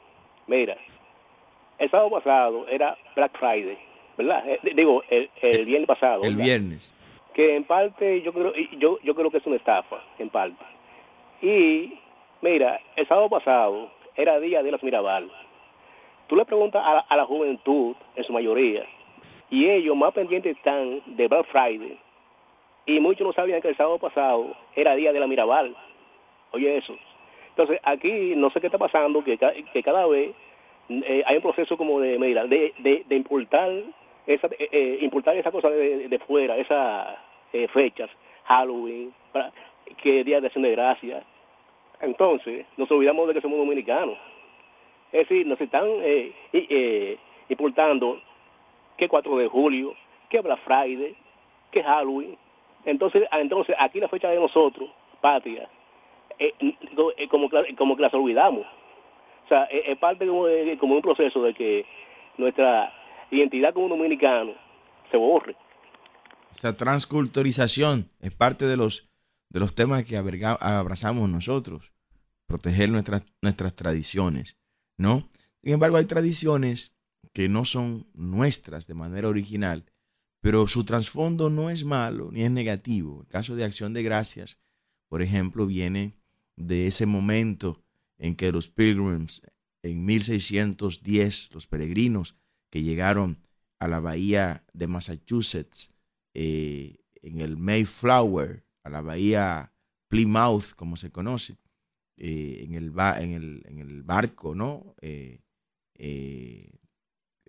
mira, 0.45 0.77
el 1.79 1.89
sábado 1.89 2.11
pasado 2.11 2.67
era 2.67 2.95
Black 3.15 3.39
Friday, 3.39 3.77
¿verdad? 4.17 4.43
Eh, 4.47 4.59
digo, 4.75 5.01
el, 5.09 5.29
el 5.41 5.65
viernes 5.65 5.87
pasado. 5.87 6.21
El 6.23 6.35
viernes 6.35 6.93
que 7.33 7.55
en 7.55 7.63
parte 7.63 8.21
yo 8.21 8.33
creo 8.33 8.53
yo 8.77 8.99
yo 9.03 9.15
creo 9.15 9.31
que 9.31 9.37
es 9.37 9.45
una 9.45 9.55
estafa 9.55 10.03
en 10.19 10.29
parte 10.29 10.63
y 11.41 11.93
mira 12.41 12.79
el 12.95 13.07
sábado 13.07 13.29
pasado 13.29 13.91
era 14.15 14.39
día 14.39 14.61
de 14.61 14.71
las 14.71 14.83
Mirabal 14.83 15.31
tú 16.27 16.35
le 16.35 16.45
preguntas 16.45 16.83
a 16.85 17.15
la, 17.15 17.25
juventud 17.25 17.95
en 18.15 18.23
su 18.23 18.33
mayoría 18.33 18.85
y 19.49 19.69
ellos 19.69 19.95
más 19.95 20.13
pendientes 20.13 20.57
están 20.57 21.01
de 21.05 21.27
Black 21.27 21.47
Friday 21.51 21.97
y 22.85 22.99
muchos 22.99 23.25
no 23.25 23.33
sabían 23.33 23.61
que 23.61 23.69
el 23.69 23.77
sábado 23.77 23.99
pasado 23.99 24.55
era 24.75 24.95
día 24.95 25.13
de 25.13 25.19
la 25.19 25.27
Mirabal 25.27 25.75
oye 26.51 26.77
eso 26.77 26.95
entonces 27.49 27.79
aquí 27.83 28.33
no 28.35 28.49
sé 28.51 28.59
qué 28.59 28.67
está 28.67 28.77
pasando 28.77 29.23
que, 29.23 29.37
que 29.37 29.83
cada 29.83 30.07
vez 30.07 30.33
eh, 30.89 31.23
hay 31.25 31.37
un 31.37 31.41
proceso 31.41 31.77
como 31.77 31.99
de 31.99 32.19
mira 32.19 32.45
de, 32.45 32.73
de, 32.79 33.03
de 33.07 33.15
importar 33.15 33.71
esa, 34.27 34.47
eh, 34.47 34.69
eh, 34.71 34.97
importar 35.01 35.37
esa 35.37 35.51
cosa 35.51 35.69
de, 35.69 36.09
de 36.09 36.19
fuera, 36.19 36.57
esas 36.57 37.17
fechas, 37.73 38.09
Halloween, 38.45 39.13
para, 39.33 39.51
que 40.01 40.23
Día 40.23 40.39
de 40.39 40.47
Acción 40.47 40.63
de 40.63 40.71
Gracias. 40.71 41.23
Entonces, 41.99 42.65
nos 42.77 42.89
olvidamos 42.89 43.27
de 43.27 43.33
que 43.33 43.41
somos 43.41 43.57
dominicanos. 43.57 44.17
Es 45.11 45.27
decir, 45.27 45.45
nos 45.45 45.59
están 45.59 45.85
importando 47.49 48.21
que 48.97 49.09
4 49.09 49.37
de 49.37 49.47
julio, 49.49 49.95
que 50.29 50.39
Black 50.39 50.59
Friday, 50.63 51.13
que 51.71 51.83
Halloween. 51.83 52.37
Entonces, 52.85 53.23
ah, 53.31 53.39
entonces 53.39 53.75
aquí 53.79 53.99
la 53.99 54.09
fecha 54.09 54.29
de 54.29 54.39
nosotros, 54.39 54.89
patria, 55.21 55.69
eh, 56.39 56.53
eh 56.59 57.27
como, 57.29 57.49
como 57.77 57.95
que 57.95 58.01
las 58.01 58.13
olvidamos. 58.13 58.65
O 59.45 59.47
sea, 59.47 59.65
es 59.65 59.97
parte 59.97 60.25
como, 60.25 60.45
de, 60.45 60.77
un 60.81 61.01
proceso 61.01 61.43
de 61.43 61.53
que 61.53 61.85
nuestra 62.37 62.91
identidad 63.31 63.73
como 63.73 63.89
dominicano 63.89 64.53
se 65.09 65.17
borre. 65.17 65.55
Esa 66.51 66.75
transculturización 66.75 68.09
es 68.21 68.33
parte 68.33 68.65
de 68.65 68.77
los, 68.77 69.09
de 69.49 69.59
los 69.59 69.75
temas 69.75 70.05
que 70.05 70.17
abrazamos 70.17 71.29
nosotros, 71.29 71.91
proteger 72.47 72.89
nuestras, 72.89 73.33
nuestras 73.41 73.75
tradiciones, 73.75 74.57
¿no? 74.97 75.29
Sin 75.63 75.73
embargo, 75.73 75.97
hay 75.97 76.05
tradiciones 76.05 76.97
que 77.33 77.49
no 77.49 77.65
son 77.65 78.07
nuestras 78.13 78.87
de 78.87 78.93
manera 78.93 79.27
original, 79.27 79.85
pero 80.41 80.67
su 80.67 80.83
trasfondo 80.83 81.49
no 81.49 81.69
es 81.69 81.85
malo 81.85 82.29
ni 82.31 82.43
es 82.43 82.51
negativo. 82.51 83.21
El 83.21 83.27
caso 83.27 83.55
de 83.55 83.63
Acción 83.63 83.93
de 83.93 84.03
Gracias, 84.03 84.57
por 85.07 85.21
ejemplo, 85.21 85.67
viene 85.67 86.15
de 86.57 86.87
ese 86.87 87.05
momento 87.05 87.83
en 88.17 88.35
que 88.35 88.51
los 88.51 88.67
pilgrims 88.67 89.43
en 89.83 90.03
1610, 90.05 91.53
los 91.53 91.67
peregrinos, 91.67 92.35
que 92.69 92.83
llegaron 92.83 93.37
a 93.79 93.87
la 93.87 93.99
bahía 93.99 94.63
de 94.73 94.87
Massachusetts 94.87 95.95
eh, 96.33 96.99
en 97.21 97.39
el 97.39 97.57
Mayflower, 97.57 98.63
a 98.83 98.89
la 98.89 99.01
bahía 99.01 99.73
Plymouth, 100.07 100.73
como 100.75 100.97
se 100.97 101.11
conoce, 101.11 101.57
eh, 102.17 102.63
en, 102.63 102.75
el, 102.75 102.93
en, 103.19 103.31
el, 103.31 103.63
en, 103.67 103.79
el, 103.79 104.03
barco, 104.03 104.53
¿no? 104.53 104.95
Eh, 105.01 105.41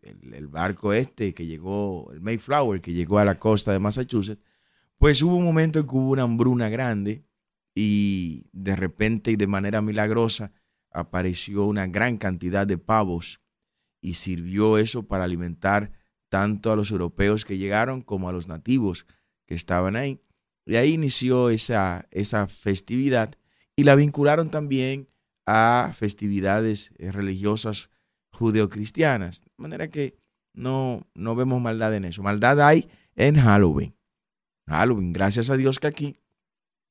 el, 0.03 0.49
barco 0.49 0.93
este 0.93 1.35
que 1.35 1.47
llegó, 1.47 2.11
el 2.13 2.21
Mayflower, 2.21 2.81
que 2.81 2.93
llegó 2.93 3.19
a 3.19 3.25
la 3.25 3.39
costa 3.39 3.73
de 3.73 3.79
Massachusetts, 3.79 4.43
pues 4.99 5.23
hubo 5.23 5.37
un 5.37 5.45
momento 5.45 5.79
en 5.79 5.87
que 5.87 5.97
hubo 5.97 6.11
una 6.11 6.23
hambruna 6.23 6.69
grande 6.69 7.25
y 7.75 8.47
de 8.53 8.77
repente 8.77 9.31
y 9.31 9.37
de 9.37 9.47
manera 9.47 9.81
milagrosa 9.81 10.53
apareció 10.91 11.65
una 11.65 11.87
gran 11.87 12.19
cantidad 12.19 12.67
de 12.67 12.79
pavos 12.79 13.41
y 14.01 14.15
sirvió 14.15 14.79
eso 14.79 15.05
para 15.05 15.25
alimentar 15.25 15.93
tanto 16.29 16.73
a 16.73 16.77
los 16.77 16.91
europeos 16.91 17.45
que 17.45 17.59
llegaron 17.59 18.03
como 18.03 18.29
a 18.29 18.33
los 18.33 18.49
nativos 18.49 19.07
que 19.47 19.55
estaban 19.55 19.97
ahí. 19.97 20.21
Y 20.65 20.77
ahí 20.77 20.95
inició 20.95 21.51
esa, 21.51 22.07
esa 22.11 22.47
festividad 22.47 23.35
y 23.77 23.85
la 23.85 23.95
vincularon 23.95 24.51
también 24.51 25.09
a 25.47 25.91
festividades 25.95 26.93
eh, 26.99 27.11
religiosas 27.11 27.91
judeocristianas. 28.33 29.43
De 29.43 29.51
manera 29.57 29.89
que 29.89 30.17
no, 30.53 31.07
no 31.15 31.35
vemos 31.35 31.61
maldad 31.61 31.95
en 31.95 32.05
eso. 32.05 32.23
Maldad 32.23 32.61
hay 32.61 32.89
en 33.17 33.37
Halloween. 33.37 33.95
Halloween, 34.67 35.13
gracias 35.13 35.51
a 35.51 35.57
Dios 35.57 35.79
que 35.79 35.87
aquí 35.87 36.17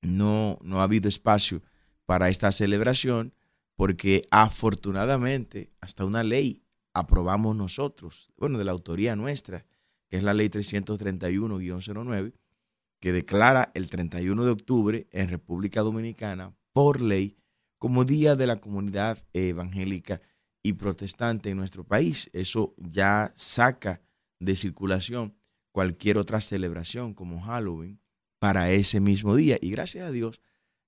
no, 0.01 0.57
no 0.61 0.81
ha 0.81 0.83
habido 0.83 1.09
espacio 1.09 1.61
para 2.05 2.29
esta 2.29 2.51
celebración 2.51 3.33
porque 3.75 4.23
afortunadamente 4.31 5.71
hasta 5.79 6.05
una 6.05 6.23
ley 6.23 6.63
aprobamos 6.93 7.55
nosotros, 7.55 8.31
bueno, 8.37 8.57
de 8.57 8.65
la 8.65 8.73
autoría 8.73 9.15
nuestra, 9.15 9.65
que 10.09 10.17
es 10.17 10.23
la 10.23 10.33
ley 10.33 10.49
331-09, 10.49 12.33
que 12.99 13.11
declara 13.11 13.71
el 13.73 13.89
31 13.89 14.43
de 14.43 14.51
octubre 14.51 15.07
en 15.11 15.29
República 15.29 15.81
Dominicana 15.81 16.53
por 16.73 17.01
ley 17.01 17.37
como 17.79 18.05
Día 18.05 18.35
de 18.35 18.45
la 18.45 18.57
Comunidad 18.57 19.25
Evangélica 19.33 20.21
y 20.63 20.73
Protestante 20.73 21.49
en 21.49 21.57
nuestro 21.57 21.83
país. 21.83 22.29
Eso 22.33 22.73
ya 22.77 23.31
saca 23.35 24.01
de 24.39 24.55
circulación 24.55 25.35
cualquier 25.71 26.17
otra 26.17 26.41
celebración 26.41 27.13
como 27.13 27.41
Halloween 27.41 27.99
para 28.39 28.71
ese 28.71 28.99
mismo 28.99 29.35
día. 29.35 29.57
Y 29.61 29.71
gracias 29.71 30.07
a 30.07 30.11
Dios, 30.11 30.41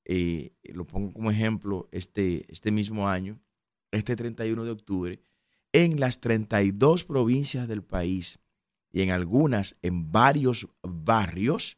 eh, 0.05 0.53
lo 0.63 0.85
pongo 0.85 1.13
como 1.13 1.31
ejemplo, 1.31 1.87
este, 1.91 2.51
este 2.51 2.71
mismo 2.71 3.07
año, 3.07 3.39
este 3.91 4.15
31 4.15 4.65
de 4.65 4.71
octubre, 4.71 5.19
en 5.71 5.99
las 5.99 6.19
32 6.19 7.03
provincias 7.03 7.67
del 7.67 7.83
país 7.83 8.39
y 8.91 9.01
en 9.01 9.11
algunas, 9.11 9.77
en 9.81 10.11
varios 10.11 10.67
barrios, 10.83 11.77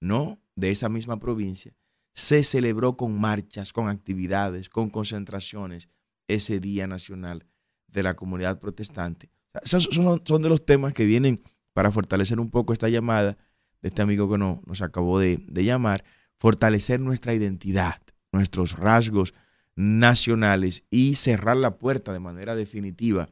¿no? 0.00 0.40
De 0.56 0.70
esa 0.70 0.88
misma 0.88 1.18
provincia, 1.18 1.76
se 2.14 2.44
celebró 2.44 2.96
con 2.96 3.20
marchas, 3.20 3.72
con 3.72 3.88
actividades, 3.88 4.68
con 4.68 4.88
concentraciones 4.88 5.88
ese 6.28 6.60
Día 6.60 6.86
Nacional 6.86 7.46
de 7.88 8.02
la 8.02 8.14
Comunidad 8.14 8.58
Protestante. 8.60 9.30
son, 9.64 10.20
son 10.24 10.42
de 10.42 10.48
los 10.48 10.64
temas 10.64 10.94
que 10.94 11.04
vienen 11.04 11.40
para 11.74 11.92
fortalecer 11.92 12.40
un 12.40 12.50
poco 12.50 12.72
esta 12.72 12.88
llamada 12.88 13.36
de 13.82 13.88
este 13.88 14.00
amigo 14.00 14.30
que 14.30 14.38
nos 14.38 14.80
acabó 14.80 15.18
de, 15.18 15.44
llamar, 15.52 16.04
fortalecer 16.38 17.00
nuestra 17.00 17.34
identidad, 17.34 18.00
nuestros 18.32 18.78
rasgos 18.78 19.34
nacionales 19.76 20.84
y 20.88 21.16
cerrar 21.16 21.58
la 21.58 21.76
puerta 21.76 22.12
de 22.14 22.20
manera 22.20 22.54
definitiva 22.54 23.28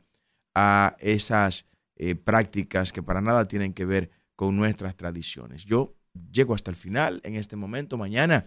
a 0.54 0.96
esas 0.98 1.64
eh, 1.96 2.16
prácticas 2.16 2.92
que 2.92 3.02
para 3.02 3.22
nada 3.22 3.46
tienen 3.46 3.72
que 3.72 3.86
ver 3.86 4.10
con 4.36 4.56
nuestras 4.56 4.96
tradiciones. 4.96 5.64
Yo 5.64 5.94
llego 6.30 6.54
hasta 6.54 6.70
el 6.70 6.76
final 6.76 7.20
en 7.24 7.36
este 7.36 7.56
momento. 7.56 7.96
Mañana 7.96 8.46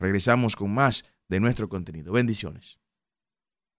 regresamos 0.00 0.56
con 0.56 0.74
más 0.74 1.04
de 1.28 1.38
nuestro 1.38 1.68
contenido. 1.68 2.12
Bendiciones. 2.12 2.80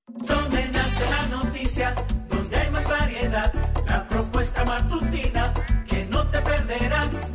Donde 0.08 0.68
nace 0.68 1.04
la 1.10 1.38
noticia, 1.38 1.96
donde 2.30 2.56
hay 2.56 2.70
más 2.70 2.88
variedad, 2.88 3.52
la 3.88 4.08
propuesta 4.08 4.64
matutina 4.64 5.52
que 5.88 6.06
no 6.06 6.24
te 6.28 6.42
perderás. 6.42 7.35